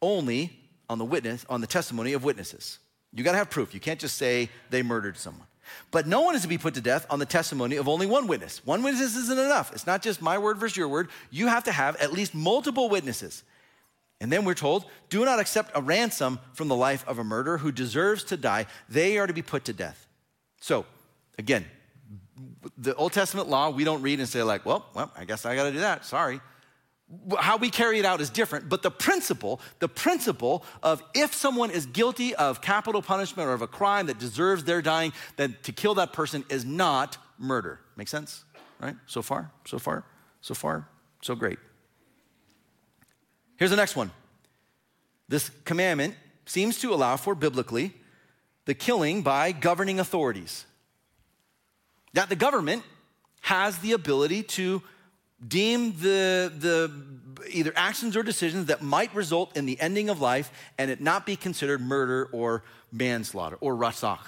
only 0.00 0.58
on 0.88 0.96
the 0.96 1.04
witness, 1.04 1.44
on 1.50 1.60
the 1.60 1.66
testimony 1.66 2.14
of 2.14 2.24
witnesses. 2.24 2.78
You 3.12 3.24
gotta 3.24 3.36
have 3.36 3.50
proof. 3.50 3.74
You 3.74 3.80
can't 3.80 4.00
just 4.00 4.16
say 4.16 4.48
they 4.70 4.82
murdered 4.82 5.18
someone. 5.18 5.46
But 5.90 6.06
no 6.06 6.22
one 6.22 6.34
is 6.34 6.40
to 6.42 6.48
be 6.48 6.56
put 6.56 6.72
to 6.74 6.80
death 6.80 7.06
on 7.10 7.18
the 7.18 7.26
testimony 7.26 7.76
of 7.76 7.88
only 7.88 8.06
one 8.06 8.26
witness. 8.26 8.64
One 8.64 8.82
witness 8.82 9.14
isn't 9.14 9.38
enough. 9.38 9.70
It's 9.74 9.86
not 9.86 10.00
just 10.00 10.22
my 10.22 10.38
word 10.38 10.56
versus 10.56 10.78
your 10.78 10.88
word. 10.88 11.10
You 11.30 11.48
have 11.48 11.64
to 11.64 11.72
have 11.72 11.96
at 11.96 12.10
least 12.10 12.34
multiple 12.34 12.88
witnesses. 12.88 13.42
And 14.18 14.32
then 14.32 14.46
we're 14.46 14.54
told, 14.54 14.86
do 15.10 15.26
not 15.26 15.40
accept 15.40 15.72
a 15.74 15.82
ransom 15.82 16.40
from 16.54 16.68
the 16.68 16.74
life 16.74 17.06
of 17.06 17.18
a 17.18 17.24
murderer 17.24 17.58
who 17.58 17.70
deserves 17.70 18.24
to 18.24 18.38
die. 18.38 18.64
They 18.88 19.18
are 19.18 19.26
to 19.26 19.34
be 19.34 19.42
put 19.42 19.66
to 19.66 19.74
death. 19.74 20.06
So, 20.62 20.86
again, 21.38 21.64
the 22.76 22.94
Old 22.94 23.12
Testament 23.12 23.48
law, 23.48 23.70
we 23.70 23.84
don't 23.84 24.02
read 24.02 24.18
and 24.18 24.28
say, 24.28 24.42
like, 24.42 24.66
well, 24.66 24.86
well, 24.94 25.10
I 25.16 25.24
guess 25.24 25.46
I 25.46 25.54
got 25.54 25.64
to 25.64 25.72
do 25.72 25.80
that. 25.80 26.04
Sorry. 26.04 26.40
How 27.38 27.56
we 27.56 27.70
carry 27.70 27.98
it 27.98 28.04
out 28.04 28.20
is 28.20 28.28
different, 28.28 28.68
but 28.68 28.82
the 28.82 28.90
principle, 28.90 29.60
the 29.78 29.88
principle 29.88 30.62
of 30.82 31.02
if 31.14 31.34
someone 31.34 31.70
is 31.70 31.86
guilty 31.86 32.34
of 32.34 32.60
capital 32.60 33.00
punishment 33.00 33.48
or 33.48 33.54
of 33.54 33.62
a 33.62 33.66
crime 33.66 34.06
that 34.06 34.18
deserves 34.18 34.64
their 34.64 34.82
dying, 34.82 35.14
then 35.36 35.56
to 35.62 35.72
kill 35.72 35.94
that 35.94 36.12
person 36.12 36.44
is 36.50 36.66
not 36.66 37.16
murder. 37.38 37.80
Make 37.96 38.08
sense? 38.08 38.44
Right? 38.78 38.94
So 39.06 39.22
far, 39.22 39.50
so 39.64 39.78
far, 39.78 40.04
so 40.42 40.54
far, 40.54 40.86
so 41.22 41.34
great. 41.34 41.58
Here's 43.56 43.70
the 43.70 43.76
next 43.76 43.96
one. 43.96 44.10
This 45.28 45.50
commandment 45.64 46.14
seems 46.44 46.78
to 46.80 46.92
allow 46.92 47.16
for 47.16 47.34
biblically 47.34 47.94
the 48.66 48.74
killing 48.74 49.22
by 49.22 49.52
governing 49.52 49.98
authorities 49.98 50.66
that 52.14 52.28
the 52.28 52.36
government 52.36 52.82
has 53.40 53.78
the 53.78 53.92
ability 53.92 54.42
to 54.42 54.82
deem 55.46 55.92
the, 56.00 56.52
the 56.58 56.92
either 57.50 57.72
actions 57.76 58.16
or 58.16 58.22
decisions 58.22 58.66
that 58.66 58.82
might 58.82 59.14
result 59.14 59.56
in 59.56 59.66
the 59.66 59.80
ending 59.80 60.08
of 60.08 60.20
life 60.20 60.50
and 60.76 60.90
it 60.90 61.00
not 61.00 61.24
be 61.24 61.36
considered 61.36 61.80
murder 61.80 62.28
or 62.32 62.64
manslaughter 62.90 63.56
or 63.60 63.74
ratzach. 63.74 64.18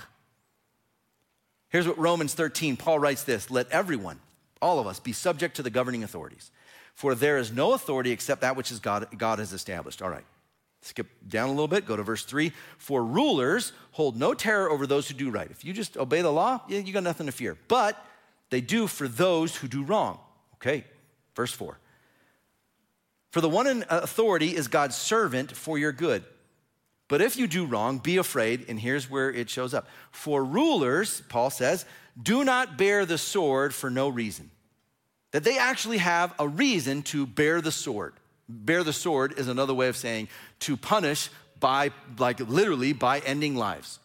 Here's 1.69 1.87
what 1.87 1.99
Romans 1.99 2.35
13, 2.35 2.77
Paul 2.77 2.99
writes 2.99 3.25
this 3.25 3.51
Let 3.51 3.69
everyone, 3.71 4.21
all 4.61 4.79
of 4.79 4.87
us, 4.87 5.01
be 5.01 5.13
subject 5.13 5.57
to 5.57 5.63
the 5.63 5.71
governing 5.71 6.05
authorities. 6.05 6.51
For 6.95 7.15
there 7.15 7.39
is 7.39 7.53
no 7.53 7.73
authority 7.73 8.11
except 8.11 8.43
that 8.43 8.57
which 8.57 8.71
is 8.71 8.79
God, 8.79 9.07
God 9.17 9.39
has 9.39 9.53
established. 9.53 10.03
All 10.03 10.11
right. 10.11 10.25
Skip 10.83 11.09
down 11.29 11.49
a 11.49 11.53
little 11.53 11.69
bit, 11.69 11.87
go 11.87 11.97
to 11.97 12.03
verse 12.03 12.25
3. 12.25 12.53
For 12.79 13.05
rulers 13.05 13.73
hold 13.93 14.17
no 14.17 14.33
terror 14.33 14.71
over 14.71 14.87
those 14.87 15.09
who 15.09 15.15
do 15.15 15.31
right. 15.31 15.51
If 15.51 15.65
you 15.65 15.73
just 15.73 15.97
obey 15.97 16.23
the 16.23 16.33
law, 16.33 16.61
yeah, 16.69 16.79
you 16.79 16.93
got 16.93 17.03
nothing 17.03 17.27
to 17.27 17.33
fear. 17.33 17.57
But 17.69 18.03
they 18.49 18.61
do 18.61 18.87
for 18.87 19.07
those 19.07 19.57
who 19.57 19.69
do 19.69 19.83
wrong. 19.83 20.19
Okay, 20.55 20.85
verse 21.35 21.53
4. 21.53 21.79
For 23.31 23.41
the 23.41 23.49
one 23.49 23.67
in 23.67 23.83
uh, 23.85 24.01
authority 24.03 24.57
is 24.57 24.69
God's 24.69 24.97
servant 24.97 25.53
for 25.53 25.79
your 25.79 25.93
good. 25.93 26.25
But 27.09 27.21
if 27.21 27.37
you 27.37 27.47
do 27.47 27.67
wrong, 27.67 27.99
be 27.99 28.19
afraid, 28.19 28.67
and 28.69 28.79
here's 28.79 29.11
where 29.11 29.33
it 29.33 29.51
shows 29.51 29.75
up. 29.75 29.89
For 30.13 30.45
rulers, 30.45 31.23
Paul 31.29 31.51
says, 31.51 31.85
do 32.21 32.45
not 32.45 32.77
bear 32.77 33.05
the 33.05 33.19
sword 33.19 33.75
for 33.75 33.91
no 33.91 34.09
reason. 34.09 34.51
That 35.33 35.45
they 35.45 35.59
actually 35.59 35.99
have 35.99 36.35
a 36.39 36.47
reason 36.47 37.03
to 37.05 37.27
bear 37.27 37.61
the 37.61 37.73
sword. 37.73 38.15
Bear 38.49 38.83
the 38.83 38.93
sword 38.93 39.39
is 39.39 39.49
another 39.49 39.75
way 39.75 39.89
of 39.89 39.97
saying 39.97 40.29
to 40.61 40.77
punish 40.77 41.31
by, 41.59 41.91
like 42.19 42.41
literally, 42.41 42.93
by 42.93 43.21
ending 43.21 43.57
lives. 43.57 43.99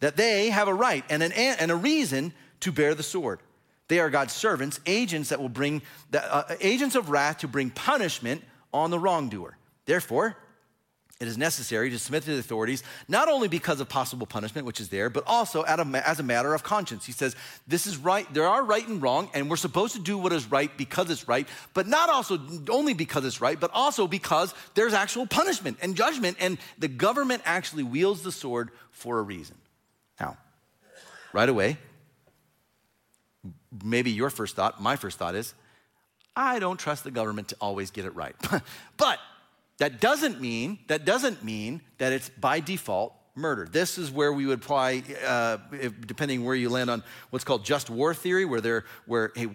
That 0.00 0.16
they 0.16 0.50
have 0.50 0.68
a 0.68 0.74
right 0.74 1.04
and, 1.08 1.22
an, 1.22 1.32
and 1.32 1.70
a 1.70 1.76
reason 1.76 2.32
to 2.60 2.72
bear 2.72 2.94
the 2.94 3.02
sword. 3.02 3.40
They 3.88 4.00
are 4.00 4.10
God's 4.10 4.32
servants, 4.32 4.80
agents 4.86 5.28
that 5.28 5.40
will 5.40 5.48
bring, 5.48 5.82
the, 6.10 6.34
uh, 6.34 6.56
agents 6.60 6.94
of 6.94 7.10
wrath 7.10 7.38
to 7.38 7.48
bring 7.48 7.70
punishment 7.70 8.42
on 8.72 8.90
the 8.90 8.98
wrongdoer. 8.98 9.56
Therefore, 9.86 10.36
it 11.20 11.28
is 11.28 11.38
necessary 11.38 11.90
to 11.90 11.98
submit 11.98 12.24
to 12.24 12.32
the 12.32 12.40
authorities, 12.40 12.82
not 13.06 13.28
only 13.28 13.46
because 13.46 13.80
of 13.80 13.88
possible 13.88 14.26
punishment, 14.26 14.66
which 14.66 14.80
is 14.80 14.88
there, 14.88 15.08
but 15.08 15.22
also 15.28 15.62
as 15.62 16.18
a 16.18 16.22
matter 16.24 16.54
of 16.54 16.64
conscience. 16.64 17.06
He 17.06 17.12
says, 17.12 17.36
This 17.68 17.86
is 17.86 17.96
right, 17.96 18.32
there 18.34 18.48
are 18.48 18.64
right 18.64 18.86
and 18.86 19.00
wrong, 19.00 19.30
and 19.32 19.48
we're 19.48 19.56
supposed 19.56 19.94
to 19.94 20.00
do 20.00 20.18
what 20.18 20.32
is 20.32 20.50
right 20.50 20.76
because 20.76 21.10
it's 21.10 21.28
right, 21.28 21.46
but 21.72 21.86
not 21.86 22.10
also 22.10 22.40
only 22.68 22.94
because 22.94 23.24
it's 23.24 23.40
right, 23.40 23.58
but 23.58 23.70
also 23.72 24.08
because 24.08 24.52
there's 24.74 24.92
actual 24.92 25.24
punishment 25.24 25.78
and 25.82 25.96
judgment, 25.96 26.36
and 26.40 26.58
the 26.78 26.88
government 26.88 27.42
actually 27.44 27.84
wields 27.84 28.22
the 28.22 28.32
sword 28.32 28.70
for 28.90 29.20
a 29.20 29.22
reason. 29.22 29.56
Now, 30.18 30.36
right 31.32 31.48
away, 31.48 31.78
maybe 33.84 34.10
your 34.10 34.30
first 34.30 34.56
thought, 34.56 34.82
my 34.82 34.96
first 34.96 35.16
thought 35.16 35.36
is, 35.36 35.54
I 36.34 36.58
don't 36.58 36.78
trust 36.78 37.04
the 37.04 37.12
government 37.12 37.48
to 37.48 37.56
always 37.60 37.92
get 37.92 38.04
it 38.04 38.16
right. 38.16 38.34
but 38.96 39.20
that 39.78 40.00
doesn't 40.00 40.40
mean 40.40 40.78
that 40.88 41.04
doesn't 41.04 41.44
mean 41.44 41.80
that 41.98 42.12
it's 42.12 42.28
by 42.28 42.60
default 42.60 43.14
murder. 43.34 43.66
This 43.70 43.98
is 43.98 44.10
where 44.10 44.32
we 44.32 44.46
would 44.46 44.60
apply, 44.60 45.02
uh, 45.26 45.58
if, 45.72 46.06
depending 46.06 46.44
where 46.44 46.54
you 46.54 46.70
land 46.70 46.88
on 46.88 47.02
what's 47.30 47.44
called 47.44 47.64
just 47.64 47.90
war 47.90 48.14
theory, 48.14 48.44
where 48.44 48.60
there, 48.60 48.84
where 49.06 49.32
hey, 49.34 49.48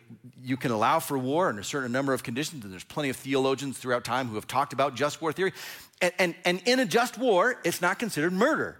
you 0.44 0.58
can 0.58 0.72
allow 0.72 1.00
for 1.00 1.18
war 1.18 1.50
under 1.50 1.62
a 1.62 1.66
certain 1.66 1.92
number 1.92 2.14
of 2.14 2.24
conditions, 2.24 2.64
and 2.64 2.74
there's 2.74 2.84
plenty 2.84 3.10
of 3.10 3.16
theologians 3.16 3.78
throughout 3.78 4.04
time 4.04 4.28
who 4.28 4.36
have 4.36 4.48
talked 4.48 4.74
about 4.74 4.96
just 4.96 5.22
war 5.22 5.32
theory. 5.32 5.54
And, 6.02 6.14
and, 6.20 6.36
and 6.46 6.62
in 6.66 6.80
a 6.80 6.86
just 6.86 7.18
war, 7.18 7.60
it's 7.64 7.82
not 7.82 8.00
considered 8.00 8.34
murder, 8.34 8.78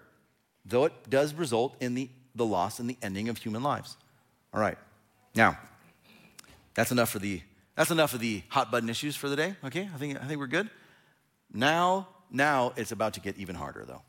though 0.66 0.86
it 0.86 0.94
does 1.10 1.34
result 1.34 1.76
in 1.80 1.96
the, 1.96 2.10
the 2.36 2.46
loss 2.46 2.80
and 2.80 2.90
the 2.90 2.98
ending 3.02 3.30
of 3.30 3.38
human 3.38 3.64
lives. 3.64 3.96
All 4.54 4.60
right, 4.60 4.78
now 5.36 5.58
that's 6.74 6.92
enough 6.92 7.10
for 7.10 7.20
the 7.20 7.42
that's 7.76 7.92
enough 7.92 8.14
of 8.14 8.20
the 8.20 8.42
hot 8.50 8.72
button 8.72 8.90
issues 8.90 9.16
for 9.16 9.30
the 9.30 9.38
day. 9.38 9.56
Okay, 9.64 9.88
I 9.94 9.98
think 9.98 10.22
I 10.22 10.26
think 10.26 10.40
we're 10.40 10.48
good. 10.48 10.70
Now, 11.54 12.08
now 12.32 12.74
it's 12.76 12.92
about 12.92 13.14
to 13.16 13.20
get 13.20 13.38
even 13.38 13.56
harder, 13.56 13.86
though. 13.86 14.02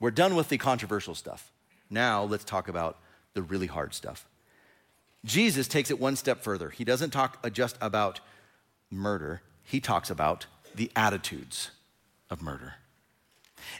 We're 0.00 0.10
done 0.10 0.34
with 0.34 0.48
the 0.48 0.58
controversial 0.58 1.14
stuff. 1.14 1.52
Now 1.88 2.24
let's 2.24 2.44
talk 2.44 2.68
about 2.68 2.98
the 3.34 3.42
really 3.42 3.68
hard 3.68 3.94
stuff. 3.94 4.26
Jesus 5.24 5.68
takes 5.68 5.90
it 5.90 6.00
one 6.00 6.16
step 6.16 6.42
further. 6.42 6.70
He 6.70 6.84
doesn't 6.84 7.10
talk 7.10 7.48
just 7.52 7.76
about 7.80 8.20
murder, 8.90 9.42
he 9.64 9.80
talks 9.80 10.10
about 10.10 10.46
the 10.74 10.90
attitudes 10.96 11.70
of 12.30 12.42
murder. 12.42 12.74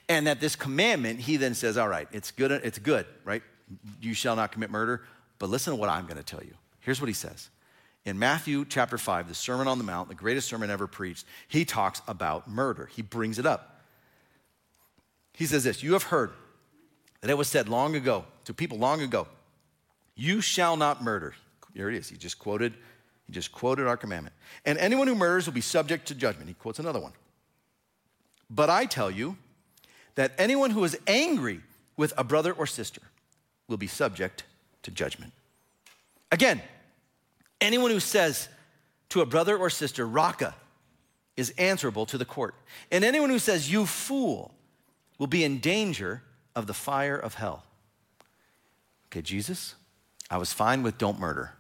And 0.09 0.27
that 0.27 0.41
this 0.41 0.55
commandment, 0.55 1.21
he 1.21 1.37
then 1.37 1.55
says, 1.55 1.77
All 1.77 1.89
right, 1.89 2.07
it's 2.13 2.31
good, 2.31 2.53
it's 2.53 2.79
good, 2.79 3.07
right? 3.25 3.43
You 4.01 4.15
shall 4.15 4.37
not 4.37 4.53
commit 4.53 4.71
murder, 4.71 5.03
but 5.39 5.51
listen 5.51 5.73
to 5.73 5.77
what 5.77 5.89
I'm 5.89 6.05
going 6.05 6.19
to 6.19 6.23
tell 6.23 6.43
you. 6.45 6.55
Here's 6.81 7.01
what 7.01 7.09
he 7.09 7.15
says 7.15 7.49
in 8.05 8.19
Matthew 8.19 8.65
chapter 8.65 8.99
5, 8.99 9.29
the 9.29 9.35
Sermon 9.35 9.69
on 9.69 9.79
the 9.79 9.85
Mount, 9.85 10.09
the 10.09 10.15
greatest 10.15 10.49
sermon 10.49 10.71
ever 10.71 10.87
preached, 10.87 11.25
he 11.47 11.65
talks 11.65 12.03
about 12.09 12.49
murder. 12.49 12.87
He 12.87 13.03
brings 13.03 13.39
it 13.39 13.47
up. 13.47 13.81
He 15.35 15.47
says 15.47 15.65
this 15.65 15.83
You 15.83 15.93
have 15.93 16.05
heard 16.05 16.33
that 17.21 17.31
it 17.31 17.39
was 17.39 17.49
said 17.49 17.69
long 17.69 17.95
ago 17.95 18.25
to 18.45 18.55
people 18.55 18.79
long 18.79 19.01
ago, 19.03 19.29
You 20.17 20.41
shall 20.41 20.77
not 20.77 21.03
murder. 21.03 21.35
Here 21.75 21.89
it 21.89 21.95
is. 21.95 22.09
He 22.09 22.17
just 22.17 22.39
quoted, 22.39 22.75
he 23.27 23.33
just 23.33 23.53
quoted 23.53 23.87
our 23.87 23.97
commandment. 23.97 24.35
And 24.65 24.79
anyone 24.79 25.07
who 25.07 25.15
murders 25.15 25.47
will 25.47 25.55
be 25.55 25.61
subject 25.61 26.09
to 26.09 26.15
judgment. 26.15 26.49
He 26.49 26.55
quotes 26.55 26.79
another 26.79 27.01
one. 27.01 27.13
But 28.51 28.69
I 28.69 28.85
tell 28.85 29.11
you 29.11 29.37
that 30.17 30.33
anyone 30.37 30.71
who 30.71 30.85
is 30.85 30.99
angry 31.07 31.61
with 31.97 32.13
a 32.19 32.25
brother 32.25 32.53
or 32.53 32.67
sister 32.67 33.01
will 33.69 33.79
be 33.79 33.87
subject 33.87 34.45
to 34.83 34.91
judgment. 34.91 35.33
Again, 36.31 36.61
Anyone 37.63 37.93
who 37.93 38.01
says 38.01 38.49
to 39.11 39.21
a 39.21 39.27
brother 39.27 39.57
or 39.57 39.71
sister, 39.71 40.05
Raca, 40.05 40.55
is 41.37 41.51
answerable 41.57 42.05
to 42.07 42.19
the 42.19 42.25
court. 42.25 42.57
And 42.91 43.05
anyone 43.05 43.31
who 43.31 43.39
says, 43.39 43.71
You 43.71 43.87
fool, 43.87 44.53
will 45.19 45.29
be 45.29 45.45
in 45.45 45.61
danger 45.61 46.23
of 46.57 46.67
the 46.67 46.75
fire 46.75 47.17
of 47.17 47.35
hell. 47.35 47.63
Okay, 49.07 49.23
Jesus, 49.23 49.77
I 50.29 50.39
was 50.39 50.53
fine 50.53 50.83
with 50.83 50.99
don't 50.99 51.21
murder. 51.21 51.53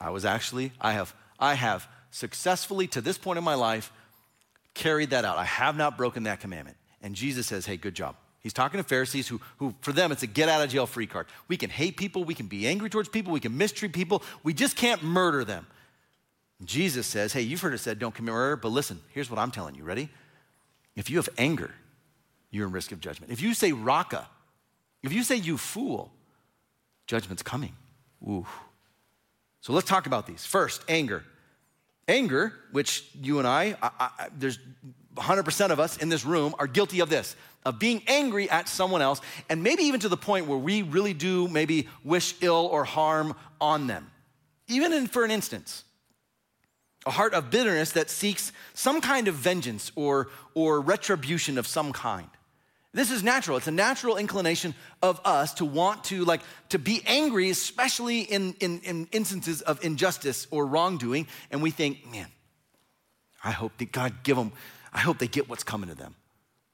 I 0.00 0.10
was 0.10 0.24
actually, 0.24 0.72
I 0.80 0.92
have, 0.92 1.14
I 1.38 1.54
have 1.54 1.86
successfully 2.10 2.88
to 2.88 3.00
this 3.00 3.16
point 3.16 3.38
in 3.38 3.44
my 3.44 3.54
life 3.54 3.92
carried 4.74 5.10
that 5.10 5.24
out. 5.24 5.38
I 5.38 5.44
have 5.44 5.76
not 5.76 5.96
broken 5.96 6.24
that 6.24 6.40
commandment. 6.40 6.76
And 7.00 7.14
Jesus 7.14 7.46
says, 7.46 7.64
Hey, 7.64 7.76
good 7.76 7.94
job. 7.94 8.16
He's 8.40 8.52
talking 8.52 8.78
to 8.78 8.84
Pharisees 8.84 9.26
who, 9.28 9.40
who, 9.58 9.74
for 9.80 9.92
them, 9.92 10.12
it's 10.12 10.22
a 10.22 10.26
get 10.26 10.48
out 10.48 10.62
of 10.62 10.70
jail 10.70 10.86
free 10.86 11.06
card. 11.06 11.26
We 11.48 11.56
can 11.56 11.70
hate 11.70 11.96
people, 11.96 12.24
we 12.24 12.34
can 12.34 12.46
be 12.46 12.66
angry 12.66 12.88
towards 12.88 13.08
people, 13.08 13.32
we 13.32 13.40
can 13.40 13.56
mistreat 13.56 13.92
people, 13.92 14.22
we 14.42 14.54
just 14.54 14.76
can't 14.76 15.02
murder 15.02 15.44
them. 15.44 15.66
Jesus 16.64 17.06
says, 17.06 17.32
Hey, 17.32 17.42
you've 17.42 17.60
heard 17.60 17.74
it 17.74 17.78
said, 17.78 17.98
don't 17.98 18.14
commit 18.14 18.34
murder, 18.34 18.56
but 18.56 18.68
listen, 18.68 19.00
here's 19.12 19.30
what 19.30 19.38
I'm 19.38 19.50
telling 19.50 19.74
you. 19.74 19.84
Ready? 19.84 20.08
If 20.96 21.10
you 21.10 21.16
have 21.16 21.28
anger, 21.38 21.72
you're 22.50 22.66
in 22.66 22.72
risk 22.72 22.92
of 22.92 23.00
judgment. 23.00 23.32
If 23.32 23.40
you 23.40 23.54
say 23.54 23.72
raca, 23.72 24.28
if 25.02 25.12
you 25.12 25.22
say 25.22 25.36
you 25.36 25.56
fool, 25.56 26.12
judgment's 27.06 27.42
coming. 27.42 27.74
Ooh. 28.26 28.46
So 29.60 29.72
let's 29.72 29.88
talk 29.88 30.06
about 30.06 30.26
these. 30.26 30.44
First, 30.44 30.82
anger. 30.88 31.24
Anger, 32.06 32.54
which 32.72 33.08
you 33.20 33.38
and 33.38 33.46
I, 33.46 33.76
I, 33.82 33.90
I 33.98 34.28
there's 34.36 34.58
100% 35.16 35.70
of 35.70 35.80
us 35.80 35.96
in 35.98 36.08
this 36.08 36.24
room 36.24 36.54
are 36.58 36.66
guilty 36.66 37.00
of 37.00 37.10
this 37.10 37.36
of 37.64 37.78
being 37.78 38.02
angry 38.06 38.48
at 38.48 38.68
someone 38.68 39.02
else, 39.02 39.20
and 39.48 39.62
maybe 39.62 39.84
even 39.84 40.00
to 40.00 40.08
the 40.08 40.16
point 40.16 40.46
where 40.46 40.58
we 40.58 40.82
really 40.82 41.14
do 41.14 41.48
maybe 41.48 41.88
wish 42.04 42.34
ill 42.40 42.68
or 42.70 42.84
harm 42.84 43.34
on 43.60 43.86
them, 43.86 44.10
even 44.68 44.92
in, 44.92 45.06
for 45.06 45.24
an 45.24 45.30
instance. 45.30 45.84
A 47.06 47.10
heart 47.10 47.32
of 47.34 47.50
bitterness 47.50 47.92
that 47.92 48.10
seeks 48.10 48.52
some 48.74 49.00
kind 49.00 49.28
of 49.28 49.34
vengeance 49.34 49.92
or, 49.94 50.28
or 50.54 50.80
retribution 50.80 51.58
of 51.58 51.66
some 51.66 51.92
kind. 51.92 52.28
This 52.92 53.10
is 53.10 53.22
natural. 53.22 53.58
It's 53.58 53.66
a 53.66 53.70
natural 53.70 54.16
inclination 54.16 54.74
of 55.02 55.20
us 55.24 55.54
to 55.54 55.64
want 55.64 56.04
to 56.04 56.24
like 56.24 56.40
to 56.70 56.78
be 56.78 57.02
angry, 57.06 57.50
especially 57.50 58.22
in, 58.22 58.54
in, 58.60 58.80
in 58.80 59.08
instances 59.12 59.60
of 59.62 59.84
injustice 59.84 60.46
or 60.50 60.66
wrongdoing. 60.66 61.28
And 61.50 61.62
we 61.62 61.70
think, 61.70 62.10
man, 62.10 62.26
I 63.44 63.50
hope 63.50 63.76
that 63.78 63.92
God 63.92 64.22
give 64.22 64.36
them, 64.36 64.52
I 64.92 64.98
hope 65.00 65.18
they 65.18 65.28
get 65.28 65.48
what's 65.48 65.64
coming 65.64 65.90
to 65.90 65.94
them. 65.94 66.14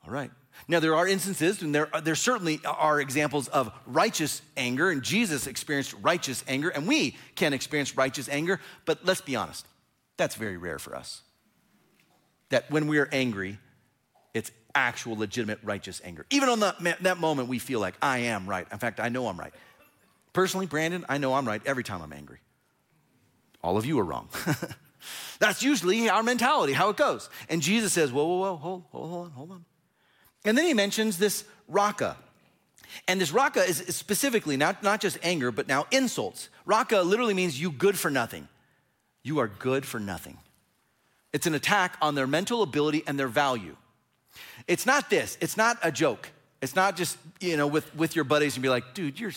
All 0.06 0.12
right. 0.12 0.30
Now, 0.68 0.80
there 0.80 0.94
are 0.94 1.06
instances, 1.06 1.62
and 1.62 1.74
there, 1.74 1.88
there 2.02 2.14
certainly 2.14 2.60
are 2.64 3.00
examples 3.00 3.48
of 3.48 3.72
righteous 3.86 4.40
anger, 4.56 4.90
and 4.90 5.02
Jesus 5.02 5.46
experienced 5.46 5.94
righteous 6.00 6.44
anger, 6.46 6.68
and 6.68 6.86
we 6.86 7.16
can 7.34 7.52
experience 7.52 7.96
righteous 7.96 8.28
anger, 8.28 8.60
but 8.84 9.04
let's 9.04 9.20
be 9.20 9.36
honest, 9.36 9.66
that's 10.16 10.36
very 10.36 10.56
rare 10.56 10.78
for 10.78 10.94
us. 10.94 11.22
That 12.50 12.70
when 12.70 12.86
we 12.86 12.98
are 12.98 13.08
angry, 13.10 13.58
it's 14.32 14.52
actual, 14.74 15.16
legitimate, 15.16 15.58
righteous 15.62 16.00
anger. 16.04 16.24
Even 16.30 16.48
on 16.48 16.60
the, 16.60 16.96
that 17.00 17.18
moment, 17.18 17.48
we 17.48 17.58
feel 17.58 17.80
like, 17.80 17.94
I 18.00 18.18
am 18.18 18.46
right. 18.48 18.66
In 18.70 18.78
fact, 18.78 19.00
I 19.00 19.08
know 19.08 19.26
I'm 19.26 19.38
right. 19.38 19.52
Personally, 20.32 20.66
Brandon, 20.66 21.04
I 21.08 21.18
know 21.18 21.34
I'm 21.34 21.46
right 21.46 21.62
every 21.66 21.84
time 21.84 22.00
I'm 22.00 22.12
angry. 22.12 22.38
All 23.62 23.76
of 23.76 23.86
you 23.86 23.98
are 23.98 24.04
wrong. 24.04 24.28
That's 25.38 25.62
usually 25.62 26.08
our 26.08 26.22
mentality, 26.22 26.72
how 26.72 26.90
it 26.90 26.96
goes. 26.96 27.28
And 27.48 27.60
Jesus 27.60 27.92
says, 27.92 28.12
Whoa, 28.12 28.24
whoa, 28.24 28.38
whoa, 28.38 28.56
hold, 28.56 28.84
hold, 28.90 29.10
hold 29.10 29.26
on, 29.26 29.30
hold 29.32 29.50
on. 29.52 29.64
And 30.44 30.56
then 30.56 30.66
he 30.66 30.74
mentions 30.74 31.18
this 31.18 31.44
raka. 31.68 32.16
And 33.08 33.20
this 33.20 33.32
raka 33.32 33.62
is 33.64 33.78
specifically 33.88 34.56
not, 34.56 34.82
not 34.82 35.00
just 35.00 35.18
anger, 35.22 35.50
but 35.50 35.66
now 35.66 35.86
insults. 35.90 36.48
Raka 36.64 37.00
literally 37.00 37.34
means 37.34 37.60
you 37.60 37.70
good 37.70 37.98
for 37.98 38.10
nothing. 38.10 38.48
You 39.22 39.38
are 39.38 39.48
good 39.48 39.84
for 39.86 39.98
nothing. 39.98 40.38
It's 41.32 41.46
an 41.46 41.54
attack 41.54 41.96
on 42.00 42.14
their 42.14 42.26
mental 42.26 42.62
ability 42.62 43.02
and 43.06 43.18
their 43.18 43.28
value. 43.28 43.76
It's 44.68 44.86
not 44.86 45.10
this, 45.10 45.36
it's 45.40 45.56
not 45.56 45.78
a 45.82 45.90
joke. 45.90 46.30
It's 46.62 46.74
not 46.74 46.96
just, 46.96 47.18
you 47.40 47.56
know, 47.58 47.66
with, 47.66 47.94
with 47.94 48.16
your 48.16 48.24
buddies 48.24 48.56
and 48.56 48.62
be 48.62 48.70
like, 48.70 48.94
dude, 48.94 49.20
you're, 49.20 49.32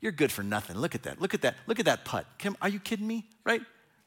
you're 0.00 0.12
good 0.12 0.32
for 0.32 0.42
nothing. 0.42 0.78
Look 0.78 0.94
at 0.94 1.02
that. 1.02 1.20
Look 1.20 1.34
at 1.34 1.42
that. 1.42 1.56
Look 1.66 1.78
at 1.78 1.84
that 1.84 2.06
putt. 2.06 2.26
Kim, 2.38 2.56
are 2.62 2.70
you 2.70 2.78
kidding 2.78 3.06
me? 3.06 3.26
Right? 3.44 3.60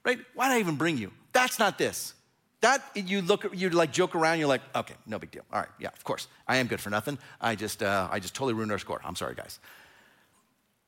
Right? 0.03 0.17
Why 0.33 0.49
did 0.49 0.55
I 0.55 0.59
even 0.59 0.75
bring 0.75 0.97
you? 0.97 1.11
That's 1.33 1.59
not 1.59 1.77
this. 1.77 2.13
That 2.61 2.83
you 2.95 3.21
look, 3.21 3.45
you 3.53 3.69
like 3.69 3.91
joke 3.91 4.15
around. 4.15 4.39
You're 4.39 4.47
like, 4.47 4.61
okay, 4.75 4.95
no 5.05 5.19
big 5.19 5.31
deal. 5.31 5.43
All 5.53 5.59
right, 5.59 5.69
yeah, 5.79 5.89
of 5.89 6.03
course, 6.03 6.27
I 6.47 6.57
am 6.57 6.67
good 6.67 6.79
for 6.79 6.89
nothing. 6.89 7.19
I 7.39 7.55
just, 7.55 7.83
uh, 7.83 8.07
I 8.11 8.19
just 8.19 8.33
totally 8.33 8.53
ruined 8.53 8.71
our 8.71 8.79
score. 8.79 8.99
I'm 9.03 9.15
sorry, 9.15 9.35
guys. 9.35 9.59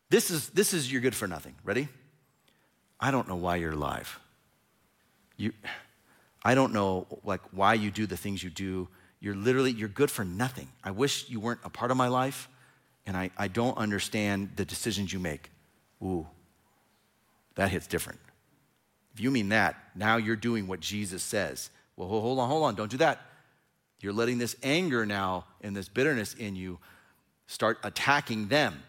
This 0.09 0.32
is 0.32 0.49
this 0.49 0.74
is 0.74 0.91
you're 0.91 1.01
good 1.01 1.15
for 1.15 1.28
nothing. 1.28 1.55
Ready? 1.63 1.88
I 2.99 3.11
don't 3.11 3.28
know 3.28 3.36
why 3.36 3.57
you're 3.57 3.74
alive. 3.74 4.20
You, 5.38 5.53
I 6.43 6.55
don't 6.55 6.74
know 6.74 7.05
like 7.24 7.41
why 7.51 7.76
you 7.76 7.91
do 7.91 8.07
the 8.07 8.17
things 8.17 8.43
you 8.43 8.49
do. 8.49 8.88
You're 9.20 9.36
literally 9.36 9.72
you're 9.72 9.89
good 9.89 10.09
for 10.09 10.26
nothing. 10.26 10.70
I 10.84 10.91
wish 10.91 11.30
you 11.30 11.39
weren't 11.39 11.59
a 11.63 11.70
part 11.70 11.91
of 11.91 11.97
my 11.97 12.07
life, 12.07 12.49
and 13.05 13.15
I, 13.15 13.30
I 13.38 13.47
don't 13.47 13.78
understand 13.78 14.51
the 14.55 14.65
decisions 14.65 15.13
you 15.13 15.20
make. 15.20 15.51
Ooh, 16.01 16.26
that 17.55 17.70
hits 17.70 17.86
different. 17.86 18.20
If 19.20 19.24
you 19.24 19.32
mean 19.32 19.49
that, 19.49 19.76
now 19.95 20.15
you're 20.15 20.38
doing 20.38 20.65
what 20.65 20.80
Jesus 20.80 21.22
says. 21.22 21.72
Well, 21.97 22.07
hold 22.07 22.39
on, 22.39 22.47
hold 22.47 22.63
on, 22.63 22.76
don't 22.76 22.89
do 22.89 22.95
that. 22.99 23.20
You're 23.99 24.13
letting 24.13 24.38
this 24.38 24.55
anger 24.63 25.05
now 25.05 25.43
and 25.59 25.76
this 25.76 25.89
bitterness 25.89 26.36
in 26.36 26.55
you 26.55 26.80
start 27.45 27.80
attacking 27.84 28.47
them. 28.47 28.82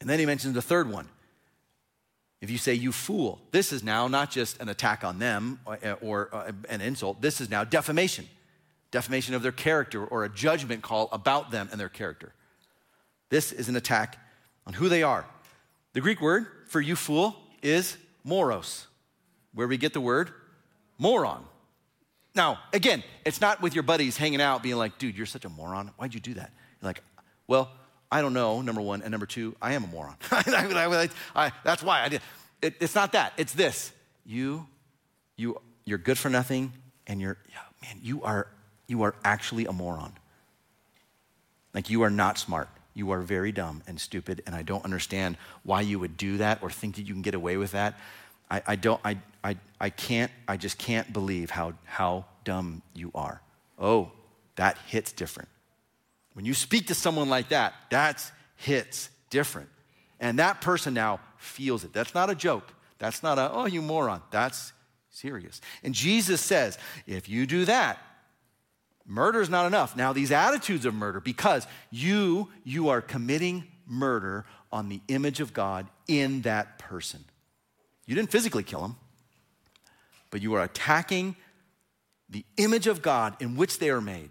And 0.00 0.10
then 0.10 0.18
he 0.18 0.26
mentions 0.26 0.54
the 0.54 0.62
third 0.62 0.90
one. 0.90 1.08
If 2.40 2.50
you 2.50 2.58
say, 2.58 2.74
you 2.74 2.90
fool, 2.90 3.38
this 3.52 3.72
is 3.72 3.84
now 3.84 4.08
not 4.08 4.32
just 4.32 4.60
an 4.60 4.68
attack 4.68 5.04
on 5.04 5.20
them 5.20 5.60
or, 5.64 5.78
uh, 5.84 5.92
or 6.02 6.28
uh, 6.32 6.50
an 6.68 6.80
insult, 6.80 7.22
this 7.22 7.40
is 7.40 7.48
now 7.48 7.62
defamation. 7.62 8.26
defamation 8.90 9.32
of 9.36 9.42
their 9.42 9.52
character, 9.52 10.04
or 10.04 10.24
a 10.24 10.28
judgment 10.28 10.82
call 10.82 11.08
about 11.12 11.52
them 11.52 11.68
and 11.70 11.78
their 11.80 11.88
character. 11.88 12.32
This 13.30 13.52
is 13.52 13.68
an 13.68 13.76
attack 13.76 14.18
on 14.66 14.72
who 14.72 14.88
they 14.88 15.04
are. 15.04 15.24
The 15.92 16.00
Greek 16.00 16.20
word 16.20 16.48
for 16.66 16.80
you 16.80 16.96
fool 16.96 17.36
is 17.62 17.96
moros, 18.24 18.87
where 19.58 19.66
we 19.66 19.76
get 19.76 19.92
the 19.92 20.00
word 20.00 20.30
moron. 20.98 21.44
Now, 22.36 22.60
again, 22.72 23.02
it's 23.24 23.40
not 23.40 23.60
with 23.60 23.74
your 23.74 23.82
buddies 23.82 24.16
hanging 24.16 24.40
out 24.40 24.62
being 24.62 24.76
like, 24.76 24.98
dude, 24.98 25.16
you're 25.16 25.26
such 25.26 25.44
a 25.44 25.48
moron. 25.48 25.90
Why'd 25.96 26.14
you 26.14 26.20
do 26.20 26.34
that? 26.34 26.52
You're 26.80 26.88
like, 26.88 27.02
well, 27.48 27.68
I 28.08 28.22
don't 28.22 28.34
know, 28.34 28.62
number 28.62 28.80
one. 28.80 29.02
And 29.02 29.10
number 29.10 29.26
two, 29.26 29.56
I 29.60 29.72
am 29.72 29.82
a 29.82 29.88
moron. 29.88 30.14
I, 30.30 31.10
I, 31.34 31.52
that's 31.64 31.82
why 31.82 32.04
I 32.04 32.08
did. 32.08 32.20
It, 32.62 32.74
it's 32.78 32.94
not 32.94 33.10
that. 33.12 33.32
It's 33.36 33.52
this. 33.52 33.90
You, 34.24 34.64
you, 35.34 35.60
you're 35.84 35.98
good 35.98 36.18
for 36.18 36.28
nothing, 36.28 36.72
and 37.08 37.20
you're, 37.20 37.36
man, 37.82 37.98
you 38.00 38.22
are, 38.22 38.46
you 38.86 39.02
are 39.02 39.16
actually 39.24 39.66
a 39.66 39.72
moron. 39.72 40.12
Like 41.74 41.90
you 41.90 42.02
are 42.02 42.10
not 42.10 42.38
smart. 42.38 42.68
You 42.94 43.10
are 43.10 43.22
very 43.22 43.50
dumb 43.50 43.82
and 43.88 44.00
stupid, 44.00 44.40
and 44.46 44.54
I 44.54 44.62
don't 44.62 44.84
understand 44.84 45.36
why 45.64 45.80
you 45.80 45.98
would 45.98 46.16
do 46.16 46.36
that 46.36 46.62
or 46.62 46.70
think 46.70 46.94
that 46.94 47.02
you 47.02 47.12
can 47.12 47.22
get 47.22 47.34
away 47.34 47.56
with 47.56 47.72
that. 47.72 47.98
I, 48.50 48.62
I 48.66 48.76
don't, 48.76 49.00
I, 49.04 49.18
I, 49.44 49.56
I 49.80 49.90
can't, 49.90 50.32
I 50.46 50.56
just 50.56 50.78
can't 50.78 51.12
believe 51.12 51.50
how, 51.50 51.74
how 51.84 52.24
dumb 52.44 52.82
you 52.94 53.10
are. 53.14 53.42
Oh, 53.78 54.10
that 54.56 54.78
hits 54.86 55.12
different. 55.12 55.48
When 56.34 56.44
you 56.44 56.54
speak 56.54 56.86
to 56.88 56.94
someone 56.94 57.28
like 57.28 57.48
that, 57.50 57.74
that 57.90 58.30
hits 58.56 59.10
different. 59.30 59.68
And 60.20 60.38
that 60.38 60.60
person 60.60 60.94
now 60.94 61.20
feels 61.36 61.84
it. 61.84 61.92
That's 61.92 62.14
not 62.14 62.30
a 62.30 62.34
joke. 62.34 62.72
That's 62.98 63.22
not 63.22 63.38
a, 63.38 63.50
oh, 63.52 63.66
you 63.66 63.82
moron. 63.82 64.22
That's 64.30 64.72
serious. 65.10 65.60
And 65.84 65.94
Jesus 65.94 66.40
says, 66.40 66.78
if 67.06 67.28
you 67.28 67.46
do 67.46 67.64
that, 67.66 67.98
murder 69.06 69.40
is 69.40 69.48
not 69.48 69.66
enough. 69.66 69.96
Now, 69.96 70.12
these 70.12 70.32
attitudes 70.32 70.84
of 70.84 70.94
murder, 70.94 71.20
because 71.20 71.66
you, 71.90 72.48
you 72.64 72.88
are 72.88 73.00
committing 73.00 73.64
murder 73.86 74.44
on 74.72 74.88
the 74.88 75.00
image 75.08 75.40
of 75.40 75.52
God 75.52 75.86
in 76.08 76.42
that 76.42 76.78
person. 76.78 77.24
You 78.08 78.14
didn't 78.14 78.30
physically 78.30 78.62
kill 78.62 78.82
him, 78.82 78.96
but 80.30 80.40
you 80.40 80.54
are 80.54 80.62
attacking 80.62 81.36
the 82.30 82.42
image 82.56 82.86
of 82.86 83.02
God 83.02 83.36
in 83.38 83.54
which 83.54 83.78
they 83.78 83.90
are 83.90 84.00
made. 84.00 84.30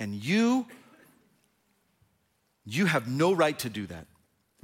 And 0.00 0.12
you, 0.12 0.66
you 2.64 2.86
have 2.86 3.06
no 3.06 3.32
right 3.32 3.56
to 3.60 3.70
do 3.70 3.86
that. 3.86 4.08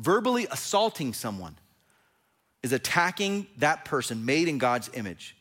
Verbally 0.00 0.48
assaulting 0.50 1.12
someone 1.12 1.56
is 2.64 2.72
attacking 2.72 3.46
that 3.58 3.84
person 3.84 4.26
made 4.26 4.48
in 4.48 4.58
God's 4.58 4.90
image. 4.92 5.36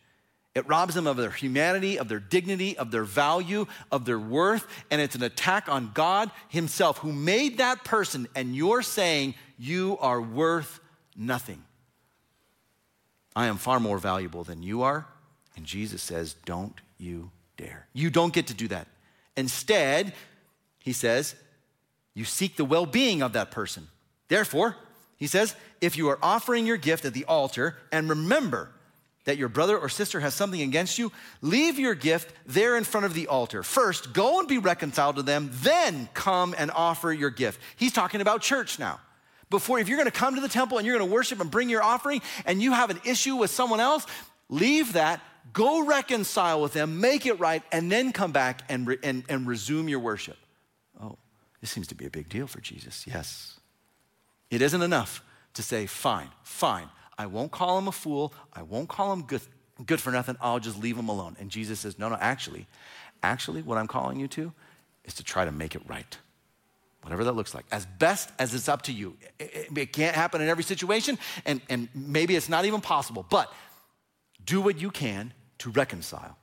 It 0.54 0.68
robs 0.68 0.93
them 0.93 1.08
of 1.08 1.18
their 1.18 1.32
humanity, 1.32 1.97
of 1.97 2.08
their 2.08 2.20
dignity, 2.20 2.78
of 2.78 2.91
their 2.91 3.04
value, 3.04 3.66
of 3.91 4.06
their 4.06 4.20
worth, 4.20 4.68
and 4.91 5.02
it's 5.02 5.16
an 5.16 5.24
attack 5.24 5.68
on 5.70 5.89
God 5.95 6.30
Himself 6.49 6.99
who 6.99 7.12
made 7.12 7.58
that 7.58 7.84
person, 7.84 8.28
and 8.36 8.56
you're 8.56 8.84
saying 8.84 9.34
you 9.58 9.97
are 10.02 10.22
worth 10.22 10.80
nothing. 11.16 11.64
I 13.36 13.47
am 13.47 13.57
far 13.57 13.79
more 13.79 13.97
valuable 13.97 14.43
than 14.43 14.63
you 14.63 14.82
are. 14.82 15.05
And 15.55 15.65
Jesus 15.65 16.01
says, 16.01 16.36
Don't 16.45 16.79
you 16.97 17.32
dare. 17.57 17.88
You 17.93 18.09
don't 18.09 18.34
get 18.34 18.47
to 18.47 18.53
do 18.53 18.67
that. 18.69 18.88
Instead, 19.36 20.13
he 20.79 20.93
says, 20.93 21.36
you 22.13 22.25
seek 22.25 22.57
the 22.57 22.65
well 22.65 22.86
being 22.86 23.21
of 23.21 23.34
that 23.34 23.51
person. 23.51 23.88
Therefore, 24.27 24.75
he 25.17 25.27
says, 25.27 25.55
if 25.79 25.97
you 25.97 26.09
are 26.09 26.19
offering 26.21 26.65
your 26.65 26.77
gift 26.77 27.05
at 27.05 27.13
the 27.13 27.25
altar 27.25 27.77
and 27.91 28.09
remember 28.09 28.69
that 29.25 29.38
your 29.38 29.49
brother 29.49 29.77
or 29.77 29.88
sister 29.88 30.19
has 30.19 30.34
something 30.34 30.61
against 30.61 30.97
you, 30.97 31.11
leave 31.41 31.77
your 31.77 31.93
gift 31.93 32.34
there 32.45 32.75
in 32.75 32.84
front 32.84 33.05
of 33.05 33.13
the 33.13 33.27
altar. 33.27 33.61
First, 33.61 34.13
go 34.13 34.39
and 34.39 34.47
be 34.47 34.57
reconciled 34.57 35.17
to 35.17 35.21
them, 35.21 35.51
then 35.53 36.09
come 36.13 36.55
and 36.57 36.71
offer 36.71 37.13
your 37.13 37.29
gift. 37.29 37.61
He's 37.75 37.93
talking 37.93 38.21
about 38.21 38.41
church 38.41 38.79
now 38.79 38.99
before, 39.52 39.78
if 39.78 39.88
you're 39.88 39.99
gonna 39.99 40.10
come 40.10 40.34
to 40.34 40.41
the 40.41 40.49
temple 40.49 40.80
and 40.80 40.88
you're 40.88 40.97
gonna 40.97 41.12
worship 41.12 41.39
and 41.39 41.52
bring 41.52 41.70
your 41.70 41.84
offering 41.84 42.22
and 42.45 42.60
you 42.60 42.72
have 42.72 42.89
an 42.89 42.99
issue 43.06 43.36
with 43.36 43.52
someone 43.52 43.80
else, 43.80 44.08
leave 44.49 44.93
that, 44.93 45.22
go 45.54 45.86
reconcile 45.86 46.62
with 46.62 46.74
them, 46.74 46.99
make 46.99 47.28
it 47.28 47.39
right, 47.39 47.62
and 47.72 47.91
then 47.91 48.12
come 48.12 48.32
back 48.32 48.64
and, 48.70 48.88
re, 48.88 48.97
and, 49.04 49.24
and 49.30 49.45
resume 49.45 49.88
your 49.88 49.99
worship. 49.99 50.38
Oh, 50.99 51.18
this 51.60 51.70
seems 51.70 51.88
to 51.88 51.95
be 51.95 52.06
a 52.06 52.10
big 52.10 52.30
deal 52.30 52.47
for 52.47 52.62
Jesus. 52.62 53.06
Yes. 53.06 53.60
It 54.49 54.62
isn't 54.62 54.82
enough 54.82 55.24
to 55.54 55.62
say, 55.62 55.86
fine, 55.86 56.30
fine. 56.43 56.89
I 57.18 57.28
won't 57.28 57.52
call 57.52 57.78
him 57.78 57.88
a 57.88 57.91
fool. 57.91 58.34
I 58.54 58.64
won't 58.64 58.89
call 58.89 59.14
him 59.14 59.24
good, 59.24 59.41
good 59.86 60.02
for 60.02 60.12
nothing. 60.12 60.38
I'll 60.41 60.60
just 60.60 60.80
leave 60.82 60.97
him 60.97 61.10
alone. 61.10 61.36
And 61.39 61.49
Jesus 61.49 61.80
says, 61.80 61.99
no, 61.99 62.10
no, 62.10 62.18
actually, 62.20 62.68
actually, 63.22 63.62
what 63.62 63.78
I'm 63.78 63.88
calling 63.88 64.20
you 64.20 64.28
to 64.30 64.54
is 65.04 65.14
to 65.16 65.24
try 65.24 65.45
to 65.45 65.52
make 65.52 65.76
it 65.76 65.82
right 65.88 66.18
whatever 67.02 67.24
that 67.24 67.34
looks 67.34 67.54
like, 67.54 67.66
as 67.72 67.86
best 67.86 68.30
as 68.39 68.54
it's 68.54 68.70
up 68.70 68.84
to 68.84 68.91
you. 68.91 69.18
It, 69.39 69.52
it, 69.54 69.78
it, 69.78 69.93
can't 69.93 70.16
happen 70.16 70.41
in 70.41 70.49
every 70.49 70.64
situation, 70.64 71.18
and, 71.45 71.62
and 71.70 71.89
maybe 71.95 72.36
it's 72.36 72.49
not 72.49 72.66
even 72.66 72.82
possible, 72.82 73.26
but 73.30 73.52
do 74.45 74.62
what 74.62 74.80
you 74.80 74.91
can 74.91 75.34
to 75.60 75.70
reconcile. 75.72 76.38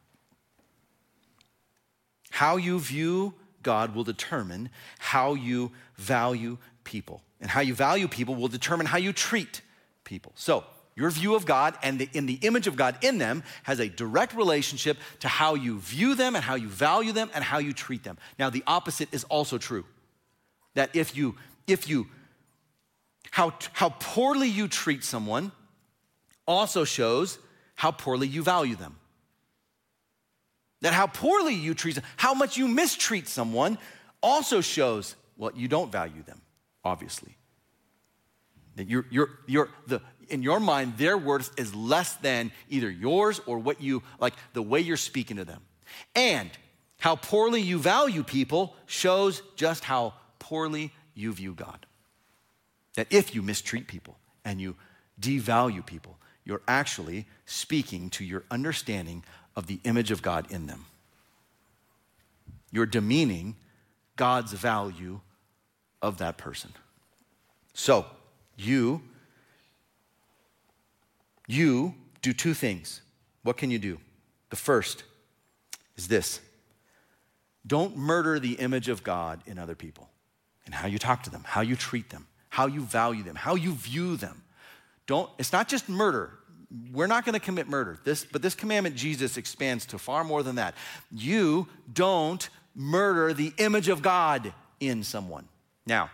How 2.31 2.57
you 2.57 2.79
view 2.79 3.35
God 3.63 3.95
will 3.95 4.05
determine 4.05 4.71
how 4.99 5.35
you 5.35 5.73
value 5.97 6.59
people. 6.85 7.23
And 7.41 7.51
how 7.51 7.61
you 7.61 7.75
value 7.75 8.09
people 8.09 8.35
will 8.35 8.49
determine 8.49 8.87
how 8.87 8.99
you 8.99 9.13
treat 9.13 9.61
people. 10.05 10.33
So, 10.35 10.65
your 10.97 11.11
view 11.11 11.37
of 11.37 11.47
God 11.47 11.77
and 11.81 12.01
the, 12.01 12.09
in 12.13 12.27
the 12.27 12.41
image 12.43 12.67
of 12.67 12.75
God 12.75 12.97
in 13.03 13.19
them 13.19 13.45
has 13.63 13.79
a 13.79 13.89
direct 13.89 14.35
relationship 14.35 14.97
to 15.21 15.29
how 15.29 15.55
you 15.55 15.79
view 15.79 16.17
them 16.17 16.35
and 16.35 16.43
how 16.43 16.57
you 16.57 16.67
value 16.67 17.13
them 17.13 17.31
and 17.35 17.45
how 17.45 17.59
you 17.59 17.73
treat 17.73 18.03
them. 18.03 18.19
Now, 18.37 18.51
the 18.51 18.65
opposite 18.67 19.09
is 19.13 19.23
also 19.25 19.59
true 19.59 19.85
that 20.79 20.95
if 20.95 21.17
you, 21.17 21.35
if 21.67 21.89
you, 21.89 22.07
how, 23.33 23.53
how 23.73 23.89
poorly 23.89 24.49
you 24.49 24.69
treat 24.69 25.03
someone 25.03 25.51
also 26.47 26.85
shows 26.85 27.41
how 27.75 27.91
poorly 27.91 28.29
you 28.29 28.45
value 28.45 28.77
them. 28.77 28.95
That 30.83 30.93
how 30.93 31.09
poorly 31.09 31.55
you 31.55 31.75
treat 31.75 31.99
how 32.17 32.33
much 32.33 32.57
you 32.57 32.69
mistreat 32.69 33.27
someone 33.27 33.77
also 34.23 34.61
shows 34.61 35.17
what 35.37 35.55
well, 35.55 35.61
you 35.61 35.67
don't 35.67 35.91
value 35.91 36.23
them, 36.23 36.41
obviously. 36.85 37.37
That 38.77 38.89
you're, 38.89 39.07
you're, 39.11 39.31
you're 39.49 39.71
the, 39.89 40.01
in 40.29 40.45
your 40.45 40.61
mind, 40.61 40.97
their 40.97 41.19
worth 41.19 41.59
is 41.59 41.75
less 41.75 42.15
than 42.15 42.53
either 42.69 42.89
yours 42.89 43.41
or 43.47 43.59
what 43.59 43.81
you, 43.81 44.05
like 44.21 44.35
the 44.53 44.63
way 44.63 44.79
you're 44.79 44.97
speaking 44.97 45.39
to 45.39 45.45
them. 45.45 45.61
And 46.15 46.51
how 47.01 47.17
poorly 47.17 47.63
you 47.63 47.81
value 47.81 48.23
people 48.23 48.77
shows 48.87 49.43
just 49.57 49.83
how 49.83 50.15
poorly 50.49 50.91
you 51.15 51.31
view 51.31 51.53
God. 51.53 51.85
That 52.95 53.07
if 53.11 53.35
you 53.35 53.43
mistreat 53.43 53.87
people 53.87 54.17
and 54.47 54.59
you 54.59 54.77
devalue 55.21 55.85
people, 55.85 56.17
you're 56.43 56.63
actually 56.67 57.27
speaking 57.45 58.09
to 58.11 58.25
your 58.25 58.45
understanding 58.51 59.25
of 59.55 59.67
the 59.67 59.79
image 59.85 60.11
of 60.11 60.23
God 60.23 60.51
in 60.51 60.67
them. 60.67 60.87
You're 62.71 62.87
demeaning 62.87 63.57
God's 64.17 64.53
value 64.55 65.21
of 66.01 66.17
that 66.19 66.39
person. 66.39 66.73
So, 67.75 68.07
you 68.57 69.03
you 71.47 71.95
do 72.23 72.33
two 72.33 72.55
things. 72.55 73.03
What 73.43 73.59
can 73.59 73.71
you 73.71 73.79
do? 73.79 73.99
The 74.49 74.57
first 74.57 75.05
is 75.97 76.09
this. 76.09 76.41
Don't 77.67 77.97
murder 77.97 78.39
the 78.39 78.55
image 78.55 78.89
of 78.89 79.03
God 79.03 79.43
in 79.47 79.59
other 79.59 79.75
people 79.75 80.09
and 80.69 80.75
how 80.75 80.87
you 80.87 80.99
talk 80.99 81.23
to 81.23 81.31
them, 81.31 81.43
how 81.47 81.63
you 81.63 81.75
treat 81.77 82.11
them, 82.11 82.27
how 82.51 82.67
you 82.67 82.83
value 82.83 83.23
them, 83.23 83.35
how 83.35 83.55
you 83.55 83.73
view 83.73 84.19
them. 84.19 84.43
Don't, 85.07 85.31
it's 85.39 85.51
not 85.51 85.67
just 85.67 85.89
murder. 85.89 86.35
We're 86.93 87.07
not 87.07 87.25
going 87.25 87.33
to 87.33 87.41
commit 87.41 87.69
murder. 87.69 87.99
This, 88.05 88.27
but 88.31 88.43
this 88.43 88.55
commandment 88.55 88.95
Jesus 88.95 89.39
expands 89.39 89.87
to 89.87 89.99
far 89.99 90.25
more 90.25 90.43
than 90.43 90.57
that. 90.57 90.75
You 91.11 91.69
don't 91.91 92.47
murder 92.75 93.33
the 93.33 93.55
image 93.57 93.89
of 93.89 94.03
God 94.03 94.53
in 94.79 95.03
someone. 95.05 95.49
Now, 95.87 96.11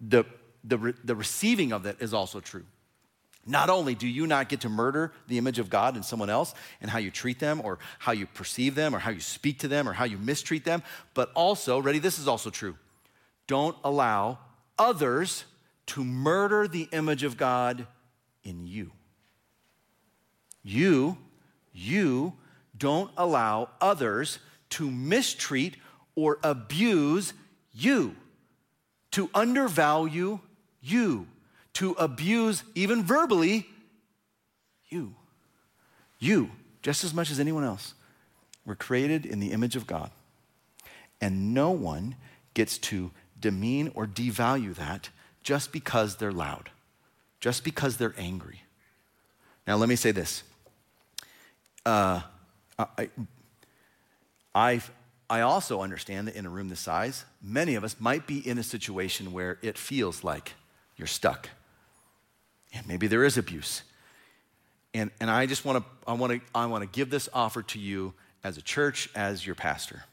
the, 0.00 0.22
the, 0.62 0.94
the 1.02 1.16
receiving 1.16 1.72
of 1.72 1.82
that 1.82 2.00
is 2.00 2.14
also 2.14 2.38
true. 2.38 2.66
Not 3.44 3.70
only 3.70 3.94
do 3.94 4.06
you 4.06 4.26
not 4.26 4.48
get 4.48 4.60
to 4.60 4.68
murder 4.68 5.12
the 5.26 5.36
image 5.36 5.58
of 5.58 5.68
God 5.68 5.96
in 5.96 6.04
someone 6.04 6.30
else 6.30 6.54
and 6.80 6.88
how 6.88 6.98
you 6.98 7.10
treat 7.10 7.40
them 7.40 7.60
or 7.64 7.80
how 7.98 8.12
you 8.12 8.26
perceive 8.26 8.76
them 8.76 8.94
or 8.94 9.00
how 9.00 9.10
you 9.10 9.20
speak 9.20 9.58
to 9.60 9.68
them 9.68 9.88
or 9.88 9.92
how 9.92 10.04
you 10.04 10.16
mistreat 10.16 10.64
them, 10.64 10.82
but 11.12 11.32
also, 11.34 11.80
ready, 11.80 11.98
this 11.98 12.20
is 12.20 12.28
also 12.28 12.50
true. 12.50 12.76
Don't 13.48 13.76
allow 13.82 14.38
others 14.78 15.44
to 15.86 16.04
murder 16.04 16.68
the 16.68 16.88
image 16.92 17.24
of 17.24 17.36
God 17.36 17.86
in 18.44 18.66
you. 18.66 18.92
You, 20.62 21.18
you 21.72 22.34
don't 22.76 23.10
allow 23.16 23.70
others 23.80 24.38
to 24.70 24.88
mistreat 24.88 25.76
or 26.14 26.38
abuse 26.44 27.32
you, 27.72 28.14
to 29.10 29.28
undervalue 29.34 30.38
you 30.80 31.26
to 31.74 31.92
abuse, 31.92 32.62
even 32.74 33.02
verbally, 33.02 33.66
you. 34.88 35.14
You, 36.18 36.50
just 36.82 37.04
as 37.04 37.14
much 37.14 37.30
as 37.30 37.40
anyone 37.40 37.64
else. 37.64 37.94
We're 38.64 38.76
created 38.76 39.26
in 39.26 39.40
the 39.40 39.52
image 39.52 39.76
of 39.76 39.86
God. 39.86 40.10
And 41.20 41.54
no 41.54 41.70
one 41.70 42.16
gets 42.54 42.78
to 42.78 43.10
demean 43.40 43.90
or 43.94 44.06
devalue 44.06 44.74
that 44.76 45.10
just 45.42 45.72
because 45.72 46.16
they're 46.16 46.32
loud, 46.32 46.70
just 47.40 47.64
because 47.64 47.96
they're 47.96 48.14
angry. 48.16 48.62
Now, 49.66 49.76
let 49.76 49.88
me 49.88 49.96
say 49.96 50.12
this. 50.12 50.42
Uh, 51.84 52.20
I, 52.78 53.08
I, 54.54 54.80
I 55.28 55.40
also 55.40 55.80
understand 55.80 56.28
that 56.28 56.36
in 56.36 56.46
a 56.46 56.50
room 56.50 56.68
this 56.68 56.80
size, 56.80 57.24
many 57.42 57.74
of 57.74 57.84
us 57.84 57.96
might 57.98 58.26
be 58.26 58.46
in 58.46 58.58
a 58.58 58.62
situation 58.62 59.32
where 59.32 59.58
it 59.62 59.78
feels 59.78 60.22
like 60.22 60.52
you're 60.96 61.06
stuck. 61.06 61.48
And 62.72 62.86
maybe 62.86 63.06
there 63.06 63.24
is 63.24 63.36
abuse. 63.36 63.82
And, 64.94 65.10
and 65.20 65.30
I 65.30 65.46
just 65.46 65.64
want 65.64 65.78
to 65.78 65.84
I 66.06 66.14
want 66.14 66.32
to 66.32 66.40
I 66.54 66.66
want 66.66 66.82
to 66.82 66.88
give 66.88 67.10
this 67.10 67.28
offer 67.32 67.62
to 67.62 67.78
you 67.78 68.14
as 68.44 68.56
a 68.56 68.62
church, 68.62 69.08
as 69.14 69.46
your 69.46 69.54
pastor. 69.54 70.04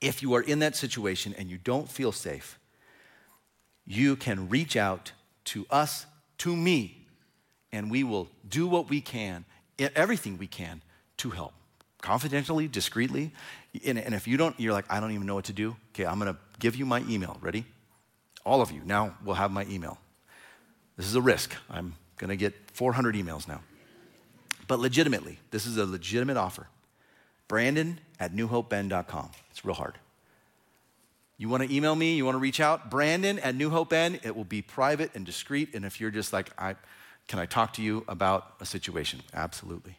If 0.00 0.22
you 0.22 0.34
are 0.34 0.40
in 0.40 0.58
that 0.60 0.76
situation 0.76 1.34
and 1.36 1.50
you 1.50 1.58
don't 1.58 1.88
feel 1.88 2.12
safe, 2.12 2.58
you 3.86 4.16
can 4.16 4.48
reach 4.48 4.76
out 4.76 5.12
to 5.46 5.66
us, 5.70 6.06
to 6.38 6.54
me, 6.54 7.06
and 7.72 7.90
we 7.90 8.04
will 8.04 8.28
do 8.48 8.66
what 8.66 8.90
we 8.90 9.00
can, 9.00 9.44
everything 9.78 10.38
we 10.38 10.46
can 10.46 10.82
to 11.18 11.30
help. 11.30 11.52
Confidentially, 12.02 12.68
discreetly. 12.68 13.32
And, 13.84 13.98
and 13.98 14.14
if 14.14 14.26
you 14.28 14.36
don't, 14.36 14.58
you're 14.60 14.72
like, 14.72 14.86
I 14.90 15.00
don't 15.00 15.12
even 15.12 15.26
know 15.26 15.34
what 15.34 15.46
to 15.46 15.52
do. 15.52 15.76
Okay, 15.94 16.04
I'm 16.04 16.18
gonna 16.18 16.36
give 16.58 16.76
you 16.76 16.86
my 16.86 17.02
email. 17.08 17.38
Ready? 17.40 17.64
All 18.44 18.60
of 18.60 18.70
you 18.70 18.82
now 18.84 19.16
will 19.24 19.34
have 19.34 19.50
my 19.50 19.64
email. 19.66 19.98
This 20.96 21.06
is 21.06 21.14
a 21.14 21.20
risk. 21.20 21.54
I'm 21.70 21.94
gonna 22.16 22.36
get 22.36 22.54
400 22.72 23.14
emails 23.14 23.46
now. 23.46 23.60
But 24.68 24.80
legitimately, 24.80 25.38
this 25.50 25.66
is 25.66 25.76
a 25.76 25.86
legitimate 25.86 26.36
offer. 26.36 26.68
Brandon 27.48 28.00
at 28.18 28.34
newhopebend.com. 28.34 29.30
It's 29.50 29.64
real 29.64 29.74
hard. 29.74 29.98
You 31.38 31.48
want 31.48 31.62
to 31.62 31.74
email 31.74 31.94
me? 31.94 32.14
You 32.16 32.24
want 32.24 32.34
to 32.34 32.40
reach 32.40 32.60
out? 32.60 32.90
Brandon 32.90 33.38
at 33.40 33.54
New 33.54 33.68
Hope. 33.68 33.92
It 33.92 34.34
will 34.34 34.44
be 34.44 34.62
private 34.62 35.10
and 35.14 35.26
discreet. 35.26 35.74
And 35.74 35.84
if 35.84 36.00
you're 36.00 36.10
just 36.10 36.32
like, 36.32 36.50
I, 36.58 36.76
can 37.28 37.38
I 37.38 37.46
talk 37.46 37.74
to 37.74 37.82
you 37.82 38.04
about 38.08 38.54
a 38.60 38.64
situation? 38.64 39.20
Absolutely. 39.34 39.98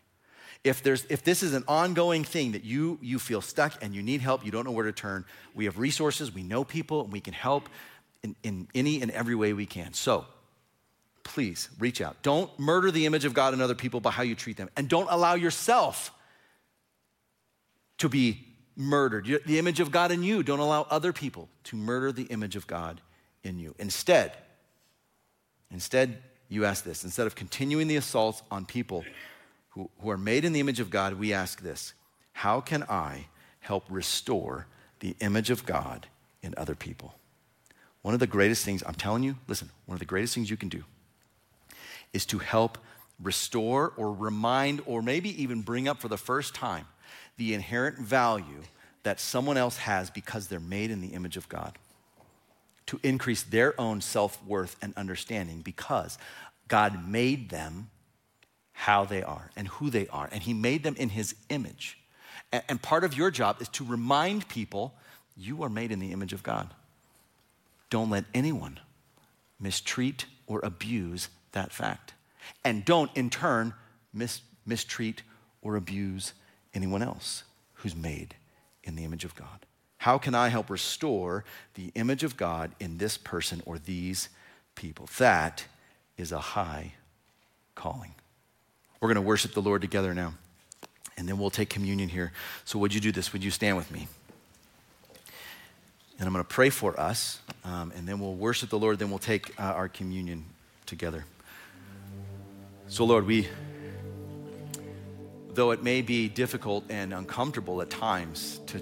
If, 0.63 0.81
there's, 0.81 1.05
if 1.09 1.23
this 1.23 1.43
is 1.43 1.53
an 1.53 1.63
ongoing 1.67 2.23
thing 2.23 2.53
that 2.53 2.63
you, 2.63 2.97
you 3.01 3.19
feel 3.19 3.41
stuck 3.41 3.81
and 3.83 3.93
you 3.93 4.01
need 4.01 4.21
help, 4.21 4.43
you 4.43 4.51
don't 4.51 4.65
know 4.65 4.71
where 4.71 4.85
to 4.85 4.91
turn, 4.91 5.25
we 5.53 5.65
have 5.65 5.77
resources, 5.77 6.33
we 6.33 6.41
know 6.41 6.63
people, 6.63 7.03
and 7.03 7.13
we 7.13 7.21
can 7.21 7.33
help 7.33 7.69
in, 8.23 8.35
in 8.41 8.67
any 8.73 9.01
and 9.01 9.11
every 9.11 9.35
way 9.35 9.53
we 9.53 9.67
can. 9.67 9.93
So 9.93 10.25
please 11.27 11.69
reach 11.77 12.01
out. 12.01 12.21
Don't 12.23 12.57
murder 12.57 12.89
the 12.89 13.05
image 13.05 13.25
of 13.25 13.33
God 13.33 13.53
in 13.53 13.61
other 13.61 13.75
people 13.75 13.99
by 13.99 14.11
how 14.11 14.23
you 14.23 14.33
treat 14.33 14.57
them. 14.57 14.69
And 14.77 14.87
don't 14.87 15.07
allow 15.11 15.35
yourself 15.35 16.11
to 17.97 18.09
be 18.09 18.45
murdered. 18.75 19.25
The 19.45 19.59
image 19.59 19.79
of 19.79 19.91
God 19.91 20.11
in 20.11 20.23
you. 20.23 20.41
Don't 20.41 20.59
allow 20.59 20.87
other 20.89 21.11
people 21.11 21.49
to 21.65 21.75
murder 21.75 22.11
the 22.11 22.23
image 22.23 22.55
of 22.55 22.65
God 22.65 23.01
in 23.43 23.59
you. 23.59 23.75
Instead, 23.77 24.33
instead, 25.71 26.17
you 26.49 26.65
ask 26.65 26.83
this. 26.83 27.03
Instead 27.03 27.27
of 27.27 27.35
continuing 27.35 27.87
the 27.87 27.97
assaults 27.97 28.41
on 28.49 28.65
people 28.65 29.03
who, 29.69 29.89
who 29.99 30.09
are 30.09 30.17
made 30.17 30.45
in 30.45 30.53
the 30.53 30.59
image 30.59 30.79
of 30.79 30.89
God, 30.89 31.13
we 31.15 31.33
ask 31.33 31.61
this 31.61 31.93
How 32.31 32.61
can 32.61 32.83
I 32.83 33.27
help 33.59 33.85
restore 33.89 34.67
the 34.99 35.15
image 35.19 35.49
of 35.49 35.65
God 35.65 36.07
in 36.41 36.53
other 36.55 36.75
people? 36.75 37.15
One 38.01 38.13
of 38.13 38.19
the 38.21 38.27
greatest 38.27 38.63
things, 38.63 38.83
I'm 38.87 38.95
telling 38.95 39.23
you, 39.23 39.35
listen, 39.47 39.69
one 39.85 39.95
of 39.95 39.99
the 39.99 40.05
greatest 40.05 40.33
things 40.33 40.49
you 40.49 40.55
can 40.55 40.69
do 40.69 40.83
is 42.13 42.25
to 42.27 42.39
help 42.39 42.77
restore 43.21 43.93
or 43.97 44.13
remind 44.13 44.81
or 44.85 45.01
maybe 45.01 45.41
even 45.41 45.61
bring 45.61 45.87
up 45.87 45.99
for 45.99 46.07
the 46.07 46.17
first 46.17 46.53
time 46.53 46.85
the 47.37 47.53
inherent 47.53 47.97
value 47.97 48.61
that 49.03 49.19
someone 49.19 49.57
else 49.57 49.77
has 49.77 50.09
because 50.09 50.47
they're 50.47 50.59
made 50.59 50.91
in 50.91 51.01
the 51.01 51.09
image 51.09 51.37
of 51.37 51.47
God. 51.47 51.77
To 52.87 52.99
increase 53.03 53.43
their 53.43 53.79
own 53.79 54.01
self 54.01 54.43
worth 54.45 54.75
and 54.81 54.93
understanding 54.95 55.61
because 55.61 56.17
God 56.67 57.07
made 57.07 57.49
them 57.49 57.89
how 58.71 59.05
they 59.05 59.23
are 59.23 59.49
and 59.55 59.67
who 59.67 59.89
they 59.89 60.07
are, 60.07 60.29
and 60.31 60.43
He 60.43 60.53
made 60.53 60.83
them 60.83 60.95
in 60.97 61.09
His 61.09 61.35
image. 61.49 61.97
And 62.51 62.81
part 62.81 63.03
of 63.03 63.17
your 63.17 63.31
job 63.31 63.61
is 63.61 63.67
to 63.69 63.83
remind 63.83 64.47
people 64.47 64.93
you 65.35 65.63
are 65.63 65.69
made 65.69 65.91
in 65.91 65.99
the 65.99 66.11
image 66.11 66.33
of 66.33 66.43
God. 66.43 66.73
Don't 67.89 68.09
let 68.09 68.25
anyone 68.33 68.79
mistreat 69.59 70.25
or 70.45 70.59
abuse 70.63 71.29
that 71.51 71.71
fact. 71.71 72.13
And 72.63 72.85
don't, 72.85 73.11
in 73.15 73.29
turn, 73.29 73.73
mis- 74.13 74.41
mistreat 74.65 75.21
or 75.61 75.75
abuse 75.75 76.33
anyone 76.73 77.01
else 77.01 77.43
who's 77.75 77.95
made 77.95 78.35
in 78.83 78.95
the 78.95 79.03
image 79.03 79.25
of 79.25 79.35
God? 79.35 79.65
How 79.97 80.17
can 80.17 80.35
I 80.35 80.49
help 80.49 80.69
restore 80.69 81.43
the 81.73 81.91
image 81.95 82.23
of 82.23 82.37
God 82.37 82.71
in 82.79 82.97
this 82.97 83.17
person 83.17 83.61
or 83.65 83.79
these 83.79 84.29
people? 84.75 85.09
That 85.17 85.65
is 86.17 86.31
a 86.31 86.39
high 86.39 86.93
calling. 87.75 88.13
We're 88.99 89.07
going 89.07 89.15
to 89.15 89.21
worship 89.21 89.53
the 89.53 89.61
Lord 89.61 89.81
together 89.81 90.13
now, 90.13 90.33
and 91.17 91.27
then 91.27 91.37
we'll 91.37 91.49
take 91.49 91.69
communion 91.69 92.09
here. 92.09 92.31
So, 92.65 92.79
would 92.79 92.93
you 92.93 93.01
do 93.01 93.11
this? 93.11 93.33
Would 93.33 93.43
you 93.43 93.51
stand 93.51 93.77
with 93.77 93.91
me? 93.91 94.07
And 96.19 96.25
I'm 96.25 96.33
going 96.33 96.43
to 96.43 96.49
pray 96.49 96.71
for 96.71 96.99
us, 96.99 97.39
um, 97.63 97.91
and 97.95 98.07
then 98.07 98.19
we'll 98.19 98.33
worship 98.33 98.69
the 98.69 98.79
Lord, 98.79 98.97
then 98.97 99.09
we'll 99.09 99.19
take 99.19 99.59
uh, 99.59 99.63
our 99.63 99.87
communion 99.87 100.45
together. 100.87 101.25
So, 102.87 103.05
Lord, 103.05 103.25
we 103.25 103.47
though 105.57 105.71
it 105.71 105.81
may 105.81 106.03
be 106.03 106.29
difficult 106.29 106.85
and 106.87 107.11
uncomfortable 107.11 107.81
at 107.81 107.89
times 107.89 108.61
to, 108.67 108.79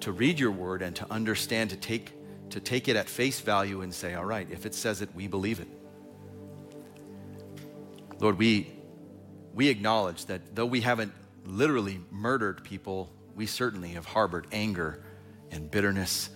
to 0.00 0.10
read 0.10 0.36
your 0.36 0.50
word 0.50 0.82
and 0.82 0.96
to 0.96 1.06
understand, 1.12 1.70
to 1.70 1.76
take, 1.76 2.12
to 2.50 2.58
take 2.58 2.88
it 2.88 2.96
at 2.96 3.08
face 3.08 3.38
value 3.38 3.82
and 3.82 3.94
say, 3.94 4.14
all 4.14 4.24
right, 4.24 4.48
if 4.50 4.66
it 4.66 4.74
says 4.74 5.00
it, 5.00 5.08
we 5.14 5.28
believe 5.28 5.60
it. 5.60 5.68
Lord, 8.18 8.36
we, 8.36 8.72
we 9.54 9.68
acknowledge 9.68 10.26
that 10.26 10.56
though 10.56 10.66
we 10.66 10.80
haven't 10.80 11.12
literally 11.44 12.00
murdered 12.10 12.64
people, 12.64 13.12
we 13.36 13.46
certainly 13.46 13.90
have 13.90 14.04
harbored 14.04 14.48
anger 14.50 15.04
and 15.52 15.70
bitterness 15.70 16.30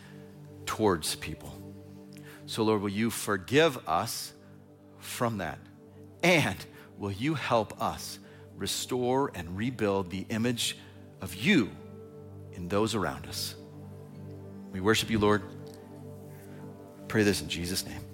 towards 0.65 1.17
people. 1.17 1.53
So, 2.47 2.63
Lord, 2.63 2.83
will 2.83 2.89
you 2.89 3.11
forgive 3.11 3.89
us 3.89 4.33
from 5.01 5.39
that? 5.39 5.59
And 6.23 6.65
will 7.03 7.11
you 7.11 7.35
help 7.35 7.83
us 7.83 8.21
restore 8.57 9.33
and 9.35 9.57
rebuild 9.57 10.09
the 10.09 10.25
image 10.29 10.79
of 11.21 11.35
you 11.35 11.69
in 12.53 12.69
those 12.69 12.95
around 12.95 13.27
us. 13.27 13.57
We 14.71 14.81
worship 14.81 15.11
you, 15.11 15.19
Lord. 15.19 15.43
Pray 17.09 17.25
this 17.25 17.43
in 17.43 17.49
Jesus' 17.49 17.85
name. 17.85 18.12